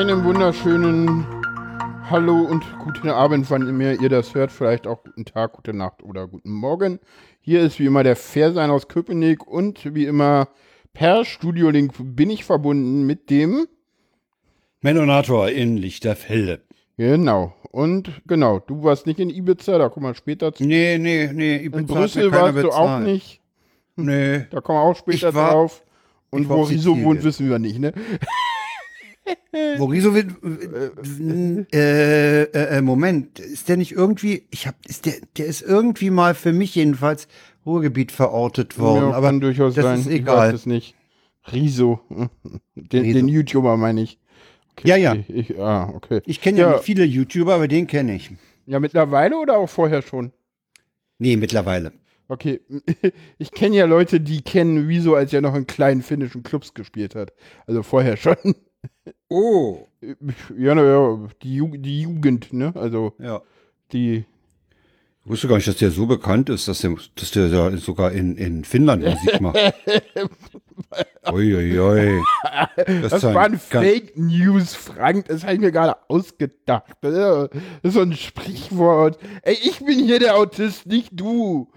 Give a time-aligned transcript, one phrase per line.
[0.00, 1.26] Einen wunderschönen
[2.08, 4.50] Hallo und guten Abend, wann immer ihr das hört.
[4.50, 7.00] Vielleicht auch guten Tag, gute Nacht oder guten Morgen.
[7.42, 10.48] Hier ist wie immer der Fairsein aus Köpenick und wie immer
[10.94, 13.66] per Studiolink bin ich verbunden mit dem
[14.80, 16.62] Menonator in Lichterfelde.
[16.96, 17.52] Genau.
[17.70, 20.64] Und genau, du warst nicht in Ibiza, da kommen wir später zu.
[20.64, 21.56] Nee, nee, nee.
[21.56, 23.42] Ibiza in Brüssel warst du auch nicht.
[23.96, 24.46] Nee.
[24.48, 25.84] Da kommen wir auch später war, drauf.
[26.30, 27.92] Und wo Riso wohnt, wissen wir nicht, ne?
[29.78, 30.30] Wo Riso wird.
[31.72, 34.46] Äh, äh, äh, Moment, ist der nicht irgendwie.
[34.50, 37.28] Ich hab, ist der, der ist irgendwie mal für mich jedenfalls
[37.66, 39.10] Ruhrgebiet verortet worden.
[39.10, 40.00] Ja, aber kann durchaus das sein.
[40.00, 40.48] Ist egal.
[40.48, 40.94] Ich weiß es nicht.
[41.52, 42.00] Riso.
[42.74, 43.18] Den, Riso.
[43.18, 44.18] den YouTuber meine ich.
[44.72, 45.16] Okay, ja, ja.
[45.28, 46.22] Ich, ah, okay.
[46.26, 48.30] Ich kenne ja, ja viele YouTuber, aber den kenne ich.
[48.66, 50.32] Ja, mittlerweile oder auch vorher schon?
[51.18, 51.92] Nee, mittlerweile.
[52.28, 52.60] Okay,
[53.38, 57.16] ich kenne ja Leute, die kennen Wieso, als er noch in kleinen finnischen Clubs gespielt
[57.16, 57.32] hat.
[57.66, 58.36] Also vorher schon.
[59.28, 59.86] Oh.
[60.56, 62.72] Ja, naja, die, Ju die Jugend, ne?
[62.74, 63.42] Also ja.
[63.92, 64.24] die.
[65.24, 68.10] Ich wusste gar nicht, dass der so bekannt ist, dass der, dass der ja sogar
[68.10, 69.56] in, in Finnland Musik macht.
[71.30, 71.78] Uiuiui.
[71.78, 72.22] Ui, ui.
[73.02, 75.26] Das, das waren Fake News, Frank.
[75.26, 76.96] Das habe ich mir gerade ausgedacht.
[77.02, 77.50] Das
[77.82, 79.18] ist so ein Sprichwort.
[79.42, 81.68] Ey, ich bin hier der Autist, nicht du.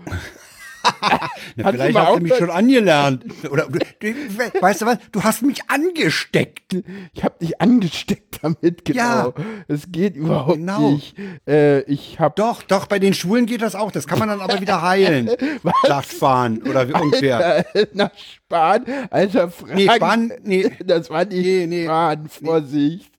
[1.55, 3.25] ja, vielleicht hast du mich schon angelernt.
[3.49, 4.97] Oder weißt du was?
[5.11, 6.75] Du hast mich angesteckt.
[7.13, 8.99] Ich habe dich angesteckt damit, genau.
[8.99, 9.33] Ja.
[9.67, 10.91] Es geht überhaupt genau.
[10.91, 11.15] nicht.
[11.47, 13.91] Äh, ich hab doch, doch, bei den Schwulen geht das auch.
[13.91, 15.29] Das kann man dann aber wieder heilen.
[15.87, 17.65] Nach Spahn oder wie irgendwer.
[17.93, 18.85] nach Spahn?
[19.09, 19.75] Alter, Frank.
[19.75, 20.71] Nee, Spahn, nee.
[20.83, 23.11] Das war nicht nee, nee, Spahn, Vorsicht.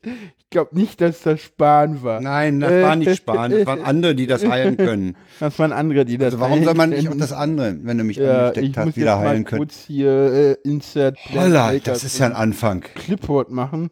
[0.45, 2.21] Ich glaube nicht, dass das Spahn war.
[2.21, 3.51] Nein, das war nicht Spahn.
[3.51, 5.17] Das waren andere, die das heilen können.
[5.41, 8.05] Das waren andere, die das also warum soll man nicht auch das andere, wenn du
[8.05, 9.63] mich ja, angesteckt hast, wieder heilen können?
[9.63, 11.19] Ich muss kurz hier äh, Insert.
[11.35, 12.83] Holla, das ist ja ein Anfang.
[12.83, 13.91] Clipboard machen.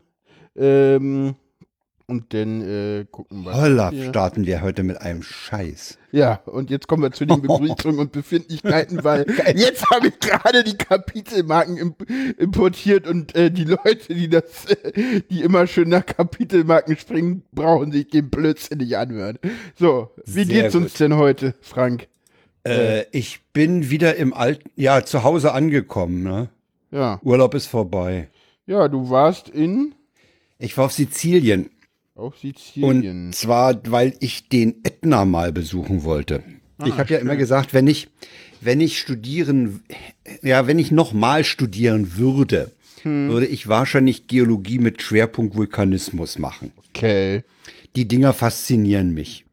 [0.54, 1.34] Ähm,
[2.06, 3.54] und dann äh, gucken wir.
[3.54, 5.98] Holla, starten wir heute mit einem Scheiß.
[6.12, 9.24] Ja, und jetzt kommen wir zu den Begrüßungen und Befindlichkeiten, weil
[9.56, 11.96] jetzt habe ich gerade die Kapitelmarken
[12.36, 17.92] importiert und äh, die Leute, die das, äh, die immer schön nach Kapitelmarken springen, brauchen
[17.92, 19.38] sich den Blödsinn nicht anhören.
[19.78, 20.82] So, wie Sehr geht's gut.
[20.82, 22.08] uns denn heute, Frank?
[22.64, 26.50] Äh, ich bin wieder im alten, ja, zu Hause angekommen, ne?
[26.90, 27.20] Ja.
[27.22, 28.28] Urlaub ist vorbei.
[28.66, 29.94] Ja, du warst in?
[30.58, 31.70] Ich war auf Sizilien.
[32.22, 33.26] Auf Sizilien.
[33.26, 36.44] Und zwar, weil ich den Ätna mal besuchen wollte.
[36.78, 38.10] Ah, ich habe ja immer gesagt, wenn ich,
[38.60, 39.82] wenn ich studieren,
[40.40, 42.70] ja, wenn ich nochmal studieren würde,
[43.02, 43.28] hm.
[43.28, 46.70] würde ich wahrscheinlich Geologie mit Schwerpunkt Vulkanismus machen.
[46.90, 47.42] Okay.
[47.96, 49.44] Die Dinger faszinieren mich.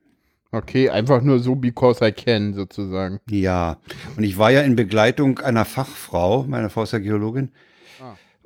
[0.52, 3.20] Okay, einfach nur so because I can sozusagen.
[3.28, 3.78] Ja,
[4.16, 7.50] und ich war ja in Begleitung einer Fachfrau, meine Frau ist ja Geologin,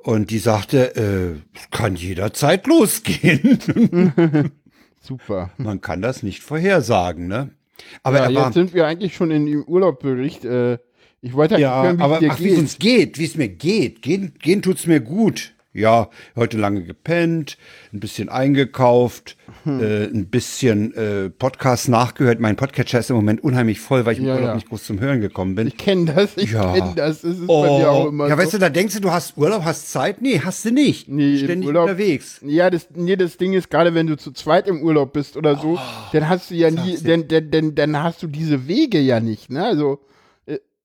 [0.04, 3.58] und die sagte, äh, kann jederzeit losgehen.
[5.00, 5.50] Super.
[5.56, 7.50] Man kann das nicht vorhersagen, ne?
[8.02, 10.44] Aber ja, jetzt sind wir eigentlich schon in dem Urlaubbericht.
[10.44, 10.78] Äh,
[11.20, 12.46] ich wollte ja, hören, wie aber, es dir ach, geht.
[12.46, 14.02] Wie es uns geht, wie es mir geht.
[14.02, 17.58] Gehen, gehen tut's mir gut ja, heute lange gepennt,
[17.92, 19.82] ein bisschen eingekauft, hm.
[19.82, 22.38] äh, ein bisschen äh, Podcast nachgehört.
[22.38, 24.54] Mein Podcatcher ist im Moment unheimlich voll, weil ich im ja, Urlaub ja.
[24.54, 25.66] nicht groß zum Hören gekommen bin.
[25.66, 26.72] Ich kenne das, ich ja.
[26.72, 27.22] kenne das.
[27.22, 27.62] das ist oh.
[27.62, 28.42] bei mir auch immer Ja, so.
[28.42, 30.22] weißt du, da denkst du, du hast Urlaub, hast Zeit?
[30.22, 31.08] Nee, hast du nicht.
[31.08, 32.40] Nee, Ständig Urlaub, unterwegs.
[32.46, 35.56] Ja, das, nee, das Ding ist, gerade wenn du zu zweit im Urlaub bist oder
[35.56, 39.00] so, oh, dann hast du ja nie, denn, denn, denn, dann hast du diese Wege
[39.00, 39.64] ja nicht, ne?
[39.64, 39.98] Also,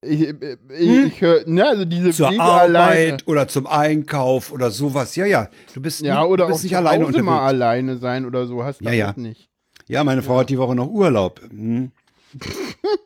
[0.02, 1.08] ich, äh, ich, hm?
[1.08, 3.18] ich höre, ne, also diese Zur Wege Arbeit alleine.
[3.26, 5.16] oder zum Einkauf oder sowas.
[5.16, 5.50] Ja, ja.
[5.74, 7.26] Du bist, ja, nicht, oder du bist nicht alleine unterwegs.
[7.26, 8.64] mal alleine sein oder so.
[8.64, 9.14] Hast du ja, ja.
[9.18, 9.50] nicht.
[9.88, 10.40] Ja, meine Frau ja.
[10.42, 11.42] hat die Woche noch Urlaub.
[11.50, 11.92] Hm.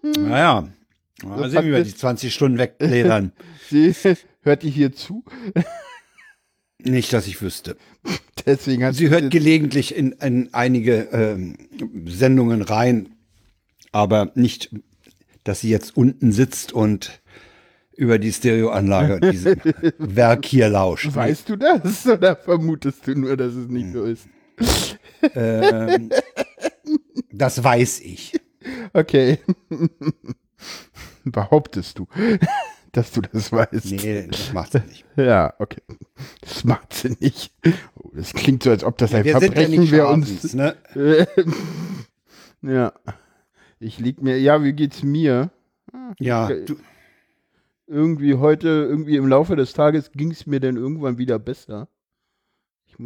[0.20, 0.68] naja.
[1.24, 3.31] Mal sehen, wie wir die 20 Stunden wegledern.
[3.70, 3.94] Sie
[4.42, 5.24] hört die hier zu?
[6.80, 7.78] Nicht, dass ich wüsste.
[8.46, 11.56] Deswegen hat sie hört gelegentlich in, in einige ähm,
[12.06, 13.16] Sendungen rein,
[13.94, 14.69] aber nicht
[15.44, 17.22] dass sie jetzt unten sitzt und
[17.95, 19.56] über die Stereoanlage diesem
[19.98, 21.13] Werk hier lauscht.
[21.13, 24.28] Weißt du das oder vermutest du nur, dass es nicht so ist?
[25.36, 26.10] Ähm,
[27.31, 28.40] das weiß ich.
[28.94, 29.40] Okay.
[31.24, 32.07] Behauptest du,
[32.92, 33.92] dass du das weißt?
[33.92, 35.06] Nee, das macht sie nicht.
[35.16, 35.81] Ja, okay.
[36.42, 37.54] Das macht sie nicht.
[37.96, 40.54] Oh, das klingt so, als ob das ja, ein Verbrechen wäre uns.
[40.54, 40.75] Ne?
[42.62, 42.94] ja.
[43.83, 45.51] Ich lieg mir, ja, wie geht's mir?
[46.19, 46.77] Ja, du.
[47.85, 51.89] Irgendwie heute, irgendwie im Laufe des Tages ging es mir dann irgendwann wieder besser.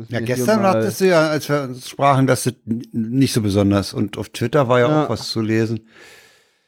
[0.10, 4.18] ja, gestern hattest du ja, als wir uns sprachen, dass du nicht so besonders und
[4.20, 5.06] auf Twitter war ja, ja.
[5.06, 5.88] auch was zu lesen.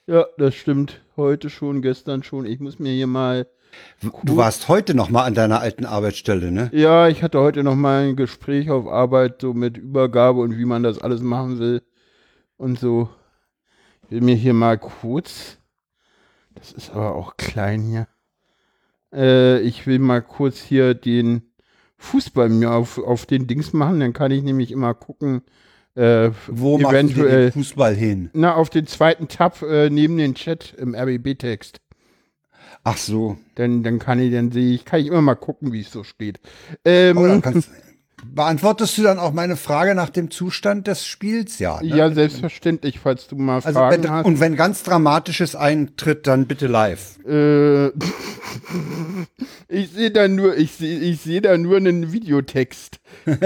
[0.07, 1.01] Ja, das stimmt.
[1.15, 2.47] Heute schon, gestern schon.
[2.47, 3.47] Ich muss mir hier mal.
[4.23, 6.71] Du warst heute noch mal an deiner alten Arbeitsstelle, ne?
[6.73, 10.65] Ja, ich hatte heute noch mal ein Gespräch auf Arbeit, so mit Übergabe und wie
[10.65, 11.83] man das alles machen will.
[12.57, 13.09] Und so.
[14.09, 15.59] Ich will mir hier mal kurz.
[16.56, 18.07] Das ist aber auch klein hier.
[19.13, 21.44] Äh, ich will mal kurz hier den
[21.97, 24.00] Fußball mir auf, auf den Dings machen.
[24.00, 25.44] Dann kann ich nämlich immer gucken,
[25.94, 27.51] äh, Wo eventuell.
[27.51, 28.31] den Fußball hin?
[28.33, 31.79] Na, auf den zweiten Tab äh, neben den Chat im RBB-Text.
[32.83, 33.38] Ach so.
[33.53, 36.03] Dann, dann kann ich, dann sehe ich, kann ich immer mal gucken, wie es so
[36.03, 36.39] steht.
[36.83, 37.69] Ähm, Oh, dann kannst,
[38.25, 41.60] beantwortest du dann auch meine Frage nach dem Zustand des Spiels?
[41.60, 41.81] Ja.
[41.81, 41.95] Ne?
[41.95, 44.25] ja, selbstverständlich, falls du mal Also Fragen wenn, hast.
[44.25, 47.18] und wenn ganz Dramatisches eintritt, dann bitte live.
[47.25, 47.88] Äh,
[49.68, 53.00] ich sehe da nur, ich sehe, ich sehe da nur einen Videotext.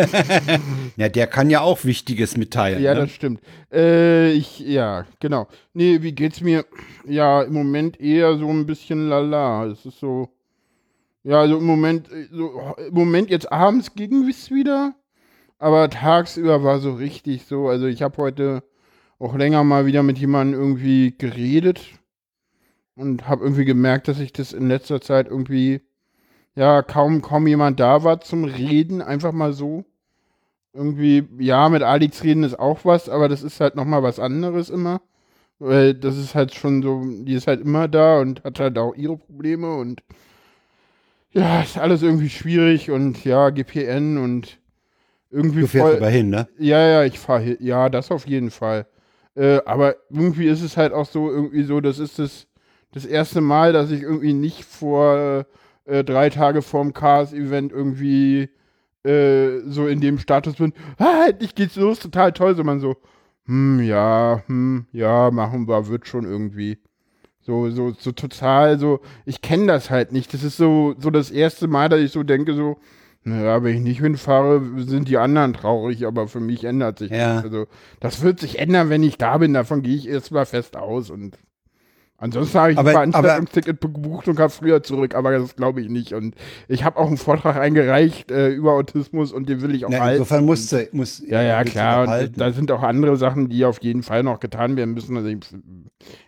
[0.96, 2.82] Ja, der kann ja auch Wichtiges mitteilen.
[2.82, 3.02] Ja, ne?
[3.02, 3.42] das stimmt.
[3.72, 5.48] Äh, ich, ja, genau.
[5.74, 6.66] Nee, wie geht's mir?
[7.08, 9.66] Ja, im Moment eher so ein bisschen lala.
[9.66, 10.30] Es ist so,
[11.24, 14.96] ja, also im Moment, äh, so, im Moment jetzt abends ging es wieder,
[15.60, 17.68] aber tagsüber war so richtig so.
[17.70, 18.64] Also ich habe heute
[19.20, 21.82] auch länger mal wieder mit jemandem irgendwie geredet
[22.96, 25.82] und habe irgendwie gemerkt, dass ich das in letzter Zeit irgendwie,
[26.56, 29.86] ja, kaum, kaum jemand da war zum Reden, einfach mal so
[30.74, 34.70] irgendwie, ja, mit Alex reden ist auch was, aber das ist halt nochmal was anderes
[34.70, 35.02] immer.
[35.60, 38.96] Weil das ist halt schon so, die ist halt immer da und hat halt auch
[38.96, 40.04] ihre Probleme und
[41.34, 44.60] ja, ist alles irgendwie schwierig und ja, GPN und
[45.30, 45.98] irgendwie Du fährst voll.
[45.98, 46.48] aber hin, ne?
[46.58, 47.58] Ja, ja, ich fahre hier.
[47.60, 48.86] Ja, das auf jeden Fall.
[49.36, 52.48] Äh, aber irgendwie ist es halt auch so, irgendwie so, das ist das,
[52.92, 55.46] das erste Mal, dass ich irgendwie nicht vor
[55.86, 58.50] äh, drei Tage vorm Cars-Event irgendwie
[59.04, 62.96] äh, so in dem Status bin, ah, endlich geht's los, total toll, sondern so,
[63.48, 66.78] hm, ja, hm, ja, machen wir, wird schon irgendwie.
[67.46, 70.34] So, so, so total, so, ich kenne das halt nicht.
[70.34, 72.78] Das ist so, so das erste Mal, dass ich so denke, so,
[73.26, 77.34] naja, wenn ich nicht hinfahre, sind die anderen traurig, aber für mich ändert sich Ja.
[77.42, 77.46] nichts.
[77.46, 77.68] Also,
[78.00, 81.38] das wird sich ändern, wenn ich da bin, davon gehe ich erstmal fest aus und
[82.24, 85.90] ansonsten habe ich Aber- ein Veranstaltungsticket gebucht und kam früher zurück, aber das glaube ich
[85.90, 86.14] nicht.
[86.14, 86.36] Und
[86.68, 90.00] ich habe auch einen Vortrag eingereicht äh, über Autismus und den will ich auch Na,
[90.00, 90.14] halten.
[90.22, 92.08] insofern musst du, muss, Ja, ja, klar.
[92.24, 95.16] Und da sind auch andere Sachen, die auf jeden Fall noch getan werden müssen.
[95.18, 95.40] Also ich,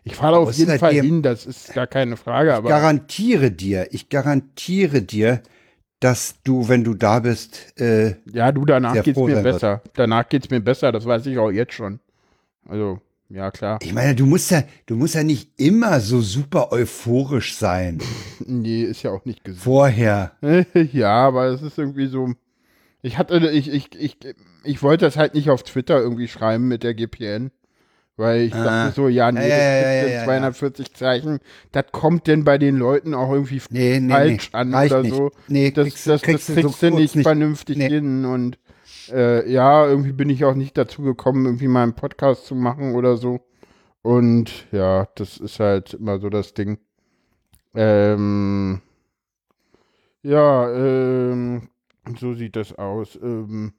[0.03, 2.53] ich fahre auf es jeden Fall hin, das ist gar keine Frage.
[2.53, 5.41] Aber garantiere dir, ich garantiere dir,
[6.01, 9.55] dass du, wenn du da bist, äh, ja, du, danach geht's froh mir sein wird.
[9.55, 9.81] besser.
[9.93, 11.99] Danach geht's mir besser, das weiß ich auch jetzt schon.
[12.67, 12.99] Also,
[13.29, 13.79] ja, klar.
[13.81, 17.99] ich meine, du musst ja, du musst ja nicht immer so super euphorisch sein.
[18.45, 19.63] Nee, ist ja auch nicht gesund.
[19.63, 20.33] Vorher.
[20.91, 22.33] ja, aber es ist irgendwie so.
[23.01, 24.17] Ich hatte, ich, ich, ich,
[24.63, 27.51] ich wollte das halt nicht auf Twitter irgendwie schreiben mit der GPN.
[28.17, 28.63] Weil ich Ah.
[28.85, 31.39] dachte so, ja, nee, Ja, ja, ja, sind ja, ja, 240 Zeichen.
[31.73, 35.15] Das kommt denn bei den Leuten auch irgendwie Nee, nee, falsch nee, an oder nicht.
[35.15, 35.31] so.
[35.49, 37.89] Nee, das, kriegst- das, kriegst das kriegst du nicht vernünftig Nee.
[37.89, 38.23] hin.
[38.25, 38.57] Und
[39.11, 42.95] äh, ja, irgendwie bin ich auch nicht dazu gekommen, irgendwie mal einen Podcast zu machen
[42.95, 43.39] oder so.
[44.01, 46.77] Und ja, das ist halt immer so das Ding.
[47.73, 48.81] Ähm,
[50.21, 51.69] ja, ähm,
[52.19, 53.17] so sieht das aus.
[53.21, 53.73] Ähm,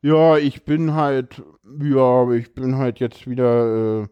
[0.00, 1.42] ja, ich bin halt,
[1.80, 4.06] ja, ich bin halt jetzt wieder, äh,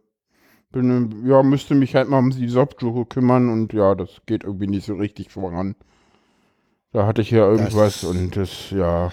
[0.73, 4.69] bin, ja, müsste mich halt mal um die Jobsuche kümmern und ja, das geht irgendwie
[4.69, 5.75] nicht so richtig voran.
[6.93, 9.13] Da hatte ich ja irgendwas Das- und das, ja.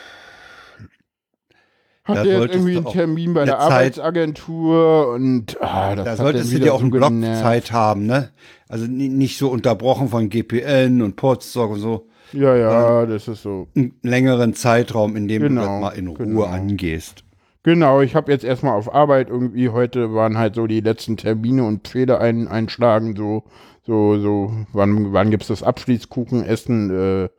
[2.07, 6.17] Da Hatte jetzt irgendwie einen Termin bei der Zeit- Arbeitsagentur und ah, das Da hat
[6.17, 7.41] solltest du dir auch so einen Block genervt.
[7.41, 8.29] Zeit haben, ne?
[8.69, 12.07] Also ni- nicht so unterbrochen von GPN und Portstock und so.
[12.33, 13.67] Ja, ja, das ist so.
[13.75, 16.43] Einen längeren Zeitraum, in dem Genau, du das mal in Ruhe genau.
[16.43, 17.23] angehst.
[17.63, 21.63] Genau, ich habe jetzt erstmal auf Arbeit irgendwie, heute waren halt so die letzten Termine
[21.65, 23.43] und Pfähle ein, einschlagen, so,
[23.85, 27.29] so, so, wann, wann gibt's das Abschließkuchenessen, äh,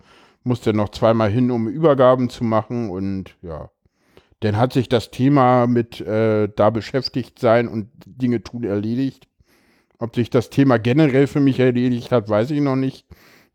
[0.45, 3.71] musste noch zweimal hin, um Übergaben zu machen und ja.
[4.41, 9.27] Dann hat sich das Thema mit äh, da beschäftigt sein und Dinge tun erledigt.
[9.99, 13.07] Ob sich das Thema generell für mich erledigt hat, weiß ich noch nicht,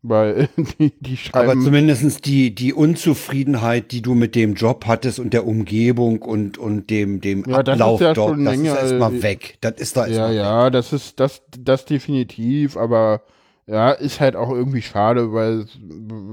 [0.02, 0.48] weil
[0.78, 1.50] die, die schreiben.
[1.50, 6.58] Aber zumindest die, die Unzufriedenheit, die du mit dem Job hattest und der Umgebung und,
[6.58, 9.22] und dem, dem Ja, das ist Ablauf ja dort, schon das länger, ist erstmal äh,
[9.22, 9.56] weg.
[9.62, 10.36] Das ist da Ja, erstmal weg.
[10.36, 13.22] ja, das ist das, das definitiv, aber
[13.66, 15.66] ja, ist halt auch irgendwie schade, weil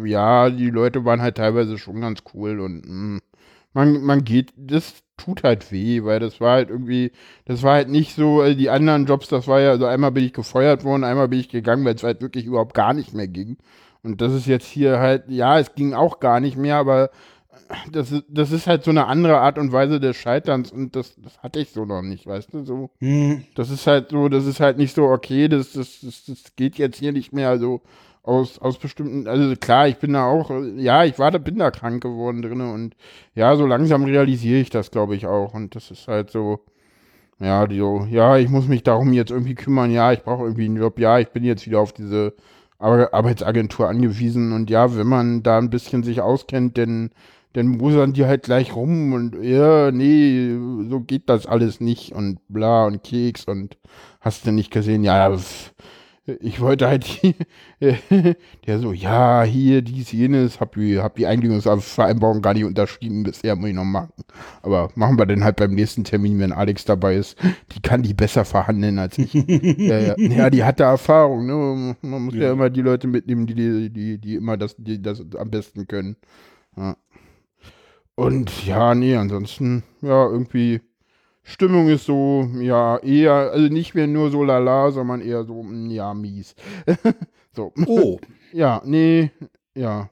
[0.05, 3.20] ja, die Leute waren halt teilweise schon ganz cool und mh,
[3.74, 7.12] man, man geht, das tut halt weh, weil das war halt irgendwie,
[7.46, 10.24] das war halt nicht so, äh, die anderen Jobs, das war ja, also einmal bin
[10.25, 13.28] ich gefeuert worden, einmal bin ich gegangen, weil es halt wirklich überhaupt gar nicht mehr
[13.28, 13.58] ging.
[14.04, 17.12] Und das ist jetzt hier halt, ja, es ging auch gar nicht mehr, aber
[17.92, 21.16] das ist, das ist halt so eine andere Art und Weise des Scheiterns und das,
[21.22, 22.90] das hatte ich so noch nicht, weißt du, so.
[23.00, 23.44] Hm.
[23.56, 26.78] Das ist halt so, das ist halt nicht so, okay, das, das, das, das geht
[26.78, 27.82] jetzt hier nicht mehr so
[28.24, 31.72] aus, aus bestimmten, also klar, ich bin da auch, ja, ich war da, bin da
[31.72, 32.96] krank geworden drin und
[33.36, 36.60] ja, so langsam realisiere ich das, glaube ich, auch und das ist halt so,
[37.40, 40.78] ja, so, ja, ich muss mich darum jetzt irgendwie kümmern, ja, ich brauche irgendwie einen
[40.78, 42.36] Job, ja, ich bin jetzt wieder auf diese
[42.80, 47.12] Ar Arbeitsagentur angewiesen und ja, wenn man da ein bisschen sich auskennt, dann
[47.54, 50.56] dann musern die halt gleich rum und ja, nee,
[50.90, 53.78] so geht das alles nicht und bla und Keks und
[54.22, 55.36] hast du nicht gesehen, ja,
[56.25, 57.34] ich wollte halt hier,
[58.68, 63.56] der so, ja, hier, dies, jenes, hab die, hab die Einigungsvereinbarung gar nicht unterschrieben, bisher
[63.56, 64.13] muss ich noch machen.
[64.62, 67.38] Aber machen wir dann halt beim nächsten Termin, wenn Alex dabei ist.
[67.74, 69.34] Die kann die besser verhandeln als ich.
[69.34, 70.16] ja, ja.
[70.18, 71.96] ja, die hat da Erfahrung, ne?
[72.01, 72.44] Man muss ja.
[72.44, 76.18] ja immer die Leute mitnehmen, die, die, die immer das, die das am besten können.
[76.78, 76.98] Ja.
[78.16, 80.82] Und ja, nee, ansonsten, ja, irgendwie,
[81.43, 85.89] Stimmung ist so, ja, eher, also nicht mehr nur so lala, sondern eher so, mm,
[85.89, 86.55] ja, mies.
[87.55, 87.74] so.
[87.88, 88.19] Oh.
[88.53, 89.31] Ja, nee,
[89.75, 90.10] ja.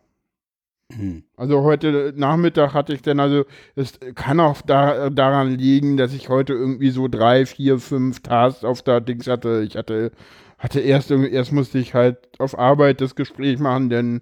[0.93, 1.23] Hm.
[1.35, 3.43] Also heute Nachmittag hatte ich dann, also
[3.75, 8.63] es kann auch da, daran liegen, dass ich heute irgendwie so drei, vier, fünf Tasks
[8.63, 9.63] auf der Dings hatte.
[9.67, 10.11] Ich hatte,
[10.57, 14.21] hatte erst, erst musste ich halt auf Arbeit das Gespräch machen, denn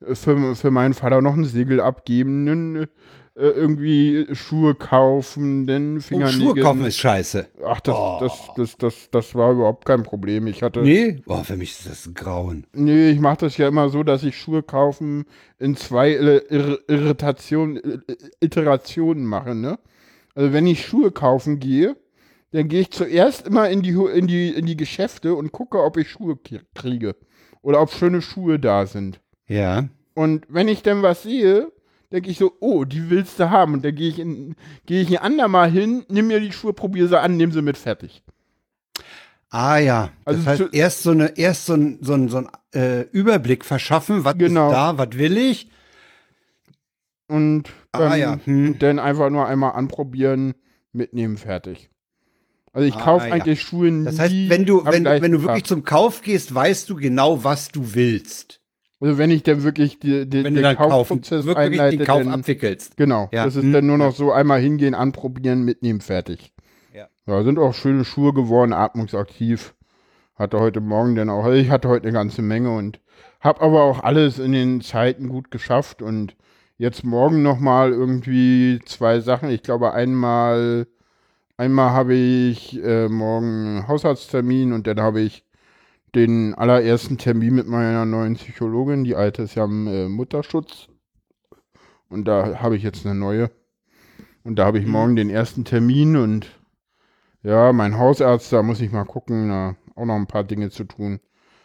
[0.00, 2.86] für, für meinen Vater noch ein Segel abgeben,
[3.36, 6.40] äh, irgendwie Schuhe kaufen, denn Fingernägel.
[6.40, 7.46] Oh, Schuhe kaufen ist scheiße.
[7.66, 8.16] Ach, das, oh.
[8.18, 10.46] das, das, das, das war überhaupt kein Problem.
[10.46, 10.80] Ich hatte.
[10.80, 12.66] Nee, oh, für mich ist das ein Grauen.
[12.72, 15.26] Nee, ich mache das ja immer so, dass ich Schuhe kaufen
[15.58, 18.02] in zwei Ir Irritationen,
[18.40, 19.78] Iterationen mache, ne?
[20.34, 21.96] Also wenn ich Schuhe kaufen gehe,
[22.52, 25.98] dann gehe ich zuerst immer in die, in, die, in die Geschäfte und gucke, ob
[25.98, 26.38] ich Schuhe
[26.74, 27.16] kriege.
[27.60, 29.20] Oder ob schöne Schuhe da sind.
[29.46, 29.88] Ja.
[30.14, 31.70] Und wenn ich dann was sehe,
[32.16, 33.74] denke ich so, oh, die willst du haben.
[33.74, 34.56] Und dann gehe ich, in,
[34.86, 37.76] geh ich ein andermal hin, nimm mir die Schuhe, probiere sie an, nimm sie mit
[37.76, 38.22] fertig.
[39.50, 42.48] Ah ja, also das heißt, erst so eine, erst so ein, so ein, so ein
[42.74, 44.68] äh, Überblick verschaffen, was genau.
[44.68, 45.70] ist da, was will ich.
[47.28, 48.40] Und dann, ah, ja.
[48.44, 48.78] hm.
[48.78, 50.54] dann einfach nur einmal anprobieren,
[50.92, 51.90] mitnehmen, fertig.
[52.72, 53.66] Also ich ah, kaufe eigentlich ja.
[53.66, 54.04] Schuhe nie.
[54.04, 57.68] Das heißt, wenn du, wenn, wenn du wirklich zum Kauf gehst, weißt du genau, was
[57.68, 58.60] du willst.
[59.00, 62.32] Also wenn ich dann wirklich die, die, wenn den Kaufprozess kaufen, einleite, den Kauf dann,
[62.32, 62.96] abwickelst.
[62.96, 63.28] Genau.
[63.32, 63.44] Ja.
[63.44, 63.72] Das ist hm.
[63.72, 66.52] dann nur noch so einmal hingehen, anprobieren, mitnehmen, fertig.
[66.94, 67.08] Ja.
[67.26, 67.42] ja.
[67.42, 69.74] Sind auch schöne Schuhe geworden, atmungsaktiv.
[70.34, 73.00] Hatte heute Morgen dann auch, ich hatte heute eine ganze Menge und
[73.40, 76.36] habe aber auch alles in den Zeiten gut geschafft und
[76.78, 79.50] jetzt morgen nochmal irgendwie zwei Sachen.
[79.50, 80.86] Ich glaube einmal,
[81.56, 85.45] einmal habe ich äh, morgen Haushaltstermin und dann habe ich
[86.16, 89.04] den allerersten Termin mit meiner neuen Psychologin.
[89.04, 90.88] Die alte ist ja im äh, Mutterschutz.
[92.08, 93.50] Und da habe ich jetzt eine neue.
[94.42, 94.92] Und da habe ich mhm.
[94.92, 96.46] morgen den ersten Termin und
[97.42, 100.84] ja, mein Hausarzt, da muss ich mal gucken, da auch noch ein paar Dinge zu
[100.84, 101.20] tun.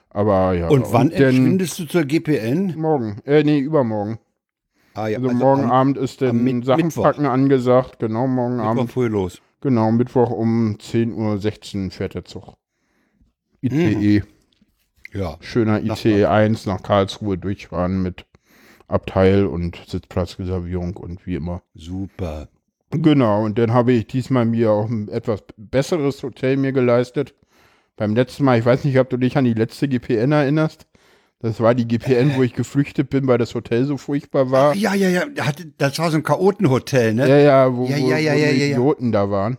[0.09, 0.67] Aber ja.
[0.67, 2.75] Und wann entschwindest du zur GPN?
[2.77, 3.21] Morgen.
[3.25, 4.19] Äh, nee, übermorgen.
[4.93, 5.17] Ah, ja.
[5.17, 7.99] Also, also morgen am, Abend ist dann Sachenpacken angesagt.
[7.99, 8.91] Genau, morgen Mittwoch Abend.
[8.91, 9.41] früh los.
[9.61, 12.55] Genau, Mittwoch um 10.16 Uhr fährt der Zug.
[13.61, 14.19] ICE.
[14.19, 14.27] Mhm.
[15.13, 15.37] Ja.
[15.41, 18.25] Schöner ICE 1 nach Karlsruhe durchfahren mit
[18.87, 21.63] Abteil und Sitzplatzreservierung und wie immer.
[21.73, 22.49] Super.
[22.91, 27.33] Genau, und dann habe ich diesmal mir auch ein etwas besseres Hotel mir geleistet.
[27.95, 30.87] Beim letzten Mal, ich weiß nicht, ob du dich an die letzte GPN erinnerst.
[31.39, 32.35] Das war die GPN, äh.
[32.35, 34.71] wo ich geflüchtet bin, weil das Hotel so furchtbar war.
[34.71, 35.23] Ach, ja, ja, ja.
[35.77, 37.27] Das war so ein Chaotenhotel, ne?
[37.27, 39.57] Ja, ja, wo, ja, ja, ja, wo, wo ja, ja, Idioten da waren.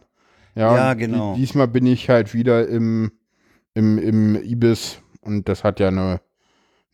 [0.55, 1.35] Ja, ja genau.
[1.35, 3.11] Diesmal bin ich halt wieder im,
[3.75, 6.21] im, im Ibis und das hat ja eine.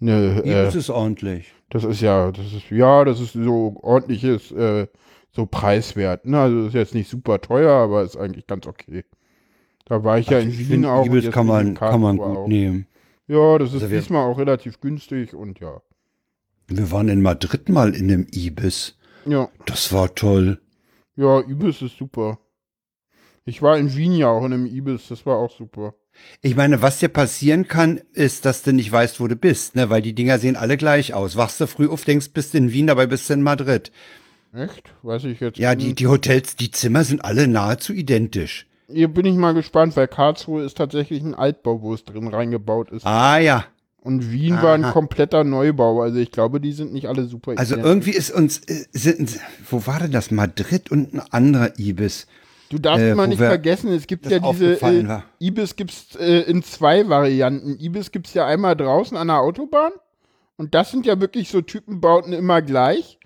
[0.01, 1.53] eine äh, das ist ordentlich.
[1.71, 4.87] Das ist ja, das ist, ja, das ist so ordentliches, äh,
[5.31, 6.25] so preiswert.
[6.25, 6.39] Ne?
[6.41, 9.05] Also ist jetzt nicht super teuer, aber ist eigentlich ganz okay.
[9.85, 11.05] Da war ich Ach, ja in Wien auch.
[11.07, 12.49] Ibis kann man, kann man gut auch.
[12.49, 12.87] nehmen.
[13.27, 15.83] Ja, das ist also diesmal auch relativ günstig und ja.
[16.67, 18.97] Wir waren in Madrid mal in dem Ibis.
[19.27, 19.49] Ja.
[19.67, 20.61] Das war toll.
[21.17, 22.39] Ja, Ibis ist super.
[23.45, 25.95] Ich war in Wien ja auch in einem Ibis, das war auch super.
[26.41, 29.91] Ich meine, was dir passieren kann, ist, dass du nicht weißt, wo du bist, ne?
[29.91, 31.37] Weil die Dinger sehen alle gleich aus.
[31.37, 33.91] Wachst du früh auf, denkst, bist in Wien, dabei bist du in Madrid.
[34.55, 34.95] Echt?
[35.03, 38.67] Weiß ich jetzt Ja, die, die Hotels, die Zimmer sind alle nahezu identisch.
[38.91, 42.91] Hier bin ich mal gespannt, weil Karlsruhe ist tatsächlich ein Altbau, wo es drin reingebaut
[42.91, 43.05] ist.
[43.05, 43.67] Ah ja.
[44.01, 44.63] Und Wien Aha.
[44.63, 46.01] war ein kompletter Neubau.
[46.01, 47.53] Also ich glaube, die sind nicht alle super.
[47.57, 47.91] Also identisch.
[47.91, 50.31] irgendwie ist uns, äh, sind, wo war denn das?
[50.31, 52.27] Madrid und ein anderer Ibis.
[52.71, 56.63] Du darfst äh, mal nicht vergessen, es gibt ja diese äh, Ibis gibt's äh, in
[56.63, 57.79] zwei Varianten.
[57.81, 59.93] Ibis gibt es ja einmal draußen an der Autobahn
[60.57, 63.19] und das sind ja wirklich so Typenbauten immer gleich.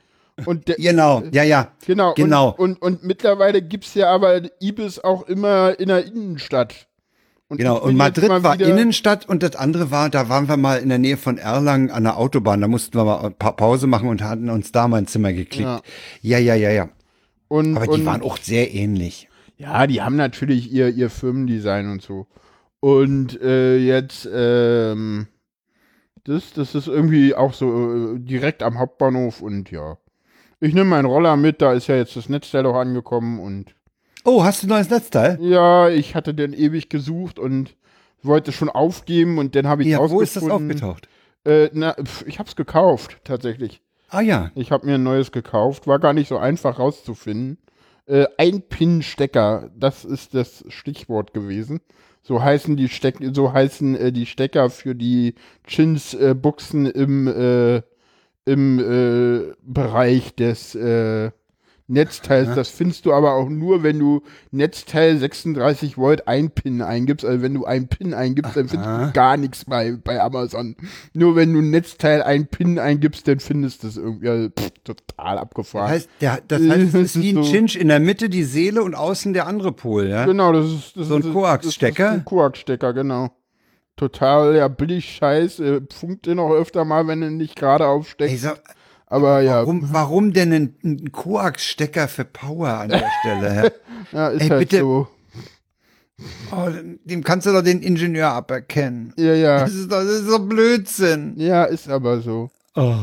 [0.46, 1.72] Und Genau, ja, ja.
[1.86, 2.50] genau, genau.
[2.50, 6.86] Und, und, und mittlerweile gibt's ja aber Ibis auch immer in der Innenstadt.
[7.48, 10.88] Und Genau, und Madrid war Innenstadt und das andere war, da waren wir mal in
[10.88, 12.62] der Nähe von Erlangen an der Autobahn.
[12.62, 15.68] Da mussten wir mal Pa- Pause machen und hatten uns da mal ein Zimmer geklickt.
[16.22, 16.88] Ja, ja, ja, ja.
[17.48, 19.28] Und, Aber und, die waren auch sehr ähnlich.
[19.62, 22.26] Ja, die haben natürlich ihr, ihr Firmendesign und so.
[22.80, 25.28] Und äh, jetzt, ähm,
[26.24, 29.98] das, das ist irgendwie auch so äh, direkt am Hauptbahnhof und ja.
[30.58, 33.74] Ich nehme meinen Roller mit, da ist ja jetzt das Netzteil auch angekommen und
[34.24, 35.38] Oh, hast du ein neues Netzteil?
[35.40, 37.76] ja, ich hatte den ewig gesucht und
[38.22, 41.08] wollte schon aufgeben und dann habe ich Ja, wo ist das aufgetaucht?
[41.44, 43.80] Äh, na, pf, ich hab's gekauft, tatsächlich.
[44.08, 44.50] Ah ja.
[44.54, 47.58] Ich habe mir ein neues gekauft, war gar nicht so einfach rauszufinden.
[48.06, 51.80] Äh, ein Pin-Stecker, das ist das Stichwort gewesen.
[52.22, 55.34] So heißen die Steck, so heißen äh, die Stecker für die
[55.66, 57.82] Chins-Buchsen im äh,
[58.44, 61.30] im äh, Bereich des äh,
[61.92, 62.54] Netzteils.
[62.54, 67.24] Das findest du aber auch nur, wenn du Netzteil 36 Volt ein Pin eingibst.
[67.24, 69.06] Also wenn du ein Pin eingibst, dann findest Aha.
[69.06, 70.74] du gar nichts bei, bei Amazon.
[71.12, 75.38] Nur wenn du Netzteil ein Pin eingibst, dann findest du es irgendwie also, pff, total
[75.38, 75.90] abgefahren.
[75.90, 78.44] Heißt, der, das heißt, es Das ist wie ein so- Chinch in der Mitte die
[78.44, 80.24] Seele und außen der andere Pol, ja?
[80.24, 82.04] Genau, das ist das So ein Koax-Stecker?
[82.04, 83.30] Das ein Koax-Stecker, genau.
[83.96, 85.60] Total, ja, billig Scheiß.
[85.60, 88.32] Äh, funkt den auch öfter mal, wenn du nicht gerade aufsteckst.
[88.32, 88.60] Ey, sag,
[89.12, 93.72] Aber ja, warum, warum denn ein, ein Koax-Stecker für Power an der Stelle?
[94.12, 94.78] ja ist Ey, halt bitte.
[94.78, 95.06] so.
[96.50, 96.68] Oh,
[97.04, 99.12] dem kannst du doch den Ingenieur aberkennen.
[99.18, 99.60] Ja, ja.
[99.60, 101.34] Das ist doch, das ist doch Blödsinn.
[101.36, 102.50] Ja, ist aber so.
[102.74, 102.94] Oh.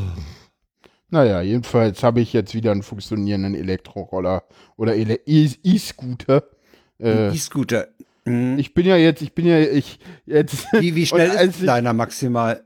[1.12, 4.44] Naja, jedenfalls habe ich jetzt wieder einen funktionierenden Elektroroller
[4.78, 6.44] oder Ele- E- E-Scooter.
[7.00, 7.88] Äh, E-Scooter.
[8.26, 8.58] Mhm.
[8.58, 10.66] ich bin ja jetzt, ich bin ja, ich jetzt.
[10.74, 12.64] Wie, wie schnell ist deiner maximal?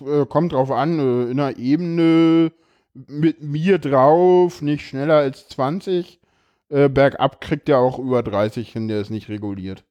[0.00, 2.52] äh, kommt drauf an, äh, in einer Ebene
[2.94, 6.20] mit mir drauf, nicht schneller als 20.
[6.68, 9.84] Äh, bergab kriegt er auch über 30 hin, der ist nicht reguliert.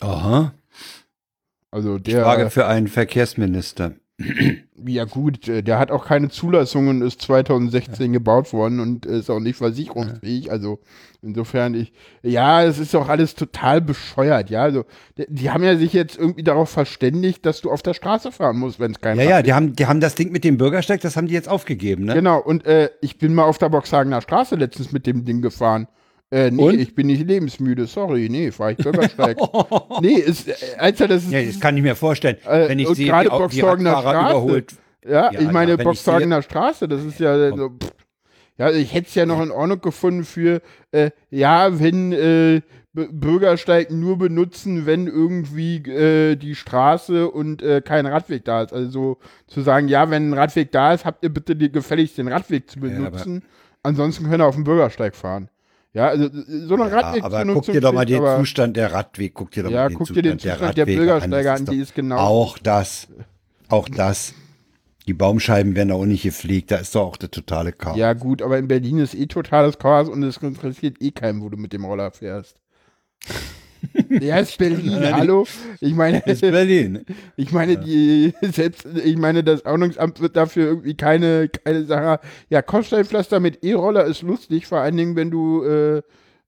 [0.00, 0.54] Aha.
[1.70, 3.92] Also der, Frage für einen Verkehrsminister.
[4.84, 9.30] Ja gut, äh, der hat auch keine Zulassung und ist 2016 gebaut worden und ist
[9.30, 10.50] auch nicht versicherungsfähig.
[10.50, 10.80] Also
[11.22, 14.62] insofern ich, ja, es ist auch alles total bescheuert, ja.
[14.62, 14.84] Also
[15.16, 18.58] die, die haben ja sich jetzt irgendwie darauf verständigt, dass du auf der Straße fahren
[18.58, 21.00] musst, wenn es kein Ja, ja, die haben, die haben das Ding mit dem Bürgersteig,
[21.00, 22.14] das haben die jetzt aufgegeben, ne?
[22.14, 25.86] Genau, und äh, ich bin mal auf der Boxhagener Straße letztens mit dem Ding gefahren.
[26.30, 26.78] Äh, nee, Und?
[26.78, 29.38] ich bin nicht lebensmüde, sorry, nee, fahr ich Bürgersteig.
[30.02, 32.36] nee, ist, äh, Alter, das ist, Ja, das kann ich mir vorstellen.
[32.44, 34.30] Äh, wenn ich sehe, gerade Boxhagener Straße.
[34.30, 34.74] überholt.
[35.06, 37.92] ja, ja, ich meine, ja, Boxhagener Straße, das ist ja so, pff.
[38.58, 40.60] ja, ich hätte es ja noch in Ordnung gefunden für,
[40.90, 42.60] äh, ja, wenn äh,
[42.92, 48.72] Bürgersteig nur benutzen, wenn irgendwie äh, die Straße und äh, kein Radweg da ist.
[48.72, 52.28] Also so zu sagen, ja, wenn ein Radweg da ist, habt ihr bitte gefälligst den
[52.28, 53.44] Radweg zu benutzen.
[53.82, 55.48] Ansonsten könnt ihr auf dem Bürgersteig fahren.
[55.98, 59.34] Ja, also so eine Ja, aber guck dir doch mal den aber, Zustand der Radweg,
[59.34, 61.60] guck dir doch Ja, mal den guck dir Zustand den Zustand der Radwege Bürgersteiger Das
[61.60, 63.08] an, die ist genau- Auch das,
[63.68, 64.32] auch das.
[65.08, 67.96] Die Baumscheiben werden auch nicht gepflegt, da ist doch auch der totale Chaos.
[67.96, 71.48] Ja, gut, aber in Berlin ist eh totales Chaos und es interessiert eh keinen, wo
[71.48, 72.60] du mit dem Roller fährst.
[74.08, 75.46] Ja, ist Berlin, hallo?
[75.80, 77.04] Ich meine, Das ist Berlin.
[77.36, 82.20] ich meine, die, selbst, ich meine, das Ordnungsamt wird dafür irgendwie keine, keine Sache.
[82.48, 86.02] Ja, Kopfsteinpflaster mit E-Roller ist lustig, vor allen Dingen, wenn du, äh,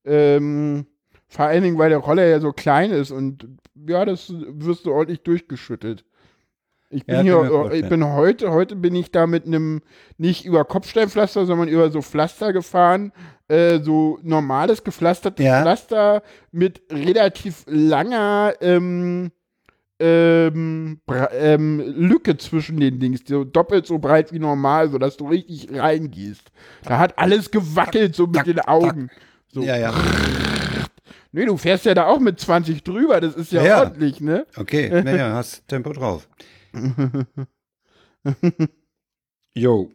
[0.05, 0.85] ähm,
[1.27, 3.47] vor allen Dingen, weil der Roller ja so klein ist und
[3.87, 6.03] ja, das wirst du ordentlich durchgeschüttet.
[6.91, 7.89] Ich bin Ja, hier, ich vorstellen.
[7.89, 9.81] bin heute, heute bin ich da mit einem,
[10.17, 13.13] nicht über Kopfsteinpflaster, sondern über so Pflaster gefahren,
[13.47, 15.61] äh, so normales gepflastertes Ja.
[15.61, 19.31] Pflaster mit relativ langer, ähm,
[19.99, 20.99] ähm,
[21.39, 26.51] ähm, Lücke zwischen den Dings, so doppelt so breit wie normal, sodass du richtig reingehst.
[26.83, 29.09] Da hat alles gewackelt, so mit den Augen.
[29.47, 29.61] So.
[29.61, 29.93] Ja, ja.
[31.33, 33.79] Nee, du fährst ja da auch mit 20 drüber, das ist Ja, ja.
[33.83, 34.45] ordentlich, ne?
[34.57, 36.27] Okay, naja, hast Tempo drauf.
[39.55, 39.91] Jo.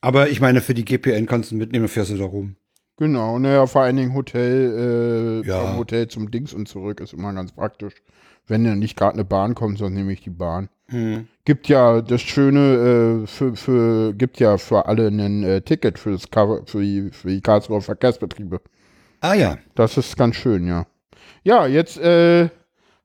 [0.00, 2.56] Aber ich meine, für die GPN kannst du mitnehmen, fährst du da rum.
[2.96, 5.60] Genau, naja, vor allen Dingen Hotel, äh, Ja.
[5.60, 7.94] vom Hotel zum Dings und zurück ist immer ganz praktisch.
[8.46, 10.68] Wenn ja nicht gerade eine Bahn kommt, sonst nehme ich die Bahn.
[10.86, 11.28] Hm.
[11.44, 16.10] Gibt ja das Schöne, äh, für, für, gibt ja für alle ein äh, Ticket für,
[16.12, 18.60] das, Kar- für, die, für die Karlsruher Verkehrsbetriebe.
[19.20, 19.58] Ah ja.
[19.76, 20.86] Das ist ganz schön, ja.
[21.44, 22.50] Ja, jetzt äh,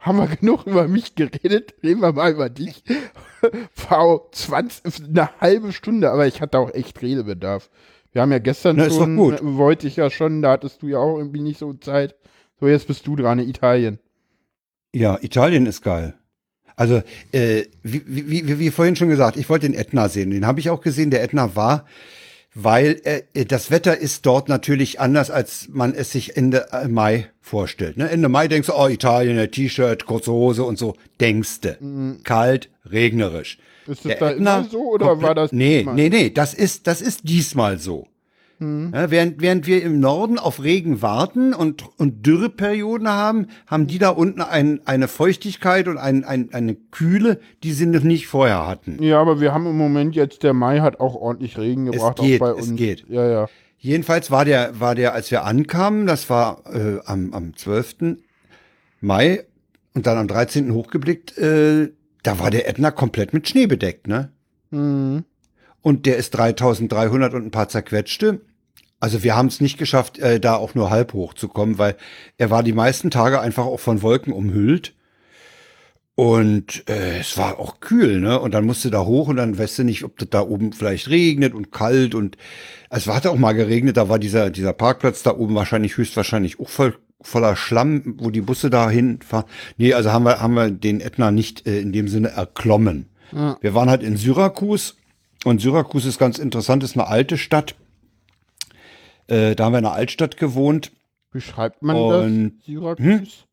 [0.07, 1.75] haben wir genug über mich geredet.
[1.83, 2.83] Reden wir mal über dich.
[3.73, 7.69] V 20, eine halbe Stunde, aber ich hatte auch echt Redebedarf.
[8.11, 10.97] Wir haben ja gestern Na, schon, äh, wollte ich ja schon, da hattest du ja
[10.97, 12.15] auch irgendwie nicht so Zeit.
[12.59, 13.99] So, jetzt bist du dran, Italien.
[14.93, 16.15] Ja, Italien ist geil.
[16.75, 20.31] Also, äh, wie, wie, wie, wie vorhin schon gesagt, ich wollte den Ätna sehen.
[20.31, 21.11] Den habe ich auch gesehen.
[21.11, 21.85] Der Ätna war,
[22.59, 27.27] weil äh, das Wetter ist dort natürlich anders, als man es sich Ende äh, Mai
[27.39, 27.97] vorstellt.
[27.97, 28.09] Ne?
[28.09, 30.95] Ende Mai denkst du, oh, Italien, T-Shirt, kurze Hose und so.
[31.19, 31.77] Denkst du.
[31.79, 32.23] Mhm.
[32.23, 33.59] Kalt, regnerisch.
[33.85, 35.95] Ist das Der da Ätna immer so oder war das Nee, diesmal?
[35.95, 38.07] nee, nee, das ist, das ist diesmal so.
[38.59, 38.91] Mhm.
[38.93, 43.99] Ja, während, während wir im Norden auf Regen warten und, und Dürreperioden haben, haben die
[43.99, 48.67] da unten ein, eine Feuchtigkeit und ein, ein, eine Kühle, die sie noch nicht vorher
[48.67, 49.01] hatten.
[49.01, 52.41] Ja, aber wir haben im Moment jetzt, der Mai hat auch ordentlich Regen gebracht, geht,
[52.41, 52.77] auch bei es uns.
[52.77, 53.05] geht.
[53.09, 53.47] Ja, ja.
[53.79, 58.17] Jedenfalls war der, war der, als wir ankamen, das war äh, am, am 12.
[59.01, 59.45] Mai
[59.93, 60.73] und dann am 13.
[60.73, 61.91] hochgeblickt, äh,
[62.23, 64.31] da war der Ätna komplett mit Schnee bedeckt, ne?
[64.71, 65.23] Mhm.
[65.81, 68.41] Und der ist 3300 und ein paar zerquetschte.
[68.99, 71.95] Also wir haben es nicht geschafft, äh, da auch nur halb hoch zu kommen, weil
[72.37, 74.93] er war die meisten Tage einfach auch von Wolken umhüllt.
[76.15, 78.39] Und äh, es war auch kühl, ne?
[78.39, 80.73] Und dann musst du da hoch und dann weißt du nicht, ob das da oben
[80.73, 82.37] vielleicht regnet und kalt und
[82.89, 86.69] es hat auch mal geregnet, da war dieser, dieser Parkplatz da oben wahrscheinlich höchstwahrscheinlich auch
[86.69, 89.45] voll, voller Schlamm, wo die Busse da hinfahren.
[89.77, 93.09] Nee, also haben wir, haben wir den Ätna nicht äh, in dem Sinne erklommen.
[93.61, 94.95] Wir waren halt in Syrakus
[95.45, 97.75] und Syrakus ist ganz interessant, ist eine alte Stadt.
[99.27, 100.91] Äh, da haben wir in einer Altstadt gewohnt.
[101.33, 102.65] Wie schreibt man Und- das?
[102.65, 103.45] Syrakus?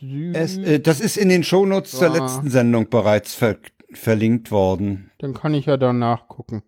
[0.00, 2.18] Sü Es, äh, das ist in den Shownotes zur Ah.
[2.18, 3.56] letzten Sendung bereits ver
[3.92, 5.10] verlinkt worden.
[5.18, 6.62] Dann kann ich ja da nachgucken.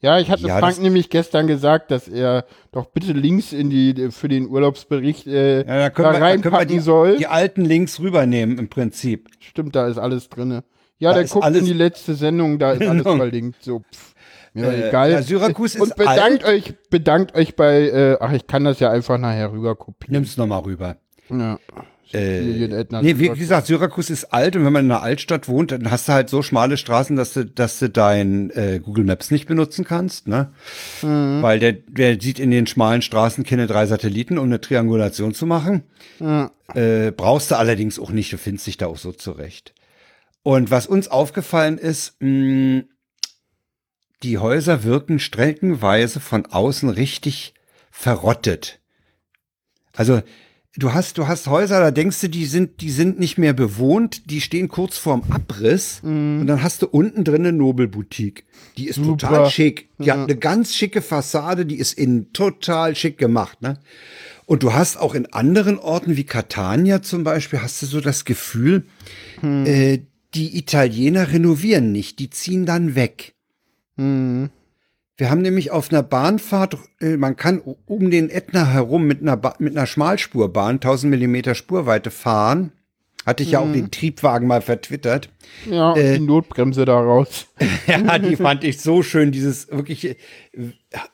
[0.00, 4.10] Ja, ich hatte Ja, Frank nämlich gestern gesagt, dass er doch bitte Links in die
[4.10, 7.16] für den Urlaubsbericht äh, Ja, da da wir reinpacken die, soll.
[7.16, 9.30] die alten Links rübernehmen im Prinzip.
[9.40, 10.64] Stimmt, da ist alles drinne.
[10.98, 13.16] Ja, Da der guckt alles- in die letzte Sendung, da ist alles Genau.
[13.16, 13.62] verlinkt.
[13.62, 14.14] So, pff,
[14.54, 15.10] mir Äh, egal.
[15.10, 16.44] ja, Syrakus Und ist bedankt alt.
[16.44, 20.12] euch, bedankt euch bei, äh, ach, ich kann das ja einfach nachher rüber kopieren.
[20.14, 20.96] Nimm's nochmal rüber.
[21.28, 21.58] Ja.
[22.12, 22.40] Äh,
[23.02, 26.06] nee, wie gesagt, Syrakus ist alt und wenn man in einer Altstadt wohnt, dann hast
[26.08, 29.84] du halt so schmale Straßen, dass du, dass du dein äh, Google Maps nicht benutzen
[29.84, 30.52] kannst, ne?
[31.02, 31.42] Mhm.
[31.42, 35.46] Weil der, der sieht in den schmalen Straßen keine drei Satelliten, um eine Triangulation zu
[35.46, 35.82] machen.
[36.20, 36.52] Ja.
[36.74, 39.74] Äh, brauchst du allerdings auch nicht, du findest dich da auch so zurecht.
[40.46, 42.84] Und was uns aufgefallen ist, mh,
[44.22, 47.52] die Häuser wirken streckenweise von außen richtig
[47.90, 48.78] verrottet.
[49.96, 50.22] Also
[50.76, 54.30] du hast, du hast Häuser, da denkst du, die sind, die sind nicht mehr bewohnt,
[54.30, 58.44] die stehen kurz vorm Abriss und dann hast du unten drin eine Nobelboutique.
[58.76, 59.26] Die ist Super.
[59.26, 59.88] total schick.
[59.98, 63.80] Die hat eine ganz schicke Fassade, die ist innen total schick gemacht, ne?
[64.44, 68.24] Und du hast auch in anderen Orten wie Catania zum Beispiel, hast du so das
[68.24, 68.86] Gefühl,
[69.42, 70.02] äh,
[70.36, 73.34] die Italiener renovieren nicht, die ziehen dann weg.
[73.96, 74.50] Mhm.
[75.16, 79.38] Wir haben nämlich auf einer Bahnfahrt, äh, man kann um den Ätna herum mit einer,
[79.38, 82.72] ba mit einer Schmalspurbahn 1000 Millimeter Spurweite fahren.
[83.24, 85.30] Hatte ich ja auch den Triebwagen mal vertwittert.
[85.68, 87.46] Ja, Äh, die Notbremse da raus.
[87.88, 90.10] ja, die fand ich so schön, dieses wirkliche
[90.52, 90.68] äh,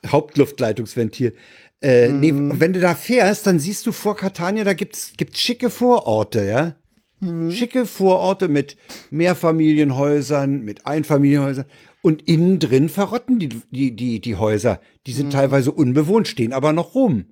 [0.05, 1.33] Hauptluftleitungsventil.
[1.81, 5.71] Äh, nee, wenn du da fährst, dann siehst du vor Catania, da gibt's, gibt's schicke
[5.71, 6.75] Vororte, ja.
[7.51, 8.77] Schicke Vororte mit
[9.11, 11.65] Mehrfamilienhäusern, mit Einfamilienhäusern.
[12.01, 14.81] Und innen drin verrotten die, die, die, die Häuser.
[15.07, 17.25] Die sind teilweise unbewohnt, stehen aber noch rum.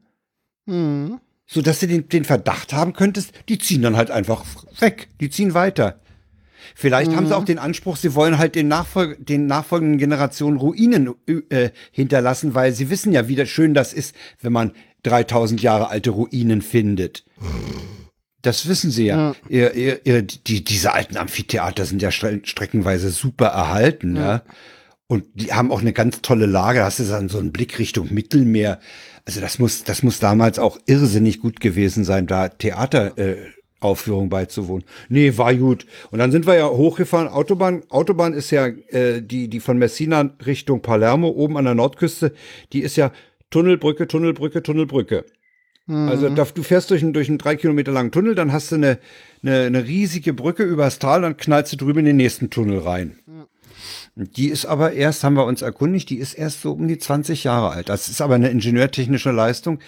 [1.45, 4.45] So dass du den, den Verdacht haben könntest, die ziehen dann halt einfach
[4.79, 5.09] weg.
[5.19, 5.99] Die ziehen weiter.
[6.75, 11.13] Vielleicht haben sie auch den Anspruch, sie wollen halt den, Nachfolg den nachfolgenden Generationen Ruinen
[11.49, 14.71] äh, hinterlassen, weil sie wissen ja, wie schön das ist, wenn man
[15.03, 17.25] 3000 Jahre alte Ruinen findet.
[18.41, 19.35] Das wissen sie ja.
[19.49, 24.43] Ihr, ihr, ihr, die, diese alten Amphitheater sind ja stre streckenweise super erhalten, ja.
[25.07, 26.79] Und die haben auch eine ganz tolle Lage.
[26.79, 28.79] Da hast du dann so einen Blick Richtung Mittelmeer.
[29.25, 33.35] Also das muss, das muss damals auch irrsinnig gut gewesen sein, da Theater, äh,
[33.81, 34.85] Aufführung beizuwohnen.
[35.09, 35.85] Nee, war gut.
[36.11, 37.27] Und dann sind wir ja hochgefahren.
[37.27, 42.33] Autobahn, Autobahn ist ja äh, die, die von Messina Richtung Palermo oben an der Nordküste.
[42.71, 43.11] Die ist ja
[43.49, 45.25] Tunnelbrücke, Tunnelbrücke, Tunnelbrücke.
[45.87, 48.75] Also da, du fährst durch einen, durch einen drei Kilometer langen Tunnel, dann hast du
[48.75, 48.99] eine,
[49.43, 53.17] eine, eine riesige Brücke übers Tal, dann knallst du drüber in den nächsten Tunnel rein.
[54.15, 57.43] Die ist aber erst, haben wir uns erkundigt, die ist erst so um die 20
[57.43, 57.89] Jahre alt.
[57.89, 59.79] Das ist aber eine ingenieurtechnische Leistung,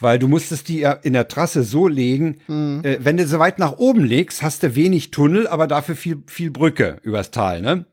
[0.00, 2.38] weil du musstest die ja in der Trasse so legen,
[2.84, 6.22] äh, wenn du so weit nach oben legst, hast du wenig Tunnel, aber dafür viel,
[6.26, 7.84] viel Brücke übers Tal, ne?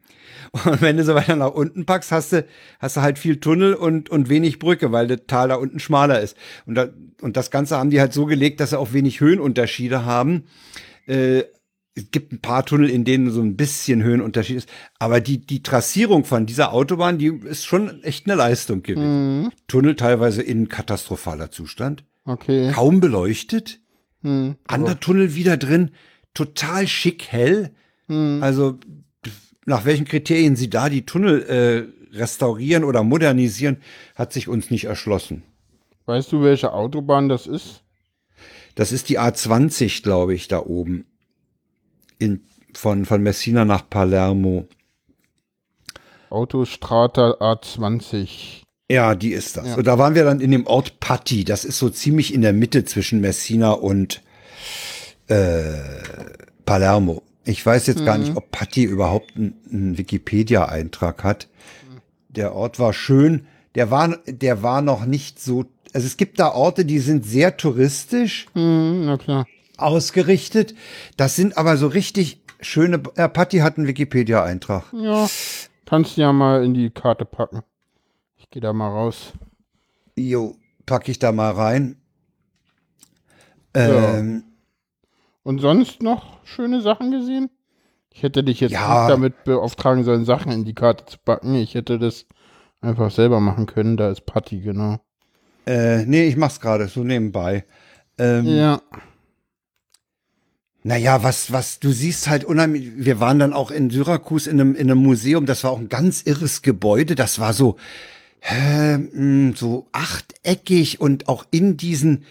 [0.54, 2.46] Und wenn du so weiter nach unten packst, hast du,
[2.80, 6.22] hast du halt viel Tunnel und, und wenig Brücke, weil das Tal da unten schmaler
[6.22, 6.38] ist.
[6.68, 6.90] Und, da,
[7.22, 10.44] und das Ganze haben die halt so gelegt, dass sie auch wenig Höhenunterschiede haben.
[11.08, 11.44] Äh,
[11.96, 14.70] es gibt ein paar Tunnel, in denen so ein bisschen Höhenunterschied ist.
[15.00, 19.52] Aber die, die Trassierung von dieser Autobahn, die ist schon echt eine Leistung gewesen.
[19.68, 22.04] Tunnel teilweise in katastrophaler Zustand.
[22.26, 22.72] Okay.
[22.72, 23.80] Kaum beleuchtet.
[24.22, 24.56] Hm.
[24.68, 25.92] Anderer Tunnel wieder drin.
[26.34, 27.72] Total schick hell.
[28.42, 28.80] Also,
[29.66, 33.78] nach welchen Kriterien sie da die Tunnel äh, restaurieren oder modernisieren,
[34.16, 35.44] hat sich uns nicht erschlossen.
[36.06, 37.82] Weißt du, welche Autobahn das ist?
[38.76, 41.06] Das ist die A20, glaube ich, da oben.
[42.20, 42.42] In,
[42.74, 44.68] von, von Messina nach Palermo.
[46.30, 48.64] Autostrata A20.
[48.90, 49.68] Ja, die ist das.
[49.68, 49.76] Ja.
[49.76, 51.44] Und da waren wir dann in dem Ort Patti.
[51.44, 54.22] Das ist so ziemlich in der Mitte zwischen Messina und
[55.28, 55.74] äh,
[56.66, 57.24] Palermo.
[57.46, 61.50] Ich weiß jetzt gar nicht, ob Patti überhaupt einen, einen Wikipedia-Eintrag hat.
[62.30, 63.48] Der Ort war schön.
[63.76, 65.66] Der war, der war noch nicht so.
[65.94, 69.46] Also es gibt da Orte, die sind sehr touristisch Hm, na klar.
[69.78, 70.74] ausgerichtet.
[71.18, 73.02] Das sind aber so richtig schöne.
[73.16, 74.86] Äh, Patti hat einen Wikipedia-Eintrag.
[74.94, 75.28] Ja,
[75.86, 77.62] kannst du ja mal in die Karte packen.
[78.38, 79.34] Ich gehe da mal raus.
[80.16, 81.98] Jo, pack ich da mal rein.
[83.76, 84.24] Ja.
[85.44, 87.50] Und sonst noch schöne Sachen gesehen?
[88.12, 89.02] Ich hätte dich jetzt Ja.
[89.02, 91.56] nicht damit beauftragen sollen, Sachen in die Karte zu packen.
[91.56, 92.26] Ich hätte das
[92.82, 93.98] einfach selber machen können.
[93.98, 95.00] Da ist Patti, genau.
[95.66, 97.66] Äh, nee, ich mach's gerade so nebenbei.
[98.18, 98.82] Ähm, Ja.
[100.86, 104.76] Naja, was, was, du siehst halt unheimlich, wir waren dann auch in Syrakus in einem,
[104.76, 107.78] in einem Museum, das war auch ein ganz irres Gebäude, das war so,
[108.42, 109.00] äh,
[109.56, 112.26] so achteckig und auch in diesen,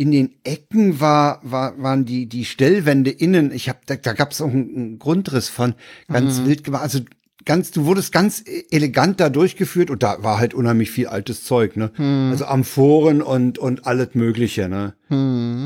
[0.00, 4.40] in den Ecken war, war, waren die, die Stellwände innen, ich hab, da, da gab's
[4.40, 5.74] auch einen, einen Grundriss von,
[6.08, 7.00] ganz wild gemacht, also
[7.44, 11.76] ganz, du wurdest ganz elegant da durchgeführt und da war halt unheimlich viel altes Zeug,
[11.76, 11.90] ne?
[12.30, 14.94] Also Amphoren und, und alles Mögliche, ne?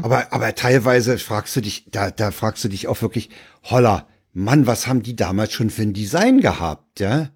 [0.02, 3.30] Aber, aber teilweise fragst du dich, da, da fragst du dich auch wirklich,
[3.62, 7.30] holla, Mann, was haben die damals schon für ein Design gehabt, ja?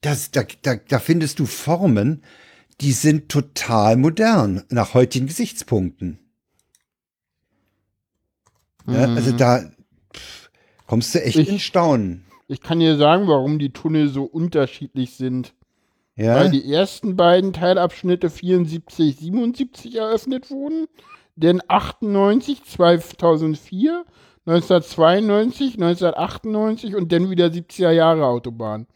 [0.00, 2.22] Das, da, da, da findest du Formen,
[2.80, 6.20] die sind total modern nach heutigen Gesichtspunkten.
[8.88, 9.64] Ja, also da
[10.14, 10.50] pff,
[10.86, 12.24] kommst du echt Ich- in Staunen.
[12.48, 15.52] Ich kann dir sagen, warum die Tunnel so unterschiedlich sind.
[16.14, 20.86] Ja, Weil die ersten beiden Teilabschnitte 74, 77 eröffnet wurden,
[21.34, 24.04] dann 98, 2004,
[24.46, 28.86] 1992, 1998 und dann wieder 70er Jahre Autobahn.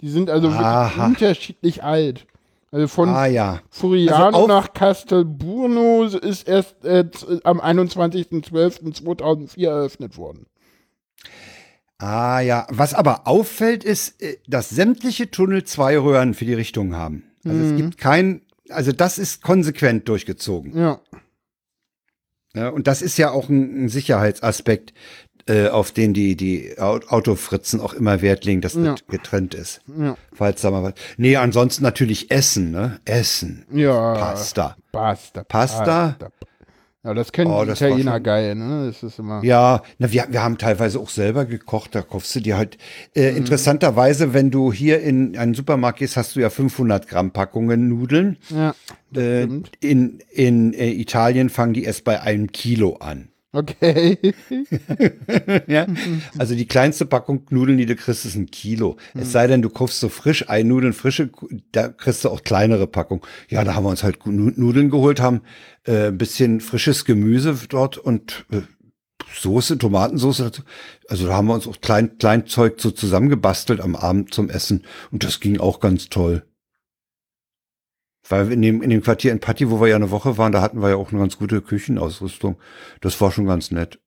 [0.00, 1.06] Die sind also wirklich Aha.
[1.06, 2.26] unterschiedlich alt.
[2.72, 3.60] Also von ah ja.
[3.70, 10.46] Furiano Also nach Castelburno ist erst äh, z- am 21.12.2004 eröffnet worden.
[11.98, 16.96] Ah ja, was aber auffällt, ist, äh, dass sämtliche Tunnel zwei Röhren für die Richtung
[16.96, 17.24] haben.
[17.44, 20.76] Also es gibt kein, also das ist konsequent durchgezogen.
[20.76, 21.00] Ja.
[22.54, 24.92] Ja, und das ist ja auch ein, ein Sicherheitsaspekt,
[25.46, 28.92] äh, auf den die, die Au- Autofritzen auch immer Wert legen, dass Ja.
[28.92, 29.80] das getrennt ist.
[29.98, 30.16] Ja.
[30.32, 30.94] Falls da mal was.
[31.16, 33.00] Nee, ansonsten natürlich Essen, ne?
[33.04, 33.64] Essen.
[33.72, 34.14] Ja.
[34.14, 34.76] Pasta.
[34.92, 35.44] Pasta.
[35.44, 36.16] Pasta?
[37.04, 38.86] Ja, das kennen Oh, die das Italiener geil, ne?
[38.86, 39.42] Das ist immer.
[39.42, 42.78] Ja, na, wir, wir haben teilweise auch selber gekocht, da kaufst du dir halt.
[43.16, 43.38] Äh, Mhm.
[43.38, 48.36] Interessanterweise, wenn du hier in einen Supermarkt gehst, hast du ja 500 Gramm Packungen Nudeln.
[48.50, 48.72] Ja.
[49.16, 49.48] Äh,
[49.80, 53.30] in in äh, Italien fangen die erst bei einem Kilo an.
[53.54, 54.18] Okay.
[55.66, 55.86] ja?
[56.38, 58.96] Also die kleinste Packung Nudeln, die du kriegst, ist ein Kilo.
[59.14, 61.30] Es sei denn, du kaufst so frisch ein Nudeln, frische,
[61.70, 63.22] da kriegst du auch kleinere Packungen.
[63.48, 65.42] Ja, da haben wir uns halt Nu- Nudeln geholt, haben
[65.84, 68.62] äh, ein bisschen frisches Gemüse dort und äh,
[69.34, 70.44] Soße, Tomatensoße.
[70.44, 70.62] dazu.
[71.08, 74.84] Also da haben wir uns auch klein, klein Zeug so zusammengebastelt am Abend zum Essen
[75.10, 76.42] und das ging auch ganz toll.
[78.28, 80.62] Weil in dem, in dem Quartier in Patti, wo wir ja eine Woche waren, da
[80.62, 82.56] hatten wir ja auch eine ganz gute Küchenausrüstung.
[83.00, 83.98] Das war schon ganz nett.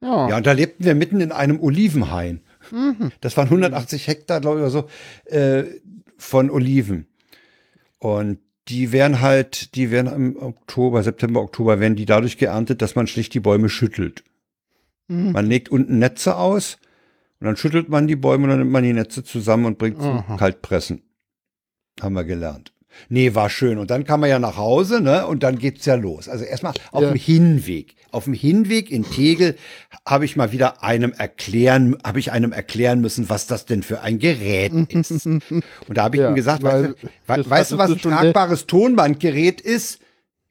[0.00, 0.28] Ja.
[0.28, 2.40] Ja, und da lebten wir mitten in einem Olivenhain.
[3.20, 4.88] Das waren 180 Hektar, glaube ich, oder so,
[5.24, 5.64] äh,
[6.16, 7.06] von Oliven.
[7.98, 12.94] Und die werden halt, die werden im Oktober, September, Oktober, werden die dadurch geerntet, dass
[12.94, 14.22] man schlicht die Bäume schüttelt.
[15.08, 15.32] Mhm.
[15.32, 16.78] Man legt unten Netze aus
[17.40, 20.00] und dann schüttelt man die Bäume und dann nimmt man die Netze zusammen und bringt
[20.00, 20.36] zum Aha.
[20.36, 21.02] Kaltpressen.
[22.00, 22.71] Haben wir gelernt.
[23.08, 23.78] Nee, war schön.
[23.78, 25.26] Und dann kam man ja nach Hause, ne?
[25.26, 26.28] Und dann geht's ja los.
[26.28, 27.08] Also erstmal auf Ja.
[27.10, 27.94] dem Hinweg.
[28.10, 29.56] Auf dem Hinweg in Tegel
[30.06, 34.00] habe ich mal wieder einem erklären, habe ich einem erklären müssen, was das denn für
[34.02, 35.24] ein Gerät ist.
[35.26, 35.42] Und
[35.88, 36.94] da habe ich Ja, ihm gesagt, weil
[37.26, 40.00] weißt, weißt du, was ein schon- tragbares Tonbandgerät ist?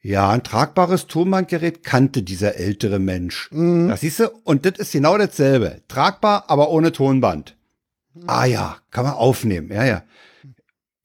[0.04, 3.48] Ja, ein tragbares Tonbandgerät kannte dieser ältere Mensch.
[3.52, 3.86] Mhm.
[3.88, 4.30] Das siehst du?
[4.42, 5.82] Und das ist genau dasselbe.
[5.86, 7.54] Tragbar, aber ohne Tonband.
[8.26, 9.70] Ah ja, kann man aufnehmen.
[9.72, 10.02] Ja, ja.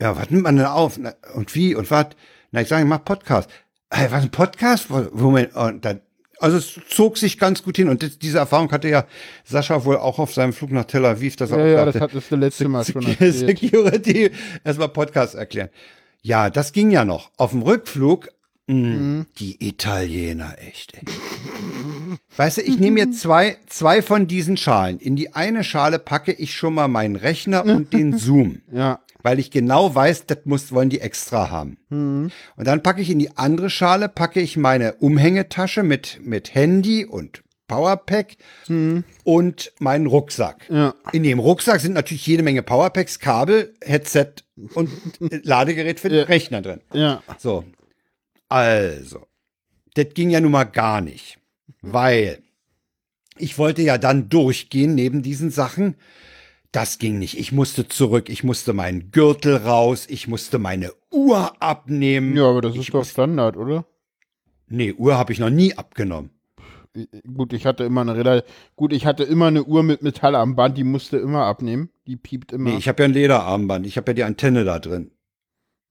[0.01, 0.97] Ja, was nimmt man denn auf?
[0.99, 2.07] Na, und wie und was?
[2.51, 3.49] Na, ich sage, ich mach Podcast.
[3.89, 4.89] Hey, was ein Podcast?
[5.13, 6.01] Moment, und dann,
[6.39, 7.89] also es zog sich ganz gut hin.
[7.89, 9.05] Und das, diese Erfahrung hatte ja
[9.43, 11.35] Sascha wohl auch auf seinem Flug nach Tel Aviv.
[11.37, 13.35] Dass er Ja, auch ja, sagte, das hattest du letzte Mal schon erzählt.
[13.59, 14.31] Security
[14.63, 15.69] erstmal Podcast erklären.
[16.21, 17.31] Ja, das ging ja noch.
[17.37, 18.27] Auf dem Rückflug,
[18.67, 19.25] mh, Mhm.
[19.39, 20.93] die Italiener, echt.
[20.95, 21.01] Ey.
[22.35, 24.99] Weißt du, ich nehme mir zwei, zwei von diesen Schalen.
[24.99, 28.61] In die eine Schale packe ich schon mal meinen Rechner und den Zoom.
[28.71, 28.99] Ja.
[29.27, 31.77] Weil ich genau weiß, das muss, wollen die extra haben.
[31.89, 32.31] Und
[32.65, 37.43] dann packe ich in die andere Schale, packe ich meine Umhängetasche mit, mit Handy und
[37.67, 38.37] Powerpack
[39.25, 40.69] und meinen Rucksack.
[40.69, 40.95] Ja.
[41.11, 44.29] In dem Rucksack sind natürlich jede Menge Powerpacks, Kabel, Headset
[44.75, 46.23] und Ladegerät für den Ja.
[46.23, 46.79] Rechner drin.
[46.93, 47.21] Ja.
[47.37, 47.65] So.
[48.47, 49.27] Also.
[49.95, 51.37] Das ging ja nun mal gar nicht.
[51.81, 52.39] Weil
[53.37, 55.95] ich wollte ja dann durchgehen neben diesen Sachen.
[56.71, 57.37] Das ging nicht.
[57.39, 58.29] Ich musste zurück.
[58.29, 60.05] Ich musste meinen Gürtel raus.
[60.09, 62.35] Ich musste meine Uhr abnehmen.
[62.35, 63.85] Ja, aber das ich ist doch Standard, oder?
[64.67, 66.31] Nee, Uhr habe ich noch nie abgenommen.
[67.31, 68.51] Gut, ich hatte immer eine relativ.
[68.75, 71.89] Gut, ich hatte immer eine Uhr mit Metall am Band, die musste immer abnehmen.
[72.07, 72.71] Die piept immer.
[72.71, 73.85] Nee, ich habe ja ein Lederarmband.
[73.85, 75.11] Ich habe ja die Antenne da drin.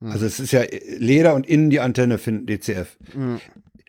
[0.00, 0.62] Also es ist ja
[0.98, 2.98] Leder und innen die Antenne für den DCF.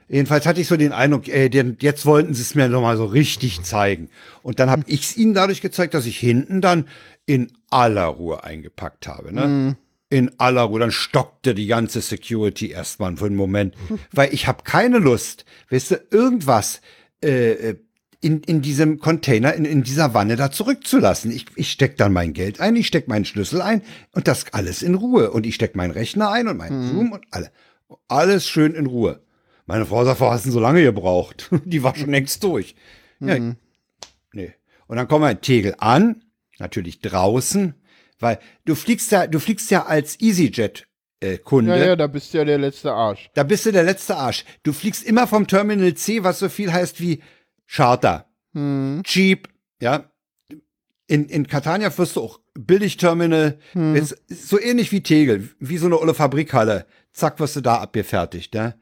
[0.10, 2.96] Jedenfalls hatte ich so den Eindruck, ey, denn jetzt wollten sie es mir noch mal
[2.96, 4.10] so richtig zeigen.
[4.42, 6.88] Und dann habe ich es ihnen dadurch gezeigt, dass ich hinten dann
[7.26, 9.34] in aller Ruhe eingepackt habe.
[9.34, 9.76] Ne?
[10.10, 10.80] In aller Ruhe.
[10.80, 13.76] Dann stockte die ganze Security erstmal für einen Moment.
[14.12, 16.80] Weil ich habe keine Lust, weißt du, irgendwas
[17.22, 17.76] äh,
[18.22, 21.32] in, in diesem Container, in, in dieser Wanne da zurückzulassen.
[21.32, 23.82] Ich, ich steck dann mein Geld ein, ich steck meinen Schlüssel ein
[24.14, 25.32] und das alles in Ruhe.
[25.32, 27.52] Und ich steck meinen Rechner ein und meinen Zoom und alle.
[28.08, 29.22] Alles schön in Ruhe.
[29.68, 31.50] Meine Frau sagt, warum hast du so lange gebraucht?
[31.66, 32.76] Die war schon längst durch.
[33.20, 33.38] Ja,
[34.32, 34.54] nee.
[34.88, 36.24] Und dann kommen wir in Tegel an,
[36.60, 37.76] natürlich draußen,
[38.20, 41.78] weil du fliegst ja, du fliegst ja als EasyJet-Kunde.
[41.78, 43.30] ja, ja, da bist du ja der letzte Arsch.
[43.34, 44.46] Da bist du der letzte Arsch.
[44.64, 47.22] Du fliegst immer vom Terminal C, was so viel heißt wie
[47.68, 48.26] Charter.
[49.04, 49.50] Cheap,
[49.82, 50.10] ja.
[51.08, 53.60] In, in Catania wirst du auch Billigterminal,
[53.94, 56.86] Ist so ähnlich wie Tegel, wie so eine olle Fabrikhalle.
[57.12, 58.76] Zack, wirst du da abgefertigt, ne?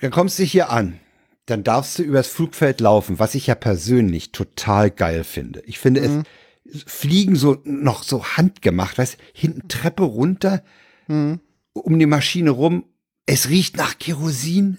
[0.00, 0.98] Dann kommst du hier an.
[1.46, 5.62] Dann darfst du übers Flugfeld laufen, was ich ja persönlich total geil finde.
[5.66, 6.24] Ich finde
[6.64, 10.62] es Fliegen so noch so handgemacht, weißt hinten Treppe runter,
[11.08, 12.84] um die Maschine rum.
[13.26, 14.78] Es riecht nach Kerosin.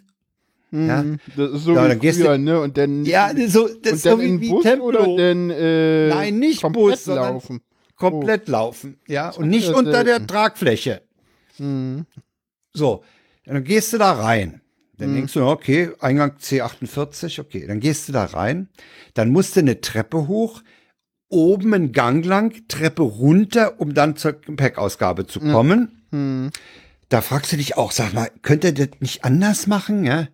[0.72, 1.04] Ja,
[1.36, 2.62] Das ist so Ja, wie dann gehst früher, du- ne?
[2.62, 4.86] Und dann, ja so, das ist dann so wie, in Bus Templo.
[4.88, 7.62] oder dann äh, Nein, nicht komplett Bus, laufen.
[7.98, 10.28] komplett laufen, ja, und nicht unter der selten.
[10.28, 11.02] Tragfläche.
[12.74, 13.04] So,
[13.46, 14.61] dann gehst du da rein.
[15.02, 18.70] Dann denkst du, okay, Eingang C48, okay, dann gehst du da rein.
[19.14, 20.62] Dann musst du eine Treppe hoch,
[21.30, 26.04] oben einen Gang lang, Treppe runter, um dann zur Gepäckausgabe zu kommen.
[27.10, 30.28] Da fragst du dich auch, sag mal, könnt ihr das nicht anders machen, ja?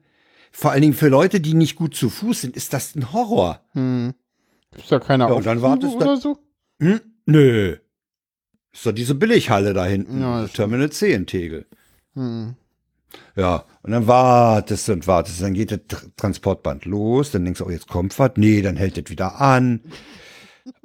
[0.51, 3.61] Vor allen Dingen für Leute, die nicht gut zu Fuß sind, ist das ein Horror.
[4.75, 6.37] Ist da keiner Ja, und dann wartest du- oder so?
[6.81, 6.99] Hm?
[7.25, 7.77] Nö.
[8.73, 10.21] Ist doch diese Billighalle da hinten.
[10.21, 11.65] Ja, Terminal C in Tegel.
[13.35, 15.41] Ja, und dann wartest du und wartest.
[15.41, 17.31] Dann geht das Tr- Transportband los.
[17.31, 18.31] Dann denkst du, oh, jetzt kommt was.
[18.35, 19.81] Nee, dann hält das wieder an.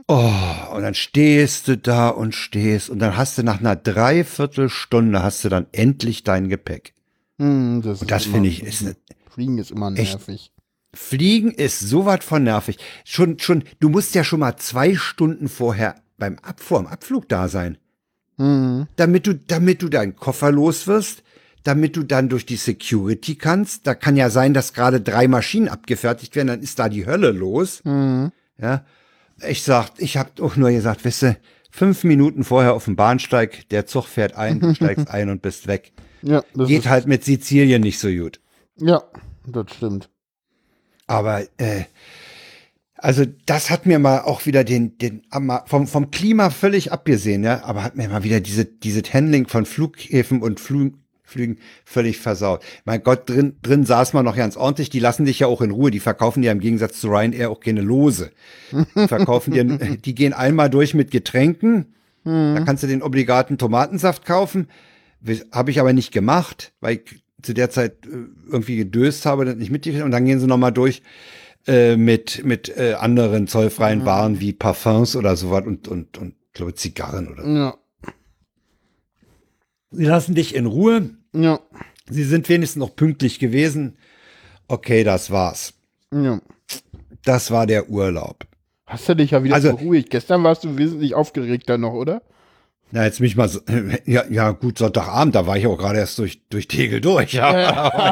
[0.09, 0.31] Oh,
[0.75, 2.91] und dann stehst du da und stehst.
[2.91, 6.95] Und dann hast du nach einer Dreiviertelstunde hast du dann endlich dein Gepäck.
[7.39, 8.97] Hm, das Und das finde ich, ist eine,
[9.31, 10.53] Fliegen ist immer nervig.
[10.95, 12.77] Fliegen ist so was von nervig.
[13.05, 17.29] Schon, schon, du musst ja schon mal zwei Stunden vorher beim Ab, vor dem Abflug
[17.29, 17.79] da sein.
[18.37, 21.23] Damit du, damit du deinen Koffer los wirst,
[21.65, 23.87] damit du dann durch die Security kannst.
[23.87, 27.31] Da kann ja sein, dass gerade drei Maschinen abgefertigt werden, dann ist da die Hölle
[27.31, 27.83] los.
[27.85, 28.85] Ja.
[29.49, 31.37] Ich sag, ich habe auch nur gesagt, weißt du,
[31.71, 35.67] fünf Minuten vorher auf dem Bahnsteig, der Zug fährt ein, du steigst ein und bist
[35.67, 35.93] weg.
[36.23, 38.41] Ja, das Geht halt mit Sizilien nicht so gut.
[38.77, 39.03] ja,
[39.47, 40.09] das stimmt.
[41.09, 41.85] Aber äh,
[42.95, 45.23] also das hat mir mal auch wieder den, den
[45.67, 49.67] vom, vom Klima völlig abgesehen, ja, aber hat mir mal wieder diese, diese Handling von
[49.67, 50.93] Flughäfen und Flü
[51.33, 52.63] Flügen völlig versaut.
[52.85, 55.71] Mein Gott, drin, drin saß man noch ganz ordentlich, die lassen dich ja auch in
[55.71, 58.31] Ruhe, die verkaufen dir im Gegensatz zu Ryanair auch keine Lose.
[58.71, 59.65] Die verkaufen dir,
[60.05, 64.69] die gehen einmal durch mit Getränken, da kannst du den obligaten Tomatensaft kaufen.
[65.51, 69.57] Habe ich aber nicht gemacht, weil ich zu der Zeit äh, irgendwie gedöst habe, das
[69.57, 70.05] nicht mitgekriegt.
[70.05, 71.03] Und dann gehen sie nochmal durch
[71.67, 76.75] äh, mit, mit äh, anderen zollfreien Waren wie Parfums oder sowas und, und, und glaube
[76.75, 77.49] Zigarren oder so.
[77.51, 77.75] Ja,
[79.95, 81.11] Sie lassen dich in Ruhe.
[81.33, 81.61] Ja,
[82.11, 83.97] Sie sind wenigstens noch pünktlich gewesen.
[84.69, 85.75] Okay, das war's.
[86.13, 86.41] ja.
[87.25, 88.47] Das war der Urlaub.
[88.87, 90.11] Hast du dich ja wieder Also- beruhigt.
[90.11, 92.21] Gestern warst du wesentlich aufgeregter noch, oder?
[92.91, 93.61] Na, jetzt mich mal so,
[94.07, 97.33] ja, ja, gut, Sonntagabend, da war ich auch gerade erst durch, durch Tegel durch.
[97.35, 97.59] Ja,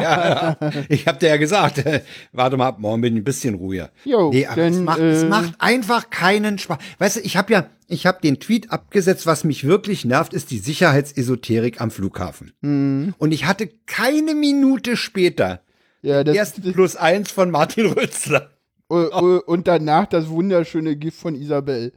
[0.00, 0.56] ja,
[0.88, 2.02] ich hab dir ja gesagt, äh,
[2.32, 3.90] warte mal ab, morgen bin ich ein bisschen ruhiger.
[4.04, 6.78] Jo, nee, aber es, denn, macht, es äh, macht einfach keinen Spaß.
[6.98, 10.50] Weißt du, ich habe ja, ich habe den Tweet abgesetzt, was mich wirklich nervt, ist
[10.50, 12.52] die Sicherheitsesoterik am Flughafen.
[12.60, 13.14] Mhm.
[13.18, 15.60] Und ich hatte keine Minute später,
[16.02, 18.50] Ja, das, Erst plus eins von Martin Rützler.
[18.88, 21.92] und, und danach das wunderschöne Gift von Isabel.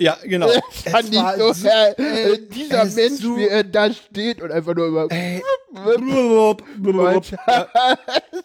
[0.00, 0.46] Ja, genau.
[0.84, 3.64] Das fand ich war so, so- äh, äh, äh, dieser es Mensch, so- wie er
[3.64, 5.06] da steht und einfach nur über.
[5.10, 5.42] Ey.
[5.74, 7.66] Ja,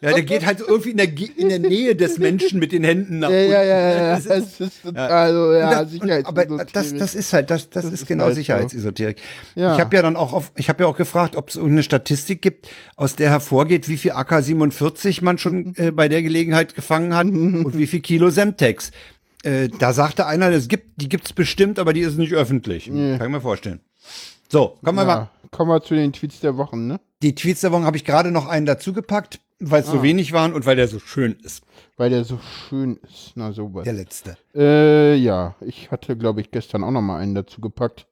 [0.02, 2.84] ja, der geht halt so irgendwie in der, in der Nähe des Menschen mit den
[2.84, 3.52] Händen nach Ja, unten.
[3.52, 6.94] ja, ja, ja, Das ist- das ist total so, ja, das- und- Sicherheits aber das,
[6.94, 8.40] das ist halt, das, das, ist ist genau halt so.
[8.42, 9.22] Sicherheitsesoterik.
[9.56, 9.74] Ja.
[9.76, 12.42] Ich habe ja dann auch auf, ich habe ja auch gefragt, ob es irgendeine Statistik
[12.42, 17.28] gibt, aus der hervorgeht, wie viel AK-47 man schon äh, bei der Gelegenheit gefangen hat
[17.28, 18.92] und wie viel Kilo Semtex.
[19.44, 22.86] Äh, da sagte einer, es gibt, die gibt's bestimmt, aber die ist nicht öffentlich.
[22.86, 23.82] Kann ich mir vorstellen.
[24.50, 25.16] So, kommen wir mal.
[25.16, 27.00] ja, kommen wir zu den Tweets der Wochen, ne?
[27.22, 30.54] Die Tweets der Woche habe ich gerade noch einen dazugepackt, weil es so wenig waren
[30.54, 31.64] und weil der so schön ist.
[31.98, 33.34] Weil der so schön ist.
[33.36, 33.84] Na, sowas.
[33.84, 34.38] Der letzte.
[34.56, 38.08] Äh, ja, ich hatte, glaube ich, gestern auch noch mal einen dazu gepackt,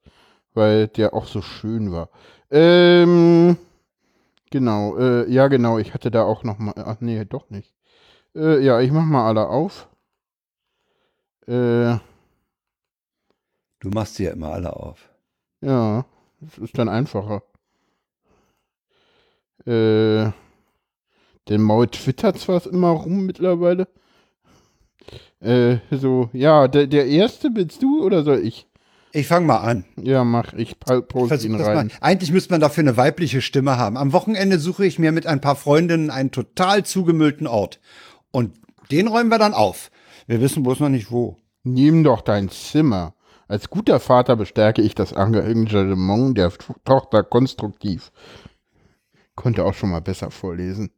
[0.53, 2.09] weil der auch so schön war.
[2.49, 3.57] Ähm,
[4.49, 7.73] genau, äh, ja, genau, ich hatte da auch noch mal, ach nee, doch nicht.
[8.35, 9.87] Äh, ja, ich mach mal alle auf.
[11.51, 11.99] Äh,
[13.79, 15.09] Du machst sie ja immer alle auf.
[15.61, 16.05] ja,
[16.39, 17.41] das ist dann einfacher.
[19.65, 20.31] Äh,
[21.49, 23.87] denn Maul twittert zwar immer rum mittlerweile.
[25.39, 28.67] Äh, so, ja, der, der erste willst du oder soll ich?
[29.13, 29.83] Ich fange mal an.
[29.97, 30.79] Ja, mach ich.
[30.79, 31.87] Post ihn rein.
[31.87, 31.89] mal.
[32.01, 33.97] Eigentlich müsste man dafür eine weibliche Stimme haben.
[33.97, 37.79] Am Wochenende suche ich mir mit ein paar Freundinnen einen total zugemüllten Ort.
[38.29, 38.53] Und
[38.91, 39.91] den räumen wir dann auf.
[40.27, 41.35] Wir wissen bloß noch nicht wo.
[41.63, 43.13] Nimm doch dein Zimmer.
[43.47, 48.11] Als guter Vater bestärke ich das Engagement der To- Tochter konstruktiv.
[49.35, 50.91] Konnte auch schon mal besser vorlesen.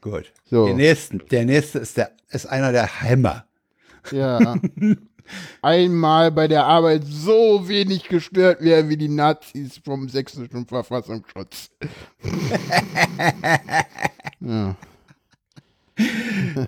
[0.00, 0.32] Gut.
[0.44, 0.66] So.
[0.66, 3.46] Der nächste, der nächste ist, der, ist einer der Hämmer.
[4.10, 4.56] Ja.
[5.62, 11.70] Einmal bei der Arbeit so wenig gestört werden wie die Nazis vom sächsischen Verfassungsschutz.
[14.40, 14.76] ja.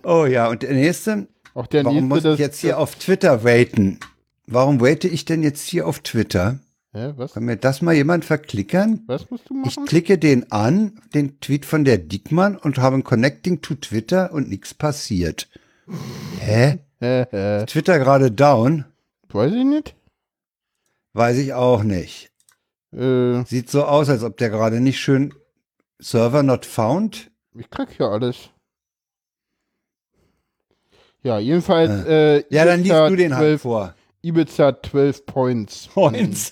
[0.04, 4.00] Oh ja, und der nächste, Auch der warum muss ich jetzt hier auf Twitter waiten?
[4.46, 6.58] Warum wate ich denn jetzt hier auf Twitter?
[6.92, 7.32] Hä, was?
[7.34, 9.02] Kann mir das mal jemand verklickern?
[9.06, 9.86] Was musst du Ich machen?
[9.86, 14.48] klicke den an, den Tweet von der Dickmann und habe ein Connecting to Twitter und
[14.48, 15.48] nichts passiert.
[16.40, 16.78] Hä?
[17.00, 17.64] Hä.
[17.66, 18.84] Twitter gerade down?
[19.28, 19.94] Weiß ich nicht.
[21.12, 22.30] Weiß ich auch nicht.
[22.92, 25.34] Äh, Sieht so aus, als ob der gerade nicht schön
[26.00, 27.30] Server not found.
[27.56, 28.50] ich krieg hier alles.
[31.24, 32.06] Ja, jedenfalls.
[32.06, 33.94] Äh, Ja, dann liest Ibiza du den halt 12 vor.
[34.22, 35.88] Ibiza 12 Points.
[35.88, 36.50] Points.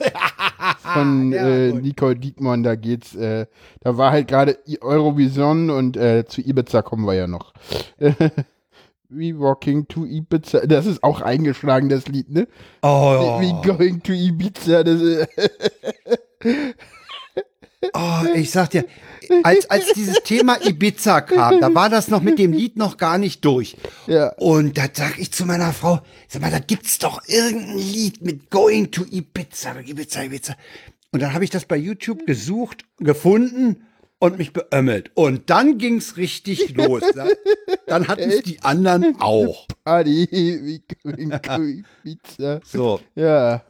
[0.83, 1.73] Von Ja, äh.
[1.73, 3.47] Nicole Diekmann, da geht's, äh,
[3.81, 7.53] da war halt gerade Eurovision und äh, zu Ibiza kommen wir ja noch.
[9.15, 12.49] We walking to Ibiza, das ist auch eingeschlagen, das Lied, ne?
[12.81, 15.29] Oh, We going to Ibiza, das ist,
[17.95, 18.85] oh, ich sag dir,
[19.43, 23.19] als, als dieses Thema Ibiza kam, da war das noch mit dem Lied noch gar
[23.19, 23.77] nicht durch.
[24.07, 24.29] ja.
[24.37, 28.51] Und da sag ich zu meiner Frau, sag mal, da gibt's doch irgendein Lied mit
[28.51, 30.55] Going to Ibiza, Ibiza, Ibiza.
[31.13, 33.87] Und dann habe ich das bei YouTube gesucht, gefunden
[34.19, 35.11] und mich beömmelt.
[35.15, 37.03] Und dann ging's richtig los.
[37.15, 37.37] ne?
[37.87, 39.67] Dann hatten es die anderen auch.
[39.85, 40.83] Party,
[41.43, 41.63] to
[42.05, 42.61] Ibiza.
[42.65, 43.63] So, Ja,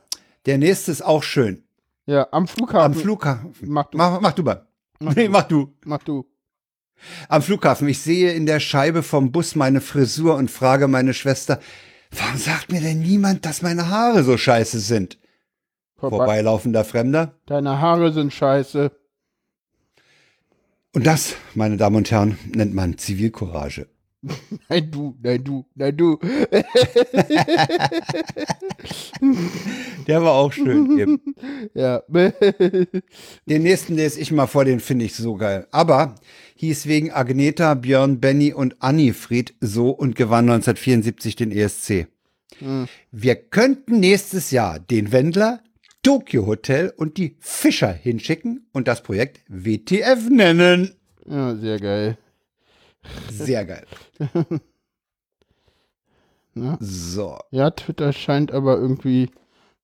[0.47, 1.65] der nächste ist auch schön.
[2.07, 2.93] Ja, am Flughafen.
[2.93, 3.51] Am Flughafen.
[3.63, 3.99] Mach du.
[3.99, 4.67] Mach, mach du mal.
[5.01, 5.75] Nee, mach du.
[5.85, 6.27] Mach du.
[7.29, 7.89] Am Flughafen.
[7.89, 11.61] Ich sehe in der Scheibe vom Bus meine Frisur und frage meine Schwester,
[12.11, 15.19] warum sagt mir denn niemand, dass meine Haare so scheiße sind?
[15.97, 16.19] Vorbei.
[16.19, 17.39] Vorbeilaufender Fremder.
[17.47, 18.91] Deine Haare sind scheiße.
[20.95, 23.89] Und das, meine Damen und Herren, nennt man Zivilcourage.
[24.69, 26.19] Nein, du, nein, du, nein, du.
[30.07, 31.21] Der war auch schön eben.
[31.75, 32.03] Ja.
[33.47, 35.67] Den nächsten lese ich mal vor, den finde ich so geil.
[35.71, 36.15] Aber
[36.57, 42.07] hieß wegen Agneta, Björn, Benny und Annifried so und gewann 1974 den ESC.
[43.11, 45.61] Wir könnten nächstes Jahr den Wendler,
[46.03, 50.95] Tokyo Hotel und die Fischer hinschicken und das Projekt WTF nennen.
[51.27, 52.19] ja, sehr geil.
[53.31, 53.87] Sehr geil.
[56.55, 56.77] Ja.
[56.81, 57.39] So.
[57.51, 59.31] Ja, Twitter scheint aber irgendwie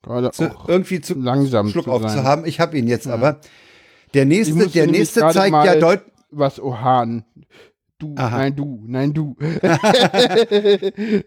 [0.03, 2.11] gerade Zu, auch irgendwie zu langsam Schluck zu auf sein.
[2.11, 2.45] zu haben.
[2.45, 3.41] Ich habe ihn jetzt aber.
[4.13, 6.13] Der nächste, der nächste zeigt ja deutlich.
[6.31, 7.25] Was Ohan.
[7.99, 8.37] Du, Aha.
[8.37, 9.35] nein, du, nein, du.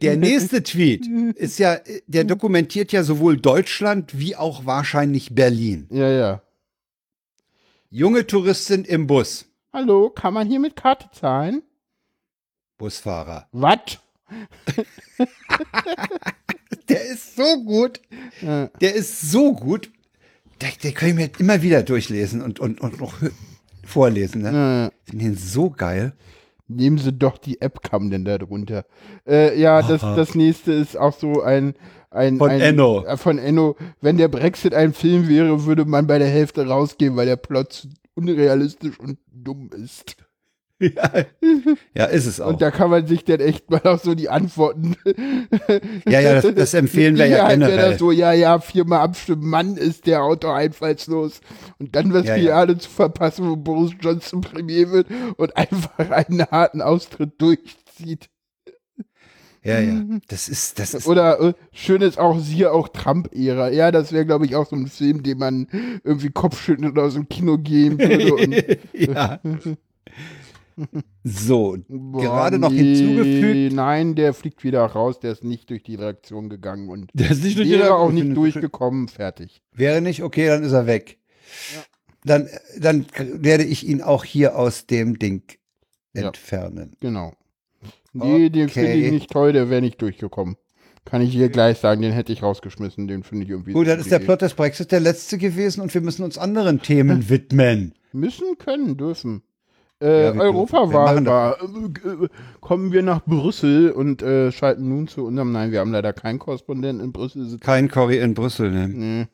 [0.02, 5.88] Der nächste Tweet ist ja, der dokumentiert ja sowohl Deutschland wie auch wahrscheinlich Berlin.
[5.90, 6.42] ja, ja.
[7.90, 9.48] Junge Touristin im Bus.
[9.74, 11.62] Hallo, kann man hier mit Karte zahlen?
[12.82, 13.48] Busfahrer.
[13.52, 14.00] Was?
[16.90, 18.02] Der ist so gut.
[18.42, 18.68] Ja.
[18.82, 19.92] Der ist so gut.
[20.62, 23.14] Der, der kann ich mir immer wieder durchlesen und, und, und noch
[23.86, 24.42] vorlesen.
[24.42, 24.52] Ne?
[24.52, 26.14] Ja, Ich finde den so geil.
[26.68, 28.86] Nehmen Sie doch die App, kam denn da drunter.
[29.28, 31.76] Äh, ja, das, das nächste ist auch so ein.
[32.10, 33.06] ein Von ein, Enno.
[33.06, 33.76] Äh, von Enno.
[34.00, 37.88] Wenn der Brexit ein Film wäre, würde man bei der Hälfte rausgehen, weil der Plot
[38.16, 40.16] unrealistisch und dumm ist.
[40.82, 41.12] Ja,
[41.96, 42.48] ja ist es auch.
[42.50, 44.96] Und da kann man sich dann echt mal auch so die Antworten.
[46.08, 48.00] ja, ja, das, das empfehlen wir ja wäre generell.
[48.00, 51.42] so, ja, ja, viermal abstimmen, Mann, ist der Autor einfallslos.
[51.78, 52.42] Und dann das Ja, ja.
[52.42, 55.08] Finale zu verpassen, wo Boris Johnson Premier wird
[55.38, 58.30] und einfach einen harten Austritt durchzieht.
[59.64, 60.02] Ja, ja.
[60.28, 61.08] Das ist, das ist.
[61.08, 63.70] Oder äh, schön ist auch, siehe auch Trump-Ära.
[63.70, 65.68] Ja, das wäre, glaube ich, auch so ein Film, den man
[66.04, 68.34] irgendwie Kopfschütteln oder aus dem Kino gehen würde.
[68.34, 68.56] Und,
[68.94, 69.40] ja.
[71.24, 73.74] So, Boah, gerade noch nee, hinzugefügt.
[73.74, 77.44] Nein, der fliegt wieder raus, der ist nicht durch die Redaktion gegangen und Der ist
[77.44, 79.62] nicht durch die wäre auch nicht durchgekommen, fertig.
[79.74, 81.18] Wäre nicht, okay, dann ist er weg.
[82.24, 82.48] Dann,
[82.80, 85.44] dann werde ich ihn auch hier aus dem Ding
[86.14, 86.28] Ja.
[86.28, 86.96] entfernen.
[87.00, 87.34] Genau.
[88.14, 89.12] Nee, den finde ich Okay.
[89.12, 90.56] nicht toll, der wäre nicht durchgekommen.
[91.04, 93.72] Kann ich hier gleich sagen, den hätte ich rausgeschmissen, den finde ich irgendwie.
[93.74, 94.20] Gut, dann ist der.
[94.20, 97.96] Plot des Brexit der letzte gewesen und wir müssen uns anderen Themen widmen.
[98.14, 99.42] Müssen, können, dürfen.
[100.02, 101.62] Äh, Ja, Europawahl war.
[101.62, 102.28] Äh, äh,
[102.60, 105.52] kommen wir nach Brüssel und äh, schalten nun zu unserem.
[105.52, 107.62] Nein, wir haben leider keinen Korrespondenten in Brüssel sitzen.
[107.62, 108.88] Kein Cory in Brüssel, ne?
[108.88, 109.28] Nee.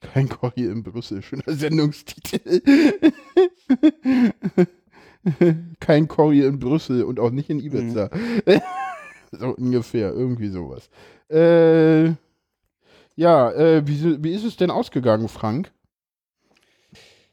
[0.00, 1.22] Kein Corrie in Brüssel.
[1.22, 2.62] Schöner Sendungstitel.
[5.80, 8.10] Kein Corrie in Brüssel und auch nicht in Ibiza.
[9.32, 10.88] so ungefähr, irgendwie sowas.
[11.30, 12.12] Äh,
[13.16, 15.72] ja, äh, wie, wie ist es denn ausgegangen, Frank?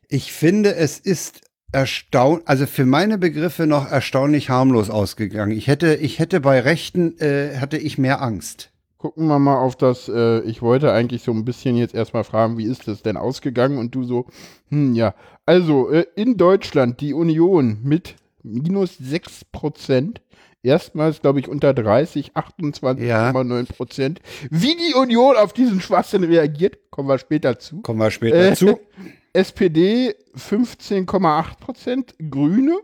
[0.10, 1.42] Ich finde, es ist
[1.76, 5.52] erstaunlich, also für meine Begriffe noch erstaunlich harmlos ausgegangen.
[5.52, 8.72] Ich hätte, ich hätte bei Rechten, äh, hatte ich mehr Angst.
[8.98, 12.58] Gucken wir mal auf das, äh, ich wollte eigentlich so ein bisschen jetzt erstmal fragen,
[12.58, 13.78] wie ist das denn ausgegangen?
[13.78, 14.26] Und du so,
[14.70, 15.16] hm, ja.
[15.46, 20.22] Also, äh, in Deutschland die Union mit minus 6%.
[20.64, 24.22] Erstmals, glaube ich, unter 30, 28,9 Prozent.
[24.50, 27.82] Wie die Union auf diesen Schwachsinn reagiert, kommen wir später zu.
[27.82, 28.80] Kommen wir später Äh, zu.
[29.36, 32.16] SPD 15,8 Prozent.
[32.30, 32.78] Grüne,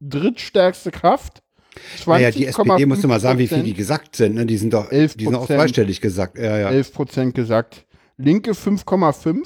[0.00, 1.42] drittstärkste Kraft.
[1.98, 4.34] 20,5 Naja, die SPD musst du mal sagen, wie viel die gesagt sind.
[4.34, 4.46] Ne?
[4.46, 6.38] Die sind doch, 11 die sind auch zweistellig gesagt.
[6.38, 6.70] Ja, ja.
[6.70, 7.84] 11 Prozent gesagt.
[8.16, 9.44] Linke 5,5.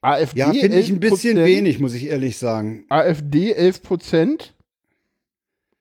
[0.00, 1.44] AfD Ja, finde ich ein bisschen 11%.
[1.44, 2.84] wenig, muss ich ehrlich sagen.
[2.88, 4.54] AfD 11 Prozent.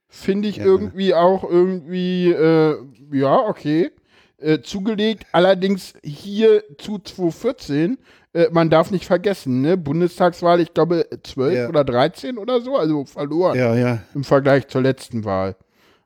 [0.10, 0.66] Finde ich Ja.
[0.66, 2.76] irgendwie auch irgendwie, äh,
[3.14, 3.92] ja, okay.
[4.40, 5.26] Äh, zugelegt.
[5.32, 7.98] Allerdings hier zu 2014,
[8.34, 9.78] äh, man darf nicht vergessen, ne?
[9.78, 11.70] Bundestagswahl, ich glaube 12 Ja.
[11.70, 14.00] oder 13 oder so, also verloren Ja, ja.
[14.14, 15.56] im Vergleich zur letzten Wahl.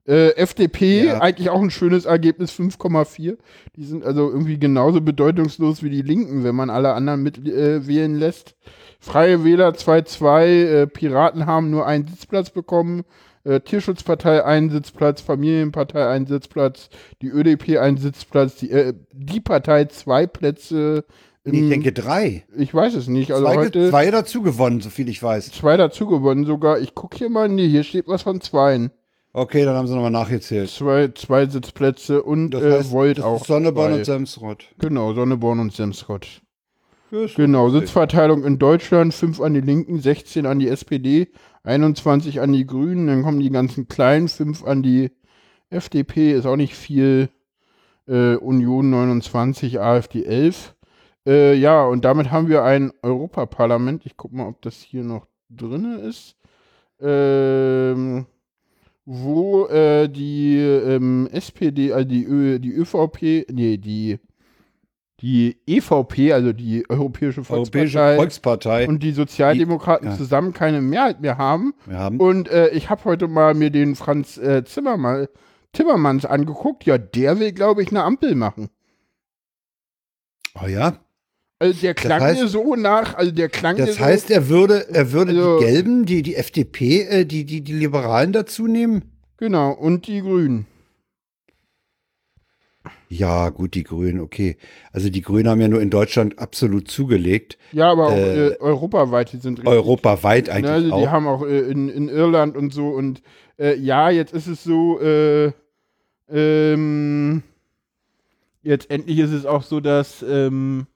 [0.08, 3.38] Äh, FDP, eigentlich auch ein schönes Ergebnis, 5,4.
[3.76, 7.86] Die sind also irgendwie genauso bedeutungslos wie die Linken, wenn man alle anderen mit äh,
[7.86, 8.56] wählen lässt.
[9.02, 13.04] Freie Wähler 2,2, äh, Piraten haben nur einen Sitzplatz bekommen.
[13.44, 16.90] Äh, Tierschutzpartei einen Sitzplatz, Familienpartei einen Sitzplatz,
[17.22, 21.06] die ÖDP einen Sitzplatz, die, äh, die Partei zwei Plätze.
[21.44, 22.44] im- Ich denke drei.
[22.56, 23.32] ich weiß es nicht.
[23.32, 25.52] Also zwei, heute zwei dazu gewonnen, so viel ich weiß.
[25.52, 26.80] zwei dazu gewonnen sogar.
[26.80, 28.92] Ich gucke hier mal, nee, hier steht was von zweien.
[29.34, 30.70] Okay, dann haben sie nochmal nachgezählt.
[30.70, 33.44] Zwei, zwei Sitzplätze und Das äh, heißt, Volt das auch.
[33.46, 34.66] Sonneborn und Semsrott.
[34.78, 36.42] Genau, Sonneborn und Semsrott.
[37.36, 37.70] Genau.
[37.70, 41.28] Sitzverteilung in Deutschland, 5 an die Linken, 16 an die SPD,
[41.64, 45.12] 21 an die Grünen, dann kommen die ganzen Kleinen, 5 an die
[45.70, 47.30] FDP, ist auch nicht viel,
[48.08, 50.76] äh, Union 29, AfD 11.
[51.26, 54.06] Äh, ja, und damit haben wir ein Europaparlament.
[54.06, 56.36] Ich guck mal, ob das hier noch drin ist.
[57.00, 58.26] Ähm,
[59.06, 64.20] wo äh, die ähm, SPD, also die, Ö, die ÖVP, nee, die,
[65.22, 68.88] die EVP, also die Europäische Europäische Volkspartei Volkspartei.
[68.88, 70.18] und die Sozialdemokraten ja.
[70.18, 71.74] zusammen keine Mehrheit mehr haben.
[71.86, 75.28] wir haben Und äh, ich habe heute mal mir den Franz äh, Zimmermann,
[75.74, 76.86] Timmermans angeguckt.
[76.86, 78.70] Ja, der will, glaube ich, eine Ampel machen.
[80.62, 80.98] oh ja.
[81.60, 84.90] Also der klang heißt- mir so nach, also der klang Das so, heißt, er würde,
[84.90, 89.04] er würde Also- die Gelben, die, die FDP, äh, die, die, die Liberalen dazu nehmen?
[89.38, 90.66] genau, und die Grünen.
[93.14, 94.56] Ja, gut, die Grünen, okay.
[94.94, 97.58] Also die Grünen haben ja nur in Deutschland absolut zugelegt.
[97.74, 99.68] Ja, aber auch Äh, äh, europaweit, die sind richtig.
[99.74, 101.12] Europaweit eigentlich Ne, also die auch.
[101.12, 103.22] haben auch äh, in, in Irland und so und
[103.60, 105.52] äh, ja, jetzt ist es so, äh,
[106.30, 107.44] ähm,
[108.64, 110.88] jetzt endlich ist es auch so, dass ähm,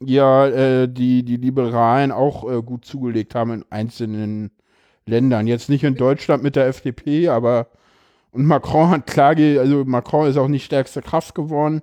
[0.00, 4.50] ja die, die Liberalen auch gut zugelegt haben in einzelnen
[5.06, 5.46] Ländern.
[5.46, 7.68] Jetzt nicht in Deutschland mit der FDP, aber
[8.34, 11.82] und Macron hat klar, ge also Macron ist auch nicht stärkste Kraft geworden.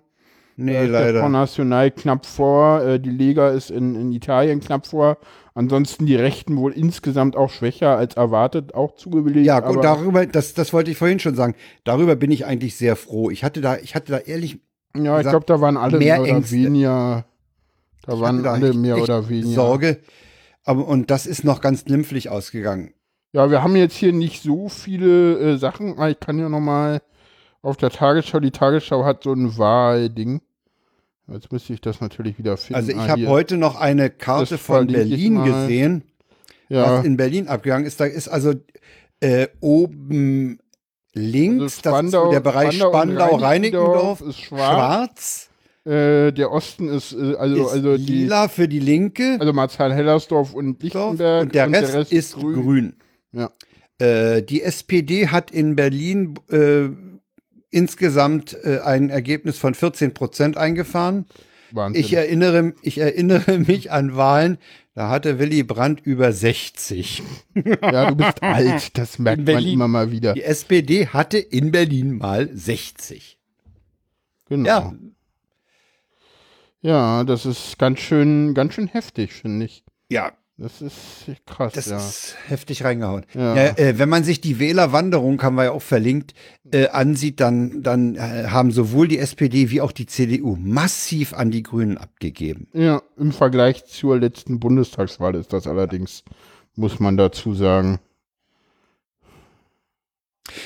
[0.58, 1.14] Nee, äh, leider.
[1.14, 5.18] Der Front National knapp vor, äh, die Lega ist in, in Italien knapp vor.
[5.54, 9.46] Ansonsten die Rechten wohl insgesamt auch schwächer als erwartet, auch zugebilligt.
[9.46, 11.56] Ja, und darüber, das, das wollte ich vorhin schon sagen.
[11.84, 13.30] Darüber bin ich eigentlich sehr froh.
[13.30, 14.60] Ich hatte da, ich hatte da ehrlich,
[14.96, 16.56] ja, ich gesagt, glaube, da waren alle mehr mehr, oder Ängste.
[16.56, 17.26] weniger.
[18.04, 19.56] Da ich waren da alle mehr oder weniger.
[19.56, 20.00] Sorge.
[20.64, 22.94] Aber, und das ist noch ganz glimpflich ausgegangen.
[23.34, 25.94] Ja, wir haben jetzt hier nicht so viele äh, Sachen.
[25.98, 27.02] aber Ich kann ja noch mal
[27.62, 30.42] auf der Tagesschau, die Tagesschau hat so ein Wahlding.
[31.32, 32.76] Jetzt müsste ich das natürlich wieder finden.
[32.76, 36.04] Also ich Ah, habe heute noch eine Karte von Berlin gesehen,
[36.68, 38.00] ja, was in Berlin abgegangen ist.
[38.02, 38.54] Da ist also
[39.22, 40.60] äh, oben
[41.14, 45.48] links, das ist der Bereich Spandau Spandau-Reinickendorf, ist schwarz.
[45.48, 45.50] schwarz,
[45.86, 50.54] Äh, der Osten ist äh, also ist also die lila für die Linke also Marzahn-Hellersdorf
[50.54, 52.96] und Lichtenberg und der Rest, ist grün.
[53.34, 53.52] Ja.
[54.00, 56.90] Äh, die SPD hat in Berlin äh,
[57.70, 61.26] insgesamt äh, ein Ergebnis von 14 Prozent eingefahren.
[61.72, 62.02] Wahnsinn.
[62.02, 64.58] Ich erinnere, ich erinnere mich an Wahlen,
[64.94, 67.24] da hatte Willy Brandt über 60.
[67.82, 70.34] ja, du bist alt, das merkt man immer mal wieder.
[70.34, 73.38] Die SPD hatte in Berlin mal 60.
[74.50, 74.68] Genau.
[74.68, 74.94] Ja,
[76.82, 79.86] Ja, das ist ganz schön, ganz schön heftig, finde ich.
[80.10, 80.96] ja, Das ist
[81.48, 81.98] krass, das ja.
[81.98, 83.26] ist heftig reingehauen.
[83.34, 83.56] Ja.
[83.56, 83.78] Ja.
[83.78, 86.36] äh, wenn man sich die Wählerwanderung, haben wir ja auch verlinkt,
[86.72, 91.50] äh, ansieht, dann, dann äh, haben sowohl die SPD wie auch die CDU massiv an
[91.50, 92.68] die Grünen abgegeben.
[92.74, 96.24] Ja, im Vergleich zur letzten Bundestagswahl ist das allerdings,
[96.76, 98.00] muss man dazu sagen.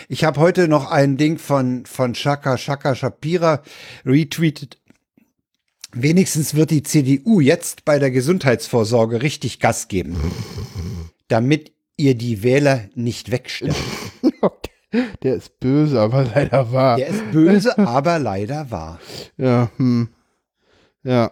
[0.10, 3.62] Ich habe heute noch ein Ding von, von Shaka Shaka Shapira
[4.06, 4.78] retweetet.
[5.98, 10.18] Wenigstens wird die CDU jetzt bei der Gesundheitsvorsorge richtig Gas geben,
[11.30, 13.76] damit ihr die Wähler nicht wegsterben.
[15.24, 16.96] Der ist böse, aber leider wahr.
[16.98, 19.00] Der ist böse, aber leider wahr.
[19.38, 20.08] Ja, hm.
[21.04, 21.32] Ja.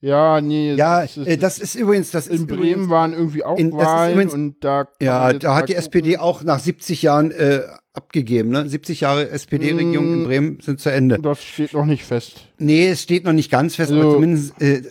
[0.00, 0.74] Ja, nee.
[0.74, 3.70] Ja, ist- äh, das ist übrigens, das ist in Bremen übrigens, waren irgendwie auch in-
[3.70, 5.86] das ist Wahlen übrigens- und da ja, da hat die gucken.
[5.86, 7.62] SPD auch nach 70 Jahren äh,
[7.92, 8.50] abgegeben.
[8.50, 8.68] Ne?
[8.68, 10.24] 70 Jahre SPD-Regierung in Mm.
[10.24, 11.18] Bremen sind zu Ende.
[11.18, 12.46] Das steht noch nicht fest.
[12.58, 14.82] Nee, es steht noch nicht ganz fest, aber Also- zumindest äh,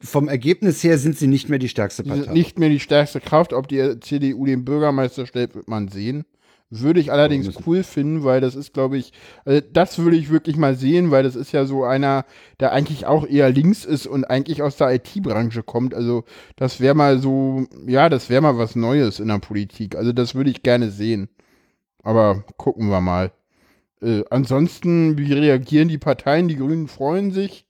[0.00, 2.32] vom Ergebnis her sind sie nicht mehr die stärkste Partei.
[2.32, 3.52] nicht mehr die stärkste Kraft.
[3.52, 6.24] Ob die CDU den Bürgermeister stellt, wird man sehen.
[6.68, 9.12] Würde ich allerdings cool finden, weil das ist, glaube ich,
[9.44, 12.24] also das würde ich wirklich mal sehen, weil das ist ja so einer,
[12.58, 15.94] der eigentlich auch eher links ist und eigentlich aus der IT-Branche kommt.
[15.94, 16.24] Also
[16.56, 19.94] das wäre mal so, ja, das wäre mal was Neues in der Politik.
[19.94, 21.28] Also das würde ich gerne sehen.
[22.06, 23.32] Aber gucken wir mal.
[24.00, 26.46] Äh, ansonsten, wie reagieren die Parteien?
[26.46, 27.66] Die Grünen freuen sich.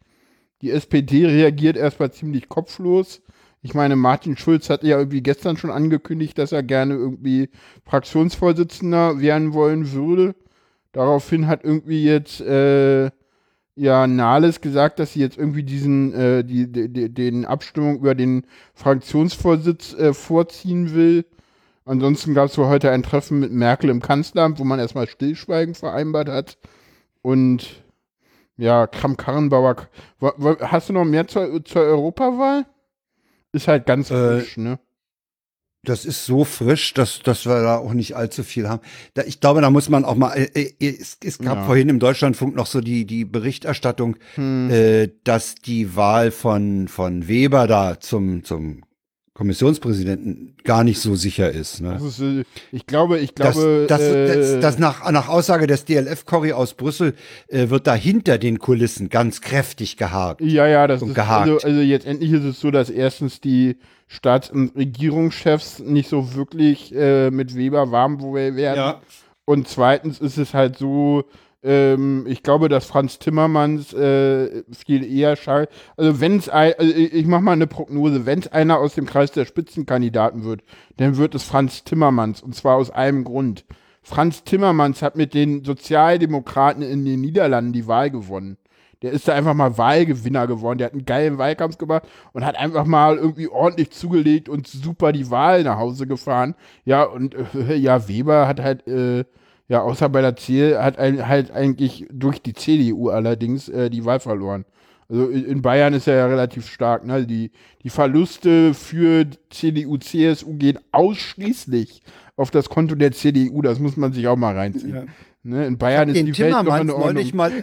[0.60, 3.22] Die SPD reagiert erstmal ziemlich kopflos.
[3.62, 7.48] Ich meine, Martin Schulz hatte ja irgendwie gestern schon angekündigt, dass er gerne irgendwie
[7.86, 10.34] Fraktionsvorsitzender werden wollen würde.
[10.92, 13.10] Daraufhin hat irgendwie jetzt äh,
[13.74, 18.14] ja Nahles gesagt, dass sie jetzt irgendwie diesen äh, die, die, die, den Abstimmung über
[18.14, 21.24] den Fraktionsvorsitz äh, vorziehen will.
[21.86, 25.74] Ansonsten gab es so heute ein Treffen mit Merkel im Kanzleramt, wo man erstmal Stillschweigen
[25.74, 26.58] vereinbart hat.
[27.22, 27.82] Und
[28.56, 29.76] ja, Kram-Karrenbauer.
[30.60, 32.66] Hast du noch mehr zur, zur Europawahl?
[33.52, 34.78] Ist halt ganz Äh, frisch, ne?
[35.84, 38.82] Das ist so frisch, dass, dass wir da auch nicht allzu viel haben.
[39.14, 40.48] Da, ich glaube, da muss man auch mal, äh,
[40.80, 41.64] äh, es, es gab Ja.
[41.64, 44.68] vorhin im Deutschlandfunk noch so die, die Berichterstattung, Hm.
[44.70, 48.82] äh, dass die Wahl von, von Weber da zum, zum
[49.36, 51.82] Kommissionspräsidenten gar nicht so sicher ist.
[51.82, 52.00] Ne?
[52.02, 56.54] Ist, äh, ich glaube, ich glaube, das, äh, das, das nach, nach Aussage des DLF-Corry
[56.54, 57.14] aus Brüssel
[57.48, 60.40] äh, wird da hinter den Kulissen ganz kräftig gehakt.
[60.40, 61.50] Ja, ja, das und ist gehakt.
[61.50, 63.76] also, also jetzt endlich ist es so, dass erstens die
[64.08, 68.56] Staats- und Regierungschefs nicht so wirklich äh, mit Weber warm werden.
[68.56, 69.02] Ja.
[69.44, 71.24] Und zweitens ist es halt so,
[71.66, 75.68] ähm, ich glaube, dass Franz Timmermans äh, viel eher schall.
[75.96, 79.06] Also wenn es also ich ich mach mal eine Prognose, wenn es einer aus dem
[79.06, 80.62] Kreis der Spitzenkandidaten wird,
[80.96, 83.64] dann wird es Franz Timmermans und zwar aus einem Grund.
[84.02, 88.56] Franz Timmermans hat mit den Sozialdemokraten in den Niederlanden die Wahl gewonnen.
[89.02, 90.78] Der ist da einfach mal Wahlgewinner geworden.
[90.78, 95.12] Der hat einen geilen Wahlkampf gemacht und hat einfach mal irgendwie ordentlich zugelegt und super
[95.12, 96.54] die Wahl nach Hause gefahren.
[96.84, 99.24] Ja, und äh, ja, Weber hat halt, äh,
[99.68, 104.04] ja, außer bei der CDU, hat ein, halt eigentlich durch die CDU allerdings äh, die
[104.04, 104.64] Wahl verloren.
[105.08, 107.06] Also in Bayern ist er ja relativ stark.
[107.06, 107.26] Ne?
[107.26, 107.52] Die,
[107.82, 112.02] die Verluste für CDU, CSU gehen ausschließlich
[112.36, 113.62] auf das Konto der CDU.
[113.62, 114.94] Das muss man sich auch mal reinziehen.
[114.94, 115.04] Ja.
[115.48, 117.14] Ne, in Bayern ist die Welt Timmermans Ordnung.
[117.14, 117.52] neulich mal.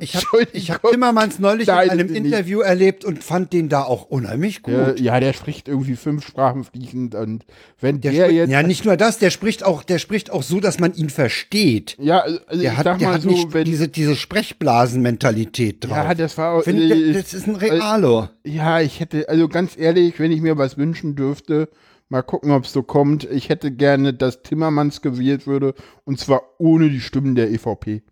[0.00, 2.16] Ich habe hab Timmermans neulich in einem nicht.
[2.24, 4.74] Interview erlebt und fand den da auch unheimlich gut.
[4.74, 7.44] Ja, ja, der spricht irgendwie fünf Sprachen fließend und
[7.80, 10.42] wenn der, Der spricht, jetzt ja, nicht nur das, der spricht auch, der spricht auch
[10.42, 11.96] so, dass man ihn versteht.
[12.00, 15.96] ja, also Der hat, der mal hat so, nicht wenn diese, diese Sprechblasenmentalität drauf.
[15.96, 18.28] ja, das war Finde, äh, das ist ein Realo.
[18.44, 21.68] Ja, ich hätte, also ganz ehrlich, wenn ich mir was wünschen dürfte,
[22.08, 23.24] mal gucken, ob es so kommt.
[23.24, 28.02] Ich hätte gerne, dass Timmermans gewählt würde und zwar ohne die Stimmen der EVP.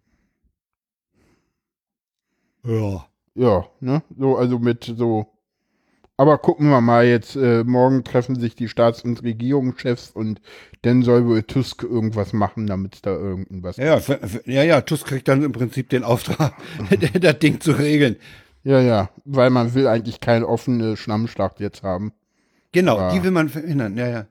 [2.64, 3.06] Ja.
[3.34, 4.02] Ja, ne?
[4.18, 5.26] So, also mit so.
[6.16, 10.40] Aber gucken wir mal jetzt, äh, morgen treffen sich die Staats- und Regierungschefs und
[10.82, 13.76] dann soll wohl Tusk irgendwas machen, damit da irgendwas.
[13.78, 16.54] Ja, f- ja, ja, Tusk kriegt dann im Prinzip den Auftrag,
[17.20, 18.16] das Ding zu regeln.
[18.64, 22.12] Ja, ja, weil man will eigentlich keine offene Schlammschlacht jetzt haben.
[22.76, 23.10] Genau, Ja.
[23.12, 23.96] die will man verhindern.
[23.96, 24.26] Ja, ja.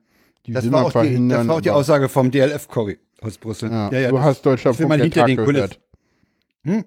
[0.46, 3.38] Die Das will war, man auch die, das war auch die Aussage vom DLF-Corey aus
[3.38, 3.72] Brüssel.
[3.72, 5.80] Ja, ja, du das- hast Deutschlandfunk der Tag den gehört.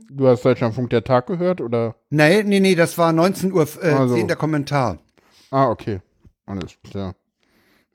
[0.10, 1.96] Du hast Deutschlandfunk der Tag gehört oder?
[2.10, 4.16] Nee, nee, nee, das war 19 Uhr äh, Also.
[4.16, 5.00] 10 der Kommentar.
[5.52, 6.00] Ah, okay.
[6.46, 7.16] Alles klar.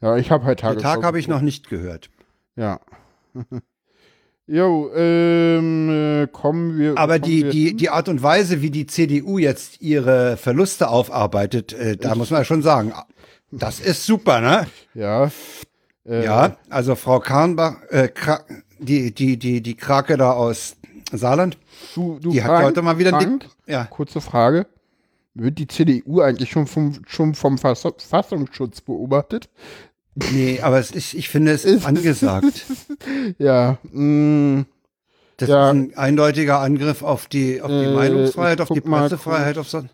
[0.03, 0.81] Ja, ich habe halt Den Tage.
[0.83, 2.11] Tag habe ich noch nicht gehört.
[2.57, 2.81] Ja.
[4.47, 6.99] Jo, ähm, äh, kommen wir.
[6.99, 10.89] Aber kommen die, wir, die, die Art und Weise, wie die CDU jetzt ihre Verluste
[10.91, 12.93] aufarbeitet, äh, da muss man ja schon sagen,
[13.59, 14.67] das ist super, ne?
[14.95, 15.31] Ja.
[16.07, 18.41] Äh, Ja, also Frau Karnbach, äh, Kra
[18.79, 20.77] die, die, die, die Krake da aus
[21.13, 21.57] Saarland,
[21.95, 23.85] Du, du die hat Frank, heute mal wieder Frank, Dick, ja.
[23.85, 24.67] Kurze Frage.
[25.35, 29.49] Wird die CDU eigentlich schon vom, schon vom Fass Fassungsschutz beobachtet?
[30.33, 32.67] Nee, aber es ist, ich finde, es ist angesagt.
[33.39, 34.65] Ja, mh,
[35.37, 35.71] Das Ja.
[35.71, 39.85] ist ein eindeutiger Angriff auf die, auf die Äh, Meinungsfreiheit, auf die Pressefreiheit, auf so.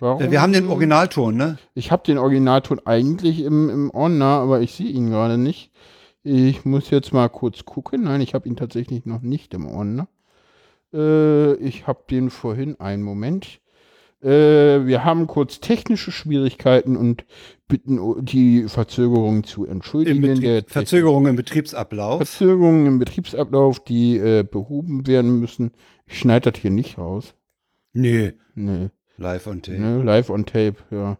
[0.00, 0.30] Warum?
[0.30, 1.58] Wir haben den Originalton, ne?
[1.74, 5.70] Ich habe den Originalton eigentlich im, im Ordner, aber ich sehe ihn gerade nicht.
[6.22, 8.04] Ich muss jetzt mal kurz gucken.
[8.04, 10.08] Nein, ich habe ihn tatsächlich noch nicht im Ordner.
[10.92, 13.60] Äh, ich habe den vorhin, einen Moment.
[14.22, 17.24] Äh, wir haben kurz technische Schwierigkeiten und
[17.68, 20.20] bitten die Verzögerung zu Im entschuldigen.
[20.22, 22.16] Betrieb, Der Verzögerung im Betriebsablauf.
[22.18, 25.72] Verzögerungen im Betriebsablauf, die äh, behoben werden müssen.
[26.06, 27.34] Ich schneide das hier nicht raus.
[27.92, 28.88] Nee, Nee.
[29.18, 29.78] Live on tape.
[29.78, 31.18] Ne, live on tape, ja.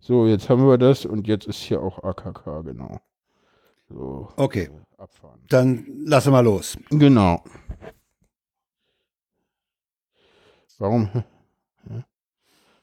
[0.00, 3.00] So, jetzt haben wir das und jetzt ist hier auch AKK, genau.
[3.88, 5.40] So, Okay, abfahren.
[5.48, 6.76] dann lassen wir los.
[6.90, 7.42] Genau.
[10.78, 11.08] Warum?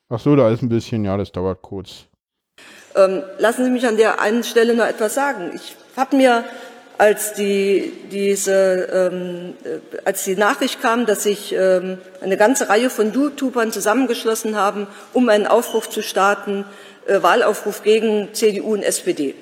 [0.09, 2.07] Ach so, da ist ein bisschen, ja, das dauert kurz.
[2.95, 5.51] Ähm, lassen Sie mich an der einen Stelle noch etwas sagen.
[5.55, 6.43] Ich habe mir,
[7.01, 12.91] als die, diese, ähm, äh, als die Nachricht kam, dass sich ähm, eine ganze Reihe
[12.91, 16.63] von YouTubern zusammengeschlossen haben, um einen Aufruf zu starten,
[17.07, 19.33] äh, Wahlaufruf gegen CDU und SPD,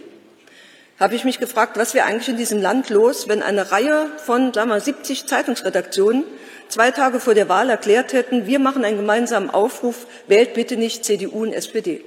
[1.01, 4.53] habe ich mich gefragt, was wäre eigentlich in diesem Land los, wenn eine Reihe von,
[4.53, 6.23] sagen wir, 70 Zeitungsredaktionen
[6.69, 11.03] zwei Tage vor der Wahl erklärt hätten, wir machen einen gemeinsamen Aufruf, wählt bitte nicht
[11.03, 12.05] CDU und SPD.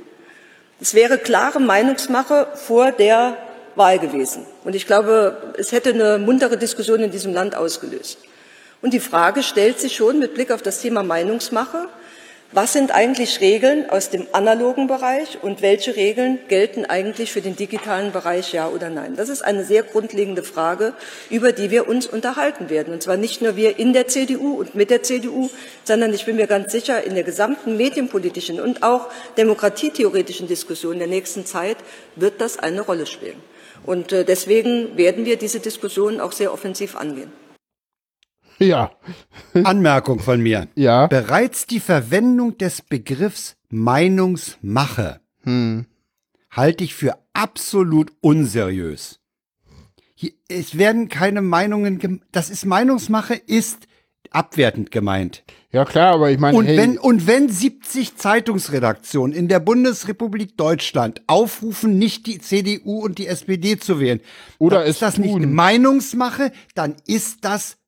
[0.81, 3.37] Es wäre klare Meinungsmache vor der
[3.75, 4.47] Wahl gewesen.
[4.65, 8.19] Und ich glaube, es hätte eine muntere Diskussion in diesem Land ausgelöst.
[8.81, 11.89] Und die Frage stellt sich schon mit Blick auf das Thema Meinungsmache,
[12.55, 17.57] was sind eigentlich Regeln aus dem analogen Bereich und welche Regeln gelten eigentlich für den
[17.57, 19.17] digitalen Bereich, ja oder nein?
[19.17, 20.93] Das ist eine sehr grundlegende Frage,
[21.31, 22.93] über die wir uns unterhalten werden.
[22.93, 25.49] Und zwar nicht nur wir in der CDU und mit der CDU,
[25.85, 29.09] sondern ich bin mir ganz sicher, in der gesamten medienpolitischen und auch
[29.39, 31.79] demokratietheoretischen Diskussion der nächsten Zeit
[32.17, 33.41] wird das eine Rolle spielen.
[33.85, 37.33] Und äh, deswegen werden wir diese Diskussion auch sehr offensiv angehen.
[38.59, 38.93] Ja,
[39.65, 40.69] Anmerkung von mir.
[40.77, 41.07] ja.
[41.09, 45.87] Bereits die Verwendung des Begriffs Meinungsmache Hm.
[46.51, 49.19] halte ich für absolut unseriös.
[50.15, 53.89] Hier, es werden keine Meinungen, das ist Meinungsmache, ist
[54.35, 55.43] abwertend gemeint.
[55.71, 60.57] Ja, klar, aber ich meine, Und hey, wenn, und wenn 70 Zeitungsredaktionen in der Bundesrepublik
[60.59, 64.21] Deutschland aufrufen, nicht die CDU und die SPD zu wählen,
[64.59, 65.55] Oder ist das nicht tun.
[65.55, 67.79] Meinungsmache, dann ist das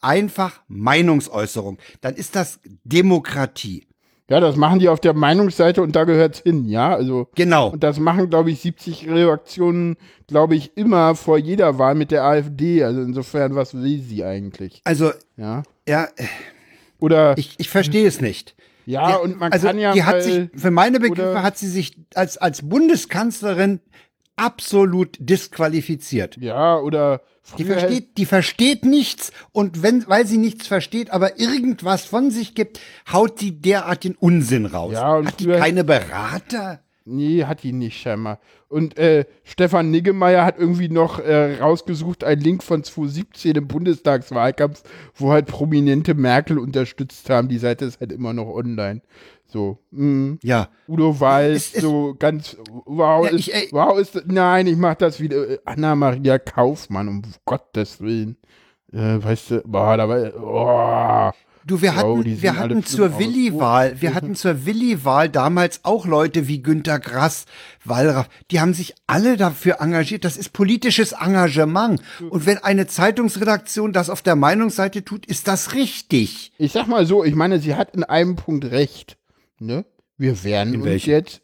[0.00, 1.78] einfach Meinungsäußerung.
[2.00, 3.86] Dann ist das Demokratie.
[4.30, 7.28] ja, das machen die auf der Meinungsseite und da gehört's hin, ja, also.
[7.34, 7.68] Genau.
[7.70, 12.24] Und das machen, glaube ich, 70 Redaktionen, glaube ich, immer vor jeder Wahl mit der
[12.24, 12.82] AfD.
[12.82, 14.80] Also insofern, was will sie eigentlich?
[14.84, 15.62] Also, Ja.
[15.88, 16.08] Ja,
[16.98, 18.54] Oder, ich, ich verstehe es nicht.
[18.86, 21.68] ja, Ja, und man also kann ja die hat sich, für meine Begriffe hat sie
[21.68, 23.80] sich als, als Bundeskanzlerin
[24.36, 26.36] absolut disqualifiziert.
[26.36, 27.22] ja, oder
[27.56, 32.54] Die versteht, die versteht nichts und wenn, weil sie nichts versteht, aber irgendwas von sich
[32.54, 32.80] gibt,
[33.12, 34.92] haut sie derart den Unsinn raus.
[34.92, 36.80] Ja, und Hat die keine Berater?
[37.08, 38.40] Nee, hat die nicht scheinbar.
[38.68, 44.82] Und äh, Stefan Niggemeier hat irgendwie noch äh, rausgesucht, einen Link von 2017 im Bundestagswahlkampf,
[45.14, 47.48] wo halt prominente Merkel unterstützt haben.
[47.48, 49.02] Die Seite ist halt immer noch online.
[49.46, 50.38] So, mh.
[50.42, 50.68] Ja.
[50.88, 55.20] Udo es- so ganz, wow, Ja, ist, ich- ey- wow, ist, nein, ich mach das
[55.20, 58.36] wieder, äh, Anna-Maria Kaufmann, um Gottes Willen.
[58.92, 61.32] Äh, weißt du, boah, da war, oh.
[61.66, 63.18] Du, wir Oh, hatten, wir hatten zur.
[63.18, 67.44] Willi-Wahl, wir hatten zur Willi-Wahl damals auch Leute wie Günter Grass,
[67.84, 70.24] Wallraff, die haben sich alle dafür engagiert.
[70.24, 72.00] Das ist politisches Engagement.
[72.30, 76.52] Und wenn eine Zeitungsredaktion das auf der Meinungsseite tut, ist das richtig.
[76.56, 79.16] Ich sag mal so, ich meine, sie hat in einem Punkt recht.
[79.58, 79.84] Ne?
[80.16, 81.10] Wir werden In uns welchem?
[81.10, 81.40] jetzt,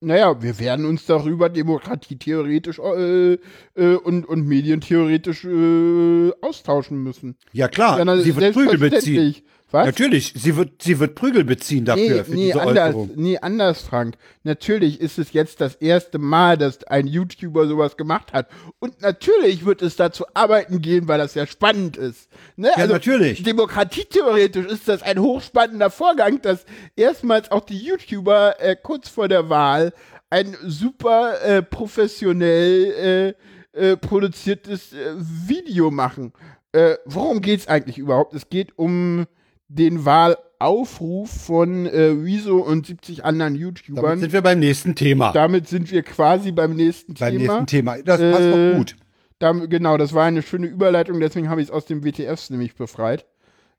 [0.00, 7.36] naja, wir werden uns darüber demokratietheoretisch äh, äh, und, und medientheoretisch äh, austauschen müssen.
[7.52, 9.36] Ja klar, Ja, sie wird Prügel beziehen.
[9.74, 9.86] Was?
[9.86, 13.10] Natürlich, sie wird, sie wird Prügel beziehen dafür, Nee, für nee, diese anders, Äußerung.
[13.16, 14.14] nee, anders, Frank.
[14.44, 18.48] Natürlich ist es jetzt das erste Mal, dass ein YouTuber sowas gemacht hat.
[18.78, 22.28] Und natürlich wird es dazu arbeiten gehen, weil das ja spannend ist.
[22.54, 22.70] Ne?
[22.76, 23.42] Ja, natürlich.
[23.42, 26.64] Demokratietheoretisch ist das ein hochspannender Vorgang, dass
[26.94, 29.92] erstmals auch die YouTuber äh, kurz vor der Wahl
[30.30, 33.34] ein super äh, professionell
[33.74, 36.32] äh, äh, produziertes äh, Video machen.
[36.70, 38.34] Äh, worum geht's eigentlich überhaupt?
[38.34, 39.26] Es geht um
[39.74, 44.18] den Wahlaufruf von äh, Rezo und 70 anderen Damit YouTubern.
[44.20, 45.32] sind wir beim nächsten Thema.
[45.32, 47.42] Damit sind wir quasi beim nächsten beim Thema.
[47.54, 47.96] nächsten Thema.
[48.02, 48.96] Das passt Äh, doch gut.
[49.40, 52.76] Da, genau, das war eine schöne Überleitung, deswegen habe ich es aus dem WTFs nämlich
[52.76, 53.26] befreit.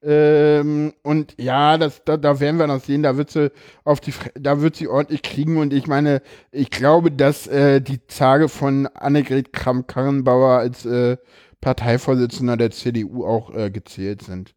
[0.04, 3.52] Ähm, und ja, das, da, da werden wir noch sehen, da wird sie
[3.86, 6.22] auf die, da wird sie ordentlich kriegen und ich meine,
[6.52, 11.18] ich glaube, dass äh, die Tage von Annegret Kramp-Karrenbauer als äh,
[11.62, 14.54] Parteivorsitzender der CDU auch äh, gezählt sind.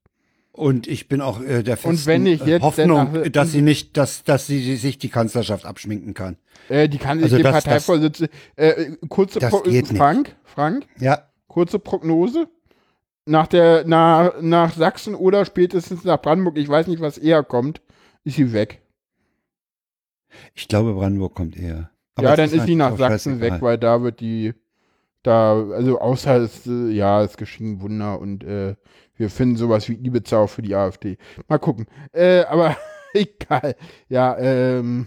[0.58, 4.46] Und ich bin auch äh, der festen äh, Hoffnung, danach- dass sie nicht, dass, dass
[4.48, 6.36] sie sich die Kanzlerschaft abschminken kann.
[6.68, 9.96] Äh, die kann sich Also das- das- Parteivorsitzenden, äh, kurze Das Pro geht nicht.
[9.96, 12.48] Frank, Frank, Ja, kurze Prognose.
[13.26, 17.80] Nach der, nach, nach Sachsen oder spätestens nach Brandenburg, ich weiß nicht, was eher kommt,
[18.24, 18.82] ist sie weg.
[20.54, 21.90] ich glaube, Brandenburg kommt eher.
[22.16, 24.54] Aber ja, dann ist sie eigentlich nach Sachsen weg, weil da wird die,
[25.22, 28.74] da, also außer es, äh, ja, es geschehen ein Wunder und äh,
[29.18, 31.18] wir finden sowas wie Ibiza auch für die AfD.
[31.48, 31.86] Mal gucken.
[32.12, 32.76] Äh, aber
[33.12, 33.76] egal.
[34.08, 35.06] Ja, ähm,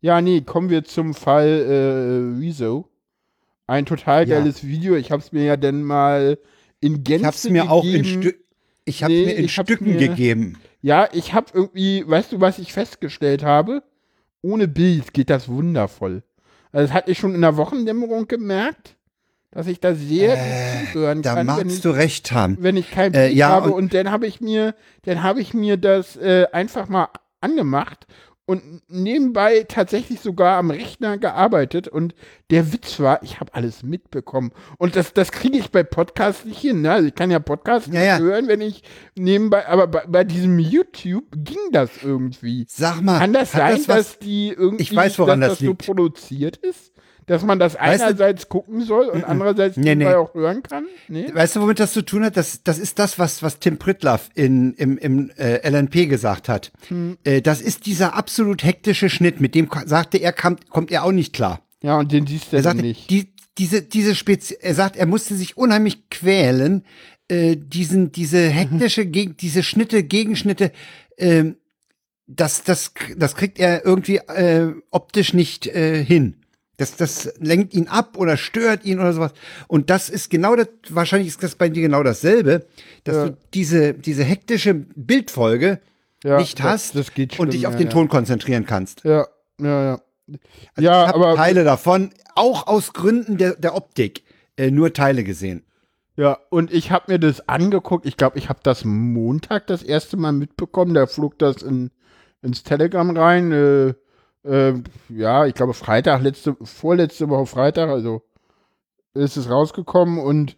[0.00, 2.88] ja, nee, kommen wir zum Fall äh, Rezo.
[3.66, 4.38] Ein total Ja.
[4.38, 4.96] geiles Video.
[4.96, 6.38] Ich hab's mir ja dann mal
[6.80, 8.22] in Gänze Ich hab's mir auch in, gegeben.
[8.22, 8.32] Stü
[8.86, 10.56] ich hab's Nee, mir in ich Stücken mir- gegeben.
[10.82, 13.82] Ja, ich habe irgendwie, weißt du, was ich festgestellt habe?
[14.42, 16.22] Ohne Bild geht das wundervoll.
[16.72, 18.96] Also das hatte ich schon in der Wochendämmerung gemerkt,
[19.52, 22.56] dass ich da sehr gut zuhören Äh, Da kann, wenn magst ich, du recht haben.
[22.60, 23.70] wenn ich kein Äh, Bild ja, habe.
[23.70, 27.08] und- Und, dann habe ich mir, dann habe ich mir das äh, einfach mal
[27.40, 28.06] angemacht
[28.46, 31.86] und nebenbei tatsächlich sogar am Rechner gearbeitet.
[31.86, 32.16] Und
[32.50, 34.50] der Witz war, ich habe alles mitbekommen.
[34.76, 36.82] Und das, das kriege ich bei Podcasts nicht hin.
[36.82, 36.90] Ne?
[36.90, 38.18] Also ich kann ja Podcasts Ja, ja.
[38.18, 38.82] nicht hören, wenn ich
[39.16, 42.66] nebenbei, aber bei, bei diesem YouTube ging das irgendwie.
[42.68, 45.58] Sag mal, Kann das sein, das was, dass die irgendwie, Ich weiß, woran dass das
[45.60, 46.89] das so produziert ist?
[47.30, 50.04] Dass man das Weißt du- einerseits gucken soll und andererseits Nee, nee.
[50.06, 50.86] auch hören kann?
[51.06, 51.30] Nee?
[51.32, 52.36] Weißt du, womit das zu tun hat?
[52.36, 56.72] Das, das ist das, was, was Tim Pritlaff in, im, im äh, LNP gesagt hat.
[56.88, 57.18] Hm.
[57.22, 61.12] Äh, das ist dieser absolut hektische Schnitt, mit dem sagte er, kommt, kommt er auch
[61.12, 61.60] nicht klar.
[61.84, 63.08] Ja, und den siehst du Er sagte, nicht.
[63.10, 66.84] die, diese, diese Spezi er sagt, er musste sich unheimlich quälen,
[67.28, 70.72] äh, diesen, diese hektische, geg diese Schnitte, Gegenschnitte,
[71.16, 71.58] ähm,
[72.26, 76.34] das, das, das kriegt er irgendwie äh, optisch nicht äh, hin.
[76.80, 79.32] Das, das lenkt ihn ab oder stört ihn oder sowas.
[79.68, 82.66] Und das ist genau das, wahrscheinlich ist das bei dir genau dasselbe,
[83.04, 83.26] dass Ja.
[83.28, 85.80] du diese, diese hektische Bildfolge
[86.24, 87.90] Ja, nicht das- hast das geht und dich auf den.
[87.90, 89.04] Ton konzentrieren kannst.
[89.04, 89.26] Ja,
[89.60, 90.00] ja, ja.
[90.74, 94.22] Also ja, ich habe Teile davon, auch aus Gründen der, der Optik,
[94.56, 95.64] äh, nur Teile gesehen.
[96.16, 98.06] ja, und ich habe mir das angeguckt.
[98.06, 100.94] Ich glaube, ich habe das Montag das erste Mal mitbekommen.
[100.94, 101.90] Da flog das in,
[102.42, 103.52] ins Telegram rein.
[103.52, 103.94] Äh,
[104.44, 104.74] äh,
[105.08, 108.22] ja, ich glaube Freitag, letzte, vorletzte Woche Freitag, also
[109.14, 110.56] ist es rausgekommen und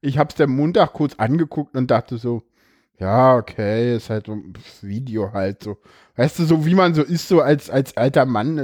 [0.00, 2.42] ich habe es dann Montag kurz angeguckt und dachte so,
[3.00, 5.76] ja, okay, ist halt so ein Video halt so.
[6.16, 8.56] Weißt du, so wie man so ist, so als, als alter Mann,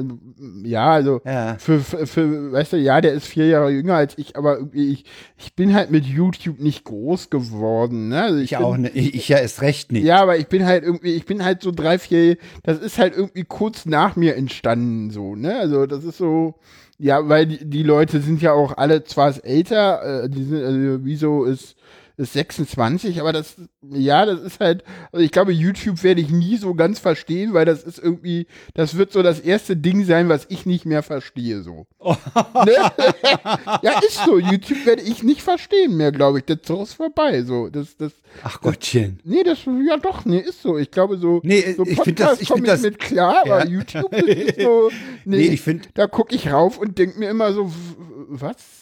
[0.64, 1.56] äh, ja, also Ja.
[1.58, 4.92] für, für, für, weißt du, ja, der ist vier Jahre jünger als ich, aber irgendwie,
[4.92, 5.04] ich,
[5.36, 8.22] ich bin halt mit YouTube nicht groß geworden, ne?
[8.22, 8.94] Also Ich bin, auch nicht.
[8.94, 10.04] Ich, ich ja erst recht nicht.
[10.04, 13.16] Ja, aber ich bin halt irgendwie, ich bin halt so drei, vier, das ist halt
[13.16, 15.58] irgendwie kurz nach mir entstanden, so, ne?
[15.58, 16.54] Also das ist so,
[16.98, 21.04] ja, weil die, die Leute sind ja auch alle zwar älter, äh, die sind, also
[21.04, 21.74] wieso ist,
[22.20, 26.56] ist 26, aber das, ja, das ist halt, also ich glaube, YouTube werde ich nie
[26.58, 30.46] so ganz verstehen, weil das ist irgendwie, das wird so das erste Ding sein, was
[30.50, 31.86] ich nicht mehr verstehe, so.
[32.04, 32.74] ne?
[33.82, 37.70] ja, ist so, YouTube werde ich nicht verstehen mehr, glaube ich, das ist vorbei, so,
[37.70, 38.12] das, das.
[38.42, 39.18] Ach Gottchen.
[39.24, 42.40] Nee, das, ja doch, nee, ist so, ich glaube so, nee, so ich finde das,
[42.42, 43.70] ich finde das mit klar, aber ja.
[43.70, 44.90] YouTube ist so,
[45.24, 47.72] nee, nee ich finde, da gucke ich rauf und denke mir immer so,
[48.28, 48.79] was?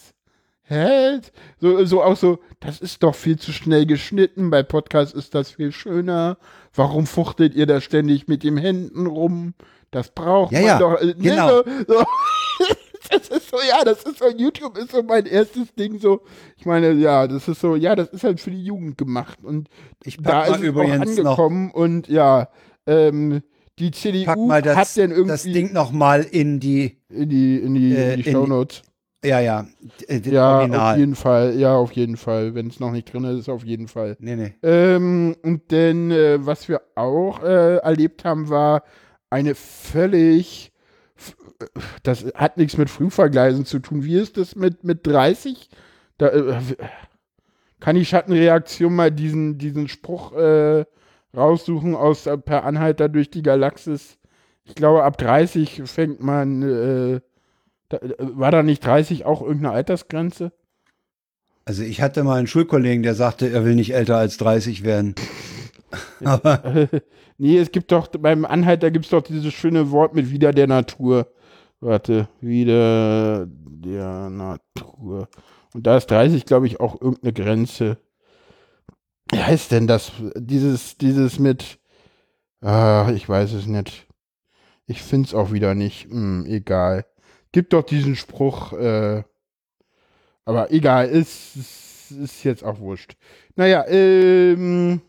[0.68, 1.20] Hä?
[1.60, 5.52] So, so auch so, das ist doch viel zu schnell geschnitten, bei Podcasts ist das
[5.52, 6.36] viel schöner.
[6.74, 9.54] Warum fuchtelt ihr da ständig mit den Händen rum?
[9.90, 11.02] Das braucht ja, man ja, doch.
[11.02, 11.48] Ne, genau.
[11.48, 12.04] So, so.
[13.10, 16.20] das ist so, ja, das ist so, YouTube ist so mein erstes Ding, so,
[16.58, 19.68] ich meine, ja, das ist so, ja, das ist halt für die Jugend gemacht und
[20.04, 22.48] ich da ist es auch angekommen und ja,
[22.86, 23.42] ähm,
[23.78, 27.74] die CDU das, hat denn irgendwie das Ding noch mal in die in die in
[27.74, 28.82] die, äh, in die Shownotes.
[29.24, 29.66] Ja, ja.
[30.08, 30.92] Den ja, Original.
[30.92, 31.54] auf jeden Fall.
[31.56, 32.54] Ja, auf jeden Fall.
[32.54, 34.16] Wenn es noch nicht drin ist, auf jeden Fall.
[34.20, 34.54] Nee, nee.
[34.62, 38.84] Ähm, und denn, äh, was wir auch äh, erlebt haben, war
[39.30, 40.72] eine völlig.
[42.04, 44.04] Das hat nichts mit Frühvergleisen zu tun.
[44.04, 45.68] Wie ist das mit, mit 30?
[46.16, 46.60] Da, äh,
[47.80, 50.84] kann die Schattenreaktion mal diesen, diesen Spruch äh,
[51.36, 54.18] raussuchen aus äh, Per Anhalter durch die Galaxis?
[54.64, 57.20] Ich glaube, ab 30 fängt man äh,
[57.88, 60.52] da, war da nicht 30 auch irgendeine Altersgrenze?
[61.64, 65.14] Also ich hatte mal einen Schulkollegen, der sagte, er will nicht älter als 30 werden.
[66.24, 66.88] Aber
[67.38, 70.66] nee, es gibt doch, beim Anhalter gibt es doch dieses schöne Wort mit wieder der
[70.66, 71.28] Natur.
[71.80, 75.28] Warte, wieder der Natur.
[75.74, 77.98] Und da ist 30, glaube ich, auch irgendeine Grenze.
[79.30, 80.10] Wie heißt denn das?
[80.36, 81.78] Dieses, dieses mit,
[82.62, 84.06] ah, ich weiß es nicht.
[84.86, 86.10] Ich finde es auch wieder nicht.
[86.10, 87.04] Hm, egal
[87.52, 89.22] gibt doch diesen Spruch, äh,
[90.44, 93.16] aber egal, ist, ist, ist jetzt auch wurscht.
[93.56, 95.00] Naja, ähm,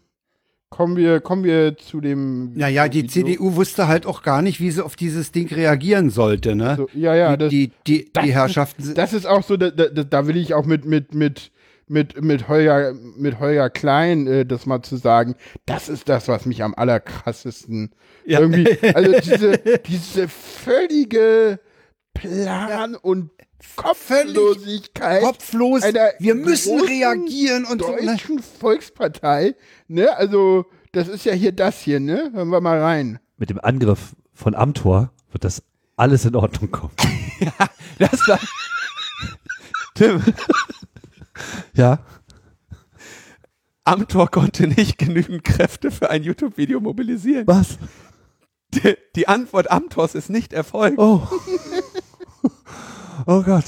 [0.69, 2.53] kommen wir, kommen wir zu dem.
[2.53, 3.25] Naja, die Video.
[3.25, 6.75] CDU wusste halt auch gar nicht, wie sie auf dieses Ding reagieren sollte, ne?
[6.77, 8.83] So, ja, ja, die, das, die, die, das die Herrschaften.
[8.83, 11.51] Ist, das ist auch so, da, da, da will ich auch mit, mit, mit,
[11.87, 15.35] mit, mit Holger, mit Holger Klein äh, das mal zu sagen.
[15.65, 17.91] Das ist das, was mich am allerkrassesten
[18.25, 18.39] ja.
[18.39, 21.59] irgendwie, also diese, diese völlige,
[22.19, 23.31] Plan und
[23.75, 25.21] Kopflosigkeit.
[25.21, 25.83] Kopflos.
[26.19, 29.55] Wir müssen reagieren und deutschen so, Volkspartei.
[29.87, 31.99] Ne, also das ist ja hier das hier.
[31.99, 33.19] Ne, hören wir mal rein.
[33.37, 35.63] Mit dem Angriff von Amtor wird das
[35.95, 36.93] alles in Ordnung kommen.
[37.39, 37.67] ja,
[37.97, 38.39] das war.
[39.95, 40.23] Tim.
[41.73, 41.99] ja.
[43.83, 47.47] Amtor konnte nicht genügend Kräfte für ein YouTube-Video mobilisieren.
[47.47, 47.79] Was?
[48.73, 50.99] Die, die Antwort Amtors ist nicht erfolgt.
[50.99, 51.27] Oh.
[53.25, 53.65] oh Gott.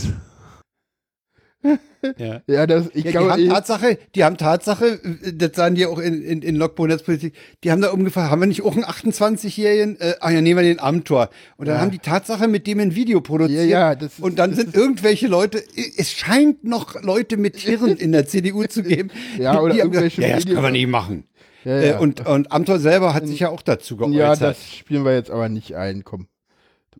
[2.18, 2.42] Ja.
[2.48, 5.00] ja, das, ich ja, glaube, die haben Tatsache, die haben Tatsache,
[5.34, 8.48] das sagen die auch in, in, in Logbo Netzpolitik, die haben da ungefähr, haben wir
[8.48, 11.30] nicht auch einen 28-Jährigen, äh, ah ja, nehmen wir den Amtor.
[11.58, 11.82] Und dann ja.
[11.82, 13.70] haben die Tatsache mit dem ein Video produziert.
[13.70, 15.64] Ja, ja, das ist, und dann sind irgendwelche Leute,
[15.98, 19.12] es scheint noch Leute mit Hirn in der CDU zu geben.
[19.38, 21.26] Ja, oder irgendwelche gesagt, ja, das kann man nicht machen.
[21.64, 21.96] Ja, ja.
[21.98, 24.16] Äh, und, und Amtor selber hat sich ja auch dazu geäußert.
[24.16, 26.28] Ja, das spielen wir jetzt aber nicht ein, komm.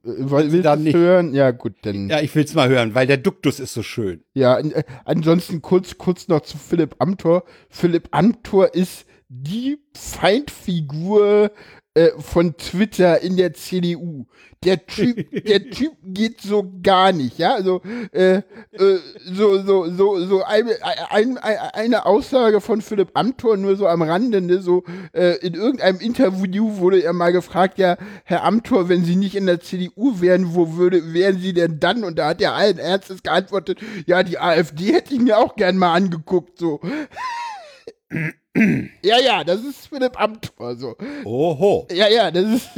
[0.04, 1.34] Willst du nicht hören?
[1.34, 2.10] Ja, gut, dann.
[2.10, 4.24] Ja, ich will es mal hören, weil der Duktus ist so schön.
[4.34, 7.44] Ja, äh, ansonsten kurz, kurz noch zu Philipp Amthor.
[7.70, 11.52] Philipp Amthor ist die Feindfigur
[11.94, 14.26] äh, von Twitter in der CDU.
[14.64, 17.54] Der Typ, der Typ geht so gar nicht, ja.
[17.54, 17.82] Also
[18.14, 20.78] äh, äh, so so so so eine,
[21.10, 26.00] ein, eine Aussage von Philipp Amthor nur so am Rande, ne, so äh, in irgendeinem
[26.00, 30.56] Interview wurde er mal gefragt, ja, Herr Amthor, wenn Sie nicht in der CDU wären,
[30.56, 32.06] wo würde wären Sie denn dann?
[32.06, 35.78] Und da hat er allen Ernstes geantwortet, ja, die AfD hätte ich mir auch gern
[35.78, 36.80] mal angeguckt, so.
[39.02, 40.96] ja, ja, das ist Philipp Amthor so.
[41.24, 41.88] Oho.
[41.92, 42.70] Ja, ja, das ist.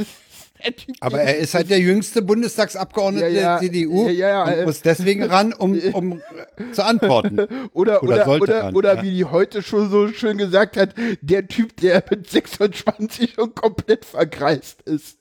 [0.72, 4.80] Typ, Aber er ist halt der jüngste Bundestagsabgeordnete ja, ja, der CDU ja, und muss
[4.80, 6.22] deswegen ran, um, um
[6.72, 7.38] zu antworten.
[7.74, 11.76] oder, oder, oder, oder, oder wie die heute schon so schön gesagt hat, der Typ,
[11.76, 15.18] der mit 26 schon komplett verkreist ist.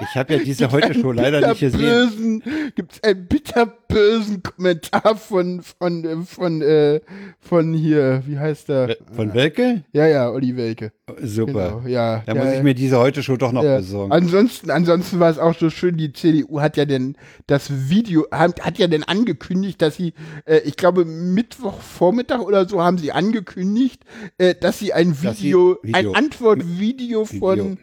[0.00, 2.42] Ich habe ja diese heute Show leider nicht gesehen.
[2.74, 7.00] Gibt es einen bitterbösen Kommentar von von von äh,
[7.38, 8.96] von hier, wie heißt der?
[9.14, 9.84] Von Welke?
[9.92, 10.92] Ja, ja, Olli Welke.
[11.20, 11.80] Super.
[11.82, 12.22] Genau, ja.
[12.24, 13.78] Da ja, muss ich mir diese heute Show doch noch ja.
[13.78, 14.12] besorgen.
[14.12, 15.96] Ansonsten, ansonsten war es auch so schön.
[15.96, 17.16] Die CDU hat ja denn
[17.46, 20.14] das Video hat, hat ja denn angekündigt, dass sie,
[20.46, 24.04] äh, ich glaube Mittwochvormittag oder so haben sie angekündigt,
[24.38, 26.12] äh, dass sie ein Video, sie Video.
[26.12, 27.78] ein Antwortvideo von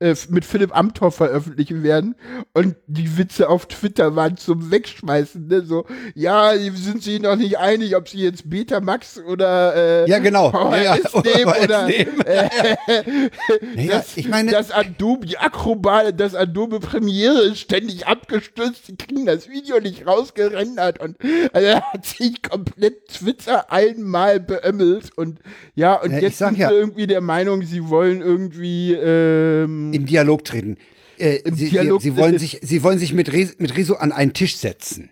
[0.00, 2.14] äh, mit Philipp Amthor veröffentlichen werden.
[2.52, 5.46] Und die Witze auf Twitter waren zum Wegschmeißen.
[5.46, 5.62] Ne?
[5.62, 9.74] So, ja, sind sie noch nicht einig, ob sie jetzt Betamax oder
[10.04, 10.52] äh, Ja, genau.
[10.72, 10.96] Ja, ja.
[11.64, 12.20] oder nehmen.
[12.24, 12.48] äh,
[13.76, 19.26] Naja, das, ich meine- das Adobe Acrobat, das Adobe Premiere ist ständig abgestürzt, die kriegen
[19.26, 21.16] das Video nicht rausgerendert und
[21.52, 25.38] also, er hat sich komplett Twitter einmal beömmelt und
[25.74, 26.68] ja, und Ja, jetzt sind ja.
[26.68, 30.76] sie irgendwie der Meinung, sie wollen irgendwie ähm, in Dialog treten.
[31.18, 33.32] Äh, sie, Dialog- sie, sie wollen sich, sie wollen sich mit,
[33.76, 35.10] Rezo an einen Tisch setzen.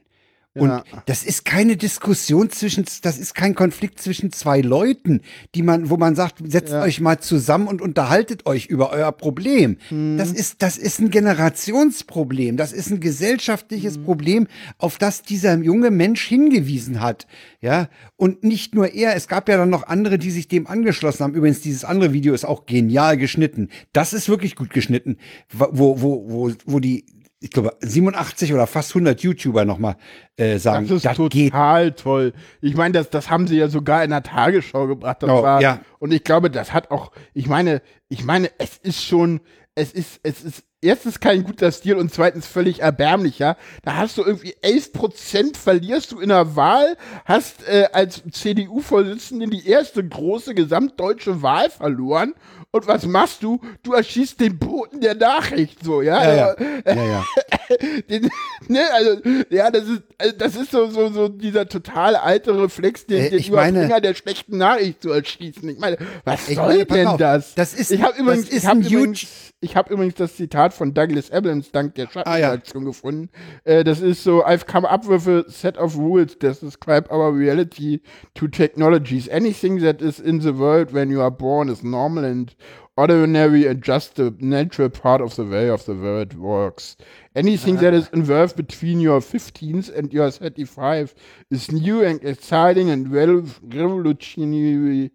[0.55, 0.85] Und Ja.
[1.07, 5.23] das ist keine Diskussion zwischen, das ist kein Konflikt zwischen zwei Leuten,
[5.55, 9.79] die man, wo man sagt, setzt euch mal zusammen und unterhaltet euch über euer Problem.
[9.91, 10.19] Mhm.
[10.19, 12.57] Das ist, das ist ein Generationsproblem.
[12.57, 14.05] Das ist ein gesellschaftliches Mhm.
[14.05, 14.47] Problem,
[14.79, 17.27] auf das dieser junge Mensch hingewiesen hat.
[17.61, 17.89] Ja.
[18.17, 19.17] Und nicht nur er.
[19.17, 21.35] Es gab ja dann noch andere, die sich dem angeschlossen haben.
[21.35, 23.69] Übrigens, dieses andere Video ist auch genial geschnitten.
[23.93, 25.17] Das ist wirklich gut geschnitten.
[25.51, 27.07] Wo, wo, wo, wo die,
[27.41, 29.97] ich glaube, 87 oder fast 100 YouTuber nochmal
[30.37, 32.33] äh, sagen, Das ist das geht total toll.
[32.61, 35.23] Ich meine, das, das haben sie ja sogar in der Tagesschau gebracht.
[35.23, 35.81] Das Oh, war, ja.
[35.99, 39.41] Und ich glaube, das hat auch, ich meine, ich meine, es ist schon,
[39.75, 43.57] es ist, es ist erstens kein guter Stil und zweitens völlig erbärmlicher.
[43.85, 49.47] Da hast du irgendwie 11 Prozent verlierst du in der Wahl, hast äh, als CDU-Vorsitzende
[49.49, 52.35] die erste große gesamtdeutsche Wahl verloren.
[52.71, 53.61] Und was machst du?
[53.83, 56.23] Du erschießt den Boten der Nachricht, so, ja?
[56.25, 56.55] Ja, ja.
[56.95, 57.25] ja, ja.
[58.11, 58.31] den,
[58.69, 63.07] ne, also, ja, das ist, also das ist so, so, so dieser total alte Reflex,
[63.07, 65.69] den, Äh, den ich meine- Überbringer der schlechten Nachricht zu erschießen.
[65.69, 67.55] Ich meine, was Ich soll meine, denn auf, das?
[67.55, 69.27] das ist- ich habe übrigens, ich hab übrigens,
[69.61, 73.29] ich habe übrigens das Zitat von Douglas Adams dank der Schattenredaktion gefunden.
[73.65, 77.33] Äh, das ist so, I've come up with a set of rules that describe our
[77.37, 78.01] reality
[78.35, 79.29] to technologies.
[79.29, 82.55] Anything that is in the world when you are born is normal and
[82.97, 86.97] ordinary and just the natural part of the way of the world works.
[87.35, 91.15] Anything that is involved between your 15th and your 35
[91.51, 95.11] is new and exciting and well revolutionary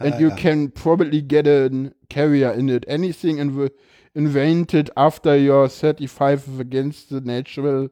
[0.00, 2.84] ah, and you can probably get a career in it.
[2.86, 3.70] Anything inv
[4.14, 7.88] invented after your 35 is against the natural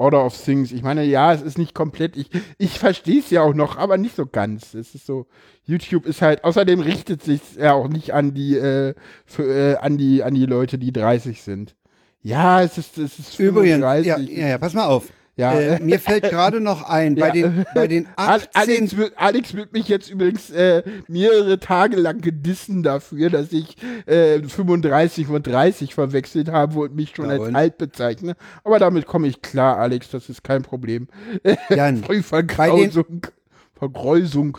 [0.00, 0.72] order of things.
[0.72, 3.98] Ich meine, ja, es ist nicht komplett, ich, ich verstehe es ja auch noch, aber
[3.98, 4.74] nicht so ganz.
[4.74, 5.26] Es ist so,
[5.64, 8.94] YouTube ist halt, außerdem richtet sich ja auch nicht an die, äh,
[9.26, 11.76] für, äh, an die, an die Leute, die 30 sind.
[12.22, 14.06] Ja, es ist, es ist Übrigens, 35.
[14.06, 15.08] ja, ja, ja, pass mal auf.
[15.40, 15.52] Ja.
[15.58, 17.32] Äh, mir fällt gerade noch ein, bei, Ja.
[17.32, 21.96] den, bei den Al- 18 Alex, wird, Alex wird mich jetzt übrigens äh, mehrere Tage
[21.96, 23.76] lang gedissen dafür, dass ich
[24.06, 28.36] äh, 35 und 30 verwechselt habe und mich schon Ja, als alt bezeichne.
[28.64, 31.08] Aber damit komme ich klar, Alex, das ist kein Problem.
[31.70, 33.26] Jan, Voll Vergrausung,
[33.74, 34.58] Vergräusung.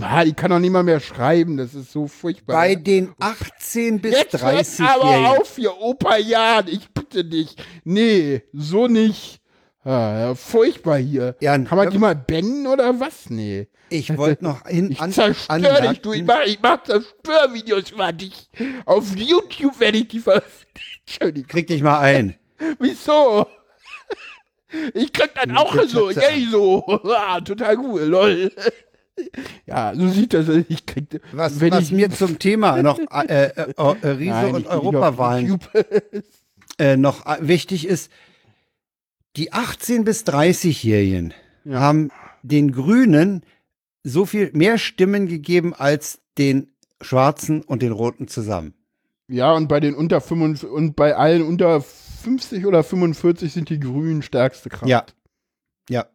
[0.00, 2.56] Ah, ich kann doch nicht mal mehr schreiben, das ist so furchtbar.
[2.56, 5.26] bei den 18 bis Jetzt hört 30 aber Jährigen.
[5.40, 7.54] auf, ihr Opa Jan, ich bitte dich.
[7.84, 9.40] Nee, so nicht.
[9.84, 11.36] Ah, ja, furchtbar hier.
[11.40, 13.28] Jan, Kann man ja- die mal bennen oder was?
[13.28, 13.68] Nee.
[13.90, 16.12] Ich wollte noch hin Ich an, zerstör anmerken, dich, du.
[16.14, 18.48] Ich mach, ich mach Zerstörvideos über dich.
[18.86, 21.46] Auf YouTube werde ich die veröffentlichen.
[21.48, 22.34] Krieg dich mal ein.
[22.78, 23.46] Wieso?
[24.92, 26.84] Ich krieg dann auch so, yay, so.
[27.04, 28.50] Ah, total cool, lol.
[29.66, 30.48] Ja, so sieht das.
[30.68, 34.54] Ich krieg, Was, wenn was ich, mir zum Thema noch äh, äh, äh, Riese Nein,
[34.56, 35.60] und Europawahlen
[36.78, 38.10] äh, noch äh, wichtig ist,
[39.36, 41.80] die 18- bis 30-Jährigen Ja.
[41.80, 42.10] haben
[42.42, 43.44] den Grünen
[44.02, 48.74] so viel mehr Stimmen gegeben als den Schwarzen und den Roten zusammen.
[49.28, 53.80] Ja, und bei den unter 55 und bei allen unter 50 oder 45 sind die
[53.80, 54.88] Grünen stärkste Kraft.
[54.88, 55.04] Ja.
[55.88, 56.06] Ja.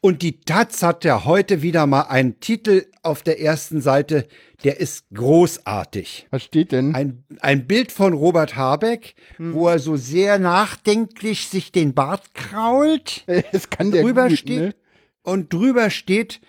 [0.00, 4.26] Und die Taz hat ja heute wieder mal einen Titel auf der ersten Seite,
[4.62, 6.28] der ist großartig.
[6.30, 6.94] Was steht denn?
[6.94, 13.24] Ein, ein Bild von Robert Habeck, wo er so sehr nachdenklich sich den Bart krault.
[13.52, 14.74] Es kann der drüber gut, steht ne?
[15.22, 16.40] und drüber steht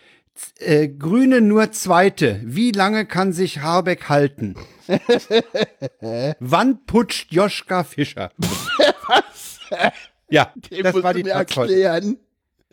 [0.60, 2.42] äh, Grüne nur Zweite.
[2.44, 4.56] Wie lange kann sich Habeck halten?
[6.40, 8.32] Wann putscht Joschka Fischer?
[9.08, 9.60] Was?
[10.30, 11.74] Ja, Den das war die Taz heute.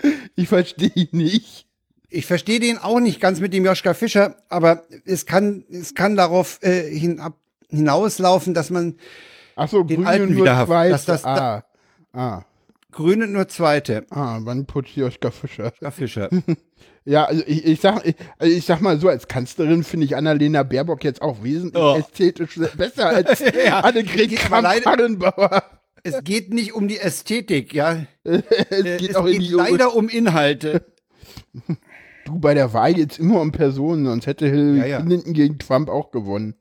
[0.36, 1.66] Ich verstehe ihn nicht.
[2.08, 6.16] Ich verstehe den auch nicht ganz mit dem Joschka Fischer, aber es kann, es kann
[6.16, 7.36] darauf äh, hinab,
[7.68, 8.96] hinauslaufen, dass man
[9.56, 10.90] Ach so, Den Grüne alten nur wieder Zweite.
[10.90, 11.64] dass das ah.
[12.12, 12.42] ah.
[12.90, 14.06] Grüne nur Zweite.
[14.10, 15.64] Ah, wann putzt Joschka Fischer?
[15.64, 16.30] Joschka Fischer.
[17.04, 20.14] Ja, also ich, ich, sag, ich, also ich sag mal so, als Kanzlerin finde ich
[20.14, 21.96] Annalena Baerbock jetzt auch wesentlich Oh.
[21.96, 25.64] ästhetisch besser als Ja, Annegret Kramp-Karrenbauer.
[26.02, 28.04] Es geht nicht um die Ästhetik, ja.
[28.24, 30.84] Es Äh, geht es auch geht leider um Inhalte.
[32.24, 35.00] Du, bei der Wahl geht's immer um Personen, sonst hätte Hillary Ja, ja.
[35.02, 36.54] Clinton gegen Trump auch gewonnen.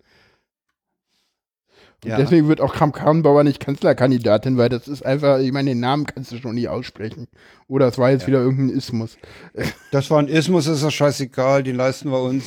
[2.04, 2.18] Und Ja.
[2.18, 6.32] deswegen wird auch Kram-Karrenbauer nicht Kanzlerkandidatin, weil das ist einfach, ich meine, den Namen kannst
[6.32, 7.28] du schon nie aussprechen.
[7.68, 9.18] Oder es war jetzt wieder irgendein Ismus.
[9.92, 12.44] Das war ein Ismus, ist doch scheißegal, den leisten wir uns.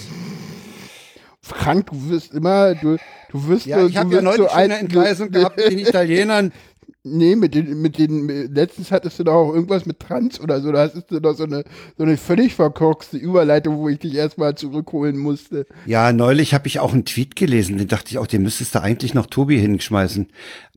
[1.41, 2.97] Frank, du wirst immer, du,
[3.31, 6.53] du wirst Ja, ich habe ja neulich so eine ein- Entgleisung gehabt mit den Italienern.
[7.07, 10.73] Nee, mit den, mit den, letztens hattest du doch auch irgendwas mit Trans oder so.
[10.73, 11.63] Da hast du doch so eine,
[11.99, 15.67] so eine völlig verkorkste Überleitung, wo ich dich erstmal zurückholen musste.
[15.85, 18.81] Ja, neulich habe ich auch einen Tweet gelesen, den dachte ich auch, den müsstest du
[18.81, 20.29] eigentlich noch Tobi hinschmeißen.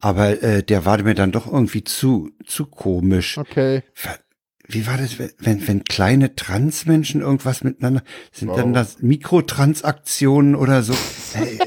[0.02, 3.38] Aber äh, der war mir dann doch irgendwie zu, zu komisch.
[3.38, 3.84] Okay.
[3.94, 4.20] Ver-
[4.70, 8.02] Wie war das, wenn- wenn, kleine Transmenschen irgendwas miteinander,
[8.34, 10.94] sind dann das Mikrotransaktionen oder so?
[10.94, 11.58] Äh,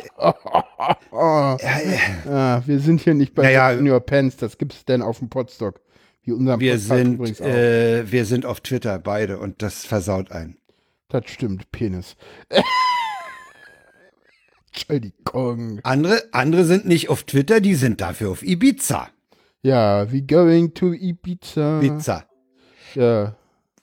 [1.13, 1.57] Oh,
[2.29, 3.73] ah, wir sind hier nicht bei Naja.
[3.73, 5.81] Junior Pants, das gibt's denn auf dem Podstock.
[6.23, 7.47] Wie unser wir Podcast sind, übrigens auch.
[7.47, 10.59] äh, wir sind auf Twitter beide und das versaut einen.
[11.09, 12.17] Das stimmt, Penis.
[14.73, 15.81] Entschuldigung.
[15.83, 19.09] Andere, andere sind nicht auf Twitter, die sind dafür auf Ibiza.
[19.63, 21.81] Ja, we going to Ibiza.
[21.81, 22.25] Ibiza.
[22.95, 23.35] Ja.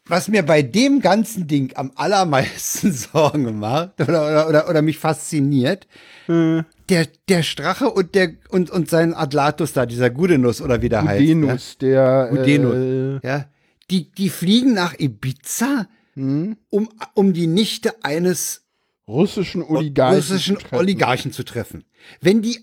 [0.10, 4.98] Was mir bei dem ganzen Ding am allermeisten Sorgen macht oder, oder, oder, oder mich
[5.00, 5.86] fasziniert,
[6.30, 11.04] der, der Strache und der und, und sein Adlatus da, dieser Gudenus oder wie der
[11.04, 11.22] heißt.
[11.24, 12.32] Udenus, der.
[12.32, 12.42] Ne?
[12.42, 12.76] Udenus.
[13.24, 13.46] Äh, Ja,
[13.92, 16.58] die, die fliegen nach Ibiza, hm?
[16.70, 18.66] um, um die Nichte eines
[19.08, 20.18] russischen Oligarchen.
[20.18, 20.80] russischen zu treffen.
[20.80, 21.84] Oligarchen zu treffen.
[22.22, 22.60] Wenn die,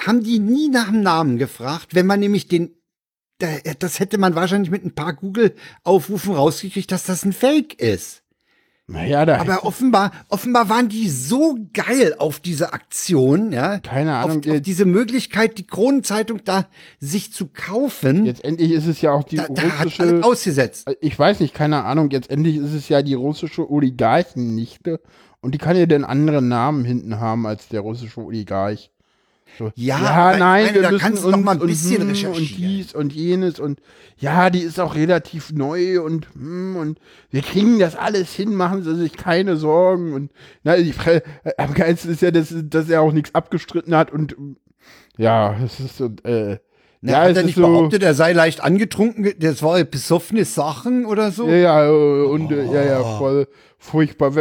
[0.00, 2.74] haben die nie nach dem Namen gefragt, wenn man nämlich den,
[3.78, 8.22] das hätte man wahrscheinlich mit ein paar Google-Aufrufen rausgekriegt, dass das ein Fake ist.
[8.88, 13.78] Naja, da Aber offenbar, offenbar waren die so geil auf diese Aktion, ja.
[13.78, 16.66] Keine Ahnung, Auf, auf diese Möglichkeit, die Kronenzeitung da
[16.98, 18.26] sich zu kaufen.
[18.26, 20.24] jetzt endlich ist es ja auch die da, da hat russische.
[20.24, 20.90] ausgesetzt.
[21.00, 22.10] Ich weiß nicht, keine Ahnung.
[22.10, 25.00] Jetzt endlich ist es ja die russische Oligarchennichte.
[25.40, 28.90] Und die kann ja den anderen Namen hinten haben als der russische Oligarch.
[29.58, 31.66] So, Ja, ja nein, meine, wir da müssen kannst du uns doch mal ein und,
[31.66, 32.62] bisschen hm, und recherchieren.
[32.62, 33.80] dies und jenes und
[34.18, 36.98] ja, die ist auch relativ neu und hm, und
[37.30, 40.32] wir kriegen das alles hin, machen Sie sich keine Sorgen und
[40.64, 41.22] na, die Fre
[41.58, 44.36] am geilsten ist ja, dass, dass er auch nichts abgestritten hat und
[45.18, 46.58] ja, es ist so, äh,
[47.04, 51.04] Na, ja, hat er nicht so, behauptet, er sei leicht angetrunken, das war besoffene Sachen
[51.04, 51.48] oder so?
[51.48, 54.32] Ja, ja, äh, und äh, ja, ja, voll furchtbar.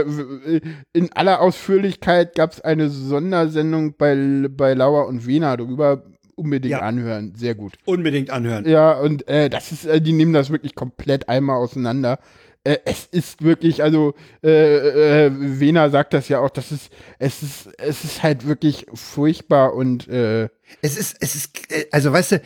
[0.94, 6.04] In aller Ausführlichkeit gab es eine Sondersendung bei, bei Lauer und Wiener darüber.
[6.36, 6.80] Unbedingt Ja.
[6.80, 7.74] anhören, sehr gut.
[7.86, 8.68] Unbedingt anhören.
[8.68, 12.20] Ja, und äh, das ist, äh, die nehmen das wirklich komplett einmal auseinander.
[12.64, 14.14] Äh, es ist wirklich, also
[14.44, 18.86] äh, äh, Wiener sagt das ja auch, das ist, es ist, es ist halt wirklich
[18.94, 20.50] furchtbar und äh,
[20.82, 22.42] Es ist, es ist, äh, also weißt du,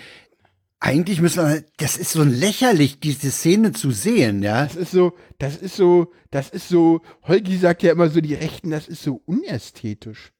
[0.80, 4.66] eigentlich müssen wir, das ist so lächerlich, diese Szene zu sehen, ja.
[4.66, 8.36] Das ist so, das ist so, das ist so, Holgi sagt ja immer so, die
[8.36, 10.35] Rechten, das ist so unästhetisch.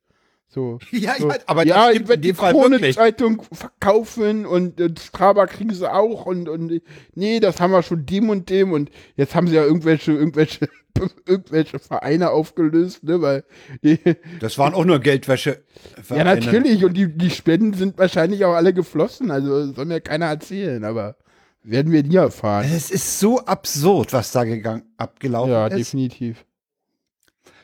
[0.56, 0.80] So.
[0.92, 1.30] Ja, so.
[1.30, 2.52] ja, aber ja, das ich stimmt die wirklich.
[2.52, 6.82] Krone-Zeitung verkaufen und, und Strabag kriegen sie auch und, und
[7.14, 10.70] nee, das haben wir schon dem und dem und jetzt haben sie ja irgendwelche, irgendwelche,
[11.28, 13.44] irgendwelche Vereine aufgelöst, ne, weil
[13.84, 14.00] die,
[14.40, 15.62] Das waren auch nur Geldwäsche.
[16.10, 20.28] ja natürlich und die, die Spenden sind wahrscheinlich auch alle geflossen, also soll mir keiner
[20.28, 21.18] erzählen, aber
[21.64, 22.66] werden wir nie erfahren.
[22.74, 25.78] Es ist so absurd, was da gegangen, abgelaufen Ja, ist.
[25.80, 26.46] definitiv.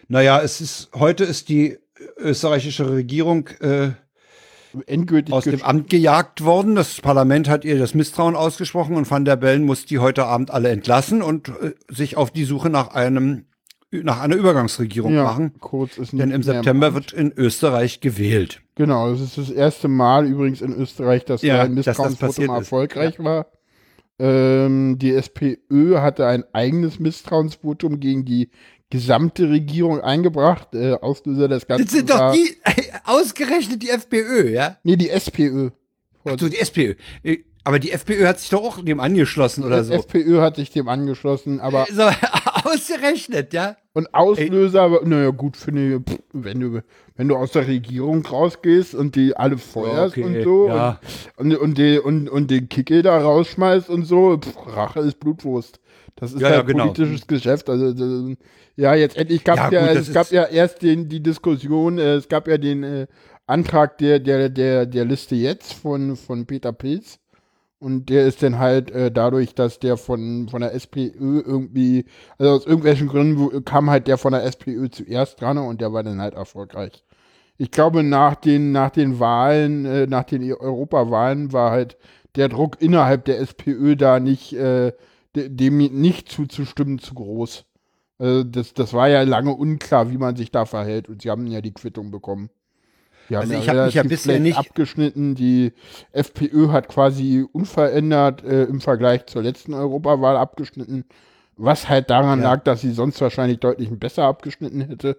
[0.09, 1.77] Naja, es ist, heute ist die
[2.21, 3.91] österreichische Regierung äh,
[4.85, 6.75] Endgültig aus dem Amt gejagt worden.
[6.75, 10.51] Das Parlament hat ihr das Misstrauen ausgesprochen und Van der Bellen muss die heute Abend
[10.51, 13.45] alle entlassen und äh, sich auf die Suche nach einem
[13.91, 15.51] nach einer Übergangsregierung ja, machen.
[15.59, 18.61] kurz ist Denn im September wird in Österreich gewählt.
[18.75, 22.49] Genau, das ist das erste Mal übrigens in Österreich, dass Ja, ein das Misstrauensvotum ist.
[22.51, 23.47] erfolgreich war.
[24.17, 28.49] Ähm, die SPÖ hatte ein eigenes Misstrauensvotum gegen die
[28.91, 30.75] gesamte Regierung eingebracht.
[30.75, 32.55] Äh, Auslöser des Ganzen Das sind doch die,
[33.05, 34.77] ausgerechnet die FPÖ, ja?
[34.83, 35.71] Nee, die SPÖ.
[36.25, 36.93] Ach so, die SPÖ.
[37.23, 39.93] Äh, Aber die FPÖ hat sich doch auch dem angeschlossen oder Die so.
[39.93, 42.03] SPÖ hat sich dem angeschlossen, aber So,
[42.63, 43.75] ausgerechnet, ja?
[43.93, 46.81] und Auslöser, naja gut, finde ich, wenn du,
[47.17, 50.99] wenn du aus der Regierung rausgehst und die alle feuerst Okay, und so ja.
[51.35, 55.19] und, und, und, die, und, und den Kickel da rausschmeißt und so, pff, Rache ist
[55.19, 55.80] Blutwurst.
[56.15, 56.83] Das ist Ja, ja, halt genau.
[56.93, 57.69] politisches Geschäft.
[57.69, 58.37] Also das-
[58.75, 61.21] ja, jetzt endlich gab Ja, es ja, gut, das es gab ja erst den, die
[61.21, 63.07] Diskussion, äh, es gab ja den äh,
[63.47, 67.19] Antrag der, der, der, der Liste jetzt von, von Peter Pilz.
[67.79, 72.05] Und der ist dann halt äh, dadurch, dass der von, von der SPÖ irgendwie,
[72.37, 76.03] also aus irgendwelchen Gründen kam halt der von der SPÖ zuerst dran und der war
[76.03, 77.03] dann halt erfolgreich.
[77.57, 81.97] Ich glaube, nach den, nach den Wahlen, äh, nach den Europawahlen war halt
[82.35, 84.93] der Druck innerhalb der SPÖ da nicht, äh,
[85.35, 87.65] dem nicht zuzustimmen zu groß.
[88.19, 91.47] Also das, das war ja lange unklar, wie man sich da verhält und sie haben
[91.47, 92.49] ja die Quittung bekommen.
[93.29, 95.35] Die Also ich habe mich ja bisher nicht- abgeschnitten.
[95.35, 95.71] Die
[96.11, 101.05] FPÖ hat quasi unverändert äh, im Vergleich zur letzten Europawahl abgeschnitten,
[101.55, 102.51] was halt daran Ja.
[102.51, 105.17] lag, dass sie sonst wahrscheinlich deutlich besser abgeschnitten hätte.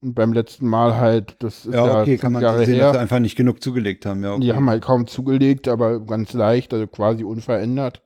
[0.00, 2.74] Und beim letzten Mal halt, das ist ja, Ja, okay, fünf kann man Jahre sehen,
[2.76, 2.84] her.
[2.84, 4.22] dass sie einfach nicht genug zugelegt haben.
[4.22, 4.42] Ja, okay.
[4.42, 8.00] Die haben halt kaum zugelegt, aber ganz leicht, also quasi unverändert.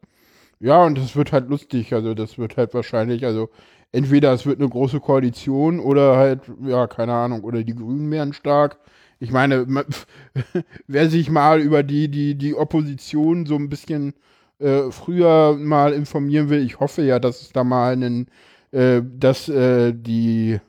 [0.63, 1.93] Ja, und das wird halt lustig.
[1.93, 3.51] Also das wird halt wahrscheinlich, also
[3.91, 8.33] entweder es wird eine große Koalition oder halt, ja, keine Ahnung, oder die Grünen werden
[8.33, 8.79] stark.
[9.19, 9.67] Ich meine,
[10.87, 14.15] wer sich mal über die, die, die Opposition so ein bisschen
[14.61, 18.29] äh, früher mal informieren will, ich hoffe ja, dass es da mal einen,
[18.71, 20.61] äh, dass äh, die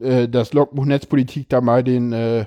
[0.00, 2.46] äh, das Logbuch Netzpolitik da mal den äh,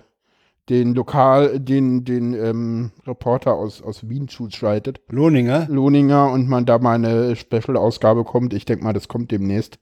[0.69, 5.67] den Lokal, den, den ähm, Reporter aus, aus Wien zuschaltet, Lohninger?
[5.69, 8.53] Lohninger, und man da mal eine Special-Ausgabe kommt.
[8.53, 9.79] Ich denke mal, das kommt demnächst.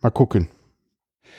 [0.00, 0.48] Mal gucken.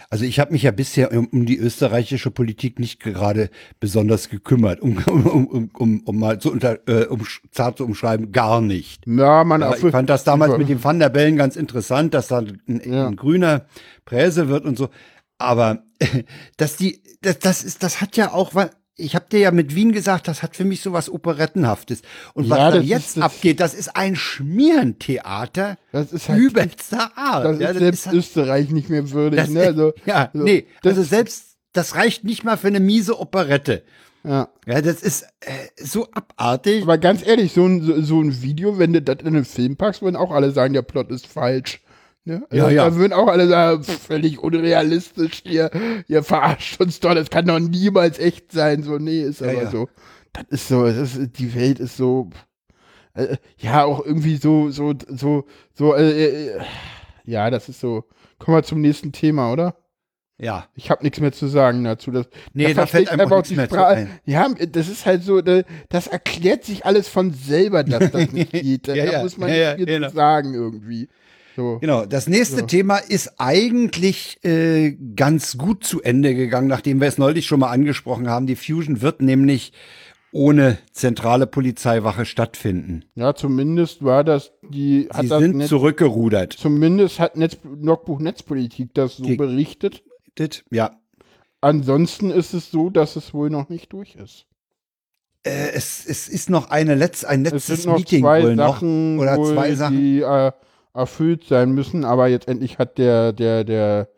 [0.10, 3.50] Also ich habe mich ja bisher um, um die österreichische Politik nicht gerade
[3.80, 7.22] besonders gekümmert, um, um, um, um, mal zu unter, äh, um,
[7.52, 9.08] zart zu umschreiben, gar nicht.
[9.08, 12.28] Ja, man auf- ich fand das damals mit dem Van der Bellen ganz interessant, dass
[12.28, 13.08] da ein, Ja.
[13.08, 13.66] ein grüner
[14.04, 14.90] Präse wird und so.
[15.40, 15.84] Aber
[16.58, 18.70] dass die, das, das ist, das hat ja auch was.
[18.98, 22.02] Ich habe dir ja mit Wien gesagt, das hat für mich so was Operettenhaftes.
[22.34, 26.30] Und was Ja, da das jetzt ist das- abgeht, das ist ein Schmierentheater Das ist
[26.30, 27.46] halt- übelster Art.
[27.46, 29.40] das Ja, ist selbst halt- Österreich nicht mehr würdig.
[29.40, 29.62] das, ne?
[29.64, 33.84] also, ja, so, nee, das, also selbst, das reicht nicht mal für eine miese Operette.
[34.24, 34.50] ja.
[34.66, 35.52] Ja, das ist äh,
[35.84, 36.84] so abartig.
[36.84, 39.76] Aber ganz ehrlich, so ein, so, so ein Video, wenn du das in einen Film
[39.76, 41.82] packst, würden auch alle sagen, der Plot ist falsch.
[42.28, 42.44] Ne?
[42.50, 42.90] Also, Ja, ja.
[42.90, 45.70] Da würden auch alle sagen, völlig unrealistisch, ihr,
[46.08, 48.82] ihr verarscht uns doch, das kann doch niemals echt sein.
[48.84, 49.72] So, nee, ist Ja, aber ja.
[49.72, 49.88] so.
[50.34, 52.30] Das ist so, das ist, die Welt ist so,
[53.14, 56.62] äh, ja, auch irgendwie so, so, so, so, äh, äh,
[57.26, 58.04] ja, das ist so.
[58.40, 59.76] Kommen wir zum nächsten Thema, oder?
[60.38, 60.68] Ja.
[60.76, 62.12] Ich habe nichts mehr zu sagen dazu.
[62.12, 63.96] Das, Nee, da fällt einem einfach nichts mehr Sprache.
[63.96, 64.10] ein.
[64.26, 68.52] Ja, das ist halt so, da- das erklärt sich alles von selber, dass das nicht
[68.52, 68.88] geht.
[68.90, 70.10] Da Ja, ja, muss man ja, ja, genau.
[70.10, 71.08] sagen irgendwie.
[71.56, 71.78] So.
[71.80, 77.18] Genau, das nächste Thema ist eigentlich äh, ganz gut zu Ende gegangen, nachdem wir es
[77.18, 78.46] neulich schon mal angesprochen haben.
[78.46, 79.72] Die Fusion wird nämlich
[80.34, 83.06] ohne zentrale Polizeiwache stattfinden.
[83.16, 86.52] Ja, zumindest war das die, hat Sie das sind Netz, zurückgerudert.
[86.54, 90.04] zumindest hat Netz, Logbuch Netzpolitik das so Die- berichtet.
[90.72, 90.92] Ja,
[91.62, 94.46] Ansonsten ist es so, dass es wohl noch nicht durch ist.
[95.48, 98.74] äh, es, es ist noch eine Letz-, ein Es letztes noch Meeting zwei wohl noch.
[98.76, 99.98] Sachen, oder wohl, zwei Sachen.
[99.98, 100.52] die äh,
[100.96, 104.10] erfüllt sein müssen, aber jetzt endlich hat der, der, der,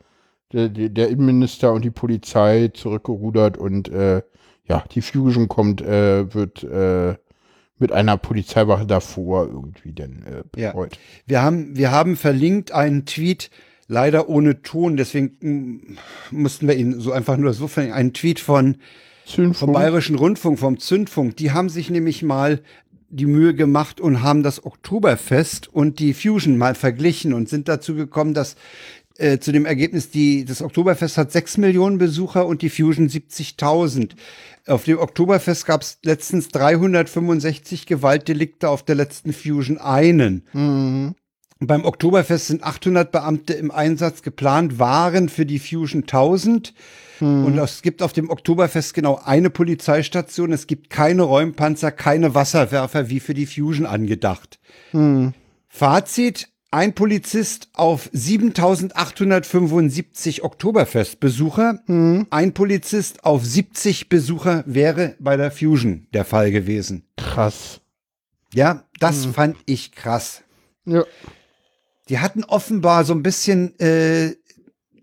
[0.54, 4.22] der, der, Innenminister und die Polizei zurückgerudert und äh,
[4.66, 7.16] ja, die Fusion kommt, äh, wird äh,
[7.80, 10.72] mit einer Polizeiwache davor irgendwie dann äh, Ja.
[10.72, 10.98] betreut.
[11.26, 13.49] Wir haben, wir haben verlinkt einen Tweet,
[13.88, 15.98] leider ohne Ton, deswegen mm,
[16.32, 17.98] mussten wir ihn so einfach nur so verlinken.
[17.98, 18.78] Einen Tweet von
[19.28, 19.74] vom Zündfunk.
[19.74, 22.62] Bayerischen Rundfunk, vom Zündfunk, die haben sich nämlich mal
[23.10, 27.96] die Mühe gemacht und haben das Oktoberfest und die Fusion mal verglichen und sind dazu
[27.96, 28.56] gekommen, dass
[29.18, 34.12] äh, zu dem Ergebnis, die, das Oktoberfest hat 6 Millionen Besucher und die Fusion 70.000.
[34.68, 40.46] Auf dem Oktoberfest gab es letztens 365 Gewaltdelikte, auf der letzten Fusion einen.
[40.54, 41.16] Mhm.
[41.60, 46.74] Beim Oktoberfest sind 800 Beamte im Einsatz geplant, waren für die Fusion 1000.
[47.19, 50.52] Und es gibt auf dem Oktoberfest genau eine Polizeistation.
[50.52, 54.60] Es gibt keine Räumpanzer, keine Wasserwerfer wie für die Fusion angedacht.
[55.68, 56.49] Fazit.
[56.69, 61.80] Ein Polizist auf 7875 Oktoberfestbesucher.
[62.30, 67.06] Ein Polizist auf 70 Besucher wäre bei der Fusion der Fall gewesen.
[67.15, 67.80] Krass.
[68.53, 70.44] Ja, das fand ich krass.
[70.84, 71.06] Ja.
[72.10, 74.35] Die hatten offenbar so ein bisschen äh,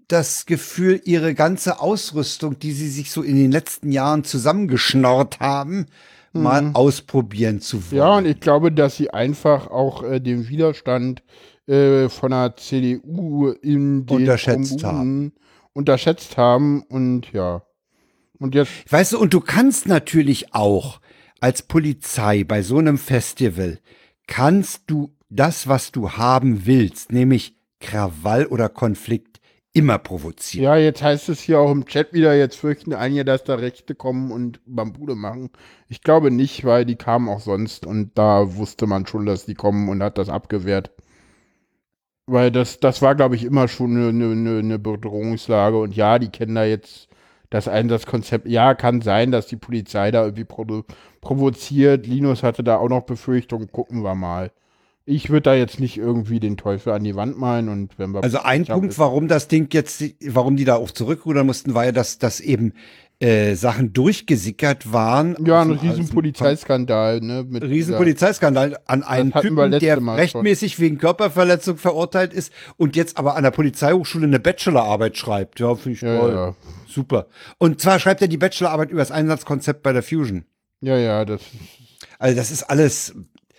[0.09, 5.87] das Gefühl, ihre ganze Ausrüstung, die sie sich so in den letzten Jahren zusammengeschnorrt haben,
[6.33, 7.91] mal ausprobieren zu wollen.
[7.91, 7.97] Mhm.
[7.97, 11.23] Ja, und ich glaube, dass sie einfach auch äh, den Widerstand
[11.67, 15.33] äh, von der CDU in den Unterschätzt Kommunen
[15.75, 17.63] unterschätzt haben und ja.
[18.39, 21.01] Und jetzt Weißt du, und du kannst natürlich auch
[21.41, 23.79] als Polizei bei so einem Festival,
[24.27, 29.34] kannst du das, was du haben willst, nämlich Krawall oder Konflikt,
[29.75, 30.65] immer provozieren.
[30.65, 33.95] Ja, jetzt heißt es hier auch im Chat wieder, jetzt fürchten einige, dass da Rechte
[33.95, 35.51] kommen und Bambude machen.
[35.89, 39.55] Ich glaube nicht, weil die kamen auch sonst und da wusste man schon, dass die
[39.55, 40.93] kommen und hat das abgewehrt.
[42.27, 46.31] Weil das, das war, glaube ich, immer schon eine, eine, eine Bedrohungslage und ja, die
[46.31, 47.09] kennen da jetzt
[47.51, 48.49] das Einsatzkonzept.
[48.49, 50.85] Ja, kann sein, dass die Polizei da irgendwie provo
[51.21, 52.07] provoziert.
[52.07, 54.53] Linus hatte da auch noch Befürchtungen, gucken wir mal.
[55.07, 58.23] Ich würde da jetzt nicht irgendwie den Teufel an die Wand malen und wenn wir
[58.25, 61.93] Also ein Punkt, warum das Ding jetzt, warum die da auch zurückrudern mussten, war ja,
[61.93, 62.73] dass, dass eben
[63.21, 65.37] äh, Sachen durchgesickert waren.
[65.45, 67.45] Ja, ein Aus dem- riesen Polizeiskandal, ne?
[67.47, 70.21] Mit riesen dieser- Polizeiskandal an wir Typen, der Mal schon.
[70.21, 75.61] rechtmäßig wegen Körperverletzung verurteilt ist und jetzt aber an der Polizeihochschule eine Bachelorarbeit schreibt.
[75.61, 76.33] Ja, finde ich Ja, toll.
[76.33, 76.55] ja.
[76.89, 77.27] Super.
[77.59, 80.45] Und zwar schreibt er die Bachelorarbeit über das Einsatzkonzept bei der Fusion.
[80.81, 81.43] Ja, ja, das
[82.19, 83.15] Also das ist alles,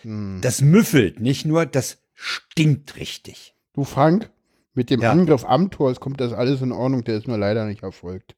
[0.05, 0.39] Hm.
[0.41, 3.55] das müffelt, nicht nur, das stinkt richtig.
[3.73, 4.29] Du, Frank,
[4.73, 5.11] mit dem Ja.
[5.11, 8.35] Angriff Amthors kommt das alles in Ordnung, der ist nur leider nicht erfolgt.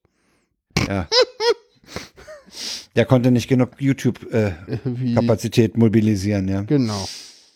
[0.87, 1.07] Ja.
[2.95, 6.61] Der konnte nicht genug YouTube-Kapazität Wie, mobilisieren, ja.
[6.61, 7.07] genau.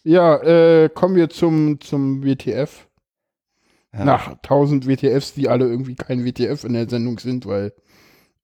[0.04, 2.88] Ja, äh, kommen wir zum, zum WTF.
[3.94, 4.06] Ja.
[4.06, 7.74] Nach 1000 WTFs, die alle irgendwie kein WTF in der Sendung sind, weil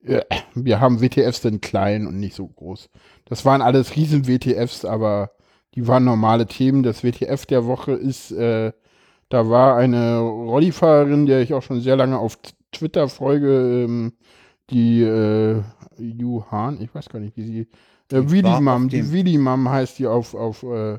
[0.04, 0.22] äh,
[0.56, 2.90] wir haben WTFs denn klein und nicht so groß.
[3.26, 5.32] Das waren alles riesen WTFs, aber
[5.78, 6.82] die waren normale Themen.
[6.82, 8.72] Das WTF der Woche ist, äh,
[9.30, 12.40] da war eine Rollifahrerin, der ich auch schon sehr lange auf
[12.72, 14.14] Twitter folge, ähm,
[14.72, 15.62] die äh,
[16.00, 17.68] Yu Han, ich weiß gar nicht, wie sie,
[18.12, 18.26] äh, auf
[19.24, 20.96] die Mom heißt die auf, auf äh,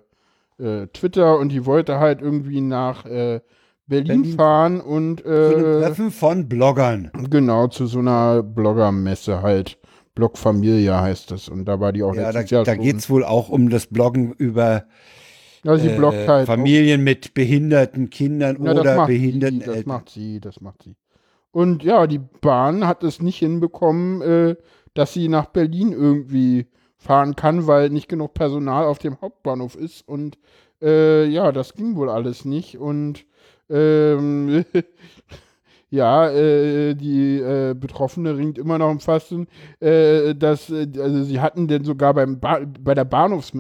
[0.59, 3.41] äh, Twitter und die wollte halt irgendwie nach äh,
[3.89, 7.11] Berlin, Berlin fahren und Zu äh, Treffen von Bloggern.
[7.29, 9.77] genau zu so einer Bloggermesse halt.
[10.19, 12.97] Blog Familia heißt das und da war die auch Ja, da, letztes Jahr da geht
[12.97, 14.85] es wohl auch um das Bloggen über
[15.65, 16.47] ja, sie äh, bloggt halt.
[16.47, 19.89] Familien mit behinderten Kindern Ja, oder behinderten sie, das Eltern.
[19.93, 20.97] macht sie, das macht sie.
[21.53, 24.57] Und ja, die Bahn hat es nicht hinbekommen, äh,
[24.95, 26.67] dass sie nach Berlin irgendwie
[26.97, 30.07] fahren kann, weil nicht genug Personal auf dem Hauptbahnhof ist.
[30.07, 30.37] Und
[30.83, 32.77] äh, ja, das ging wohl alles nicht.
[32.79, 33.25] Und
[33.71, 34.65] ähm,
[35.91, 39.47] ja, äh, die äh, Betroffene ringt immer noch im Fasten,
[39.81, 43.53] äh, dass, äh, also sie hatten denn sogar beim ba bei der Bahnhofs,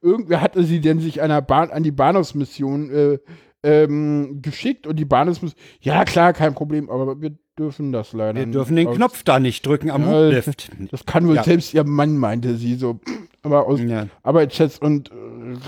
[0.00, 3.18] irgendwer hatte sie denn sich einer Bahn, an die Bahnhofsmission äh,
[3.62, 8.46] ähm, geschickt und die Bahnhofsmission, ja klar, kein Problem, aber wir dürfen das leider Wir
[8.46, 10.70] dürfen den Aus- Knopf da nicht drücken am Ja, Hochlift.
[10.90, 11.44] Das kann wohl Ja.
[11.44, 12.98] selbst ihr Mann, meinte sie so.
[13.42, 14.06] Aber aus Ja.
[14.22, 15.14] Arbeitsschutz und äh,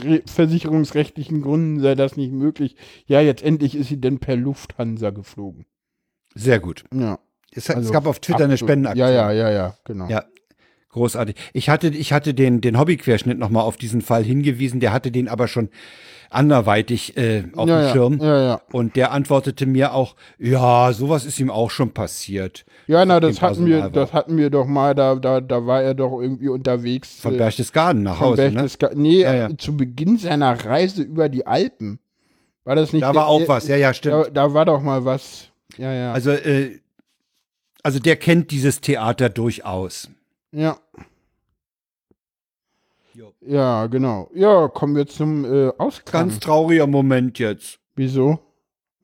[0.08, 2.74] re- versicherungsrechtlichen Gründen sei das nicht möglich.
[3.06, 5.64] Ja, jetzt endlich ist sie denn per Lufthansa geflogen.
[6.36, 6.84] Sehr gut.
[6.94, 7.18] Ja.
[7.52, 8.56] Es, es Also gab auf Twitter eine.
[8.56, 9.08] Spendenaktion.
[9.08, 10.08] Ja, ja, ja, ja, genau.
[10.08, 10.24] Ja,
[10.90, 11.34] großartig.
[11.54, 15.28] Ich hatte, ich hatte den, den Hobbyquerschnitt nochmal auf diesen Fall hingewiesen, der hatte den
[15.28, 15.70] aber schon
[16.28, 18.18] anderweitig äh, auf ja, dem ja, Schirm.
[18.20, 18.60] Ja, ja.
[18.72, 22.66] Und der antwortete mir auch, ja, sowas ist ihm auch schon passiert.
[22.88, 25.94] Ja, na, das hatten wir, das hatten wir doch mal, da, da, da war er
[25.94, 27.20] doch irgendwie unterwegs.
[27.20, 28.62] Von äh, Berchtesgaden nach Hause, ne?
[28.64, 29.48] Berchtesga- Nee, Ja, ja.
[29.48, 32.00] äh, zu Beginn seiner Reise über die Alpen.
[32.64, 33.02] War das nicht?
[33.02, 34.26] Da der- war auch was, ja, ja, stimmt.
[34.26, 35.50] Da, da war doch mal was.
[35.76, 36.12] Ja, ja.
[36.12, 36.80] Also, äh,
[37.82, 40.10] also der kennt dieses Theater durchaus.
[40.52, 40.78] Ja.
[43.14, 43.32] Jo.
[43.40, 44.30] Ja, genau.
[44.34, 46.28] Ja, kommen wir zum äh, Ausklang.
[46.28, 47.78] Ganz trauriger Moment jetzt.
[47.94, 48.38] Wieso?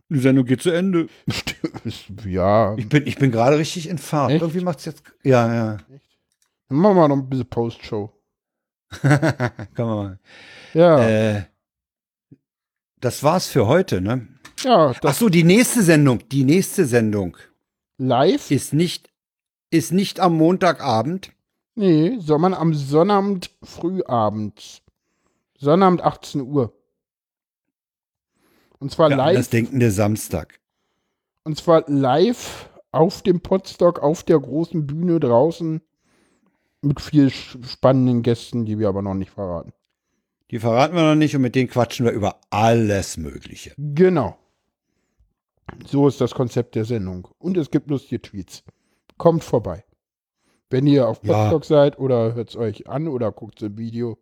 [0.08, 1.08] Die Sendung geht zu Ende.
[2.26, 2.74] ja.
[2.76, 4.32] Ich bin, ich bin gerade richtig in Fahrt.
[4.32, 4.42] Echt?
[4.42, 5.02] Irgendwie macht's jetzt.
[5.22, 5.78] Ja, ja.
[6.68, 8.12] Dann machen wir noch ein bisschen Postshow.
[9.00, 10.18] Kann man mal.
[10.74, 11.08] Ja.
[11.08, 11.44] Äh,
[13.00, 14.28] das war's für heute, ne?
[14.64, 17.36] Ja, Ach so, die nächste Sendung, die nächste Sendung
[17.98, 18.50] live?
[18.50, 19.10] ist nicht,
[19.70, 21.32] ist nicht am Montagabend.
[21.74, 24.82] nee, sondern am Sonnabend frühabends.
[25.58, 26.72] Sonnabend 18 Uhr.
[28.78, 29.36] Und zwar Ja, live.
[29.36, 30.58] das denkende Samstag.
[31.44, 35.80] Und zwar live auf dem Podstock, auf der großen Bühne draußen.
[36.82, 39.72] Mit viel sch- spannenden Gästen, die wir aber noch nicht verraten.
[40.50, 43.72] Die verraten wir noch nicht und mit denen quatschen wir über alles Mögliche.
[43.78, 44.36] Genau.
[45.86, 47.28] So ist das Konzept der Sendung.
[47.38, 48.62] Und es gibt lustige Tweets.
[49.18, 49.84] Kommt vorbei.
[50.70, 51.34] Wenn ihr auf Ja.
[51.50, 54.18] Podstock seid oder hört es euch an oder guckt im Video.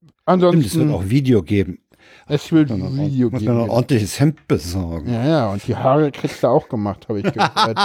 [0.00, 1.78] Stimmt, es Ansonsten, wird auch Video geben.
[2.26, 3.70] es wird Muss man Video muss man noch ein geben.
[3.76, 5.12] ordentliches Hemd besorgen.
[5.12, 7.78] Ja, ja, und die Haare kriegst du auch gemacht, habe ich gehört.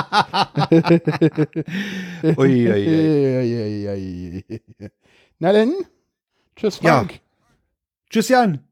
[2.38, 4.45] Ui, ui, ui.
[5.39, 5.73] Na denn,
[6.56, 6.98] tschüss Ja.
[6.99, 7.19] Frank.
[8.10, 8.66] Tschüss, Jan.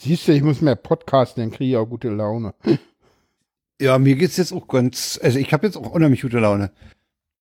[0.00, 2.54] Siehst du, ich muss mehr podcasten, dann kriege ich auch gute Laune.
[3.80, 6.70] Ja, mir geht's jetzt auch ganz, also ich habe jetzt auch unheimlich gute Laune.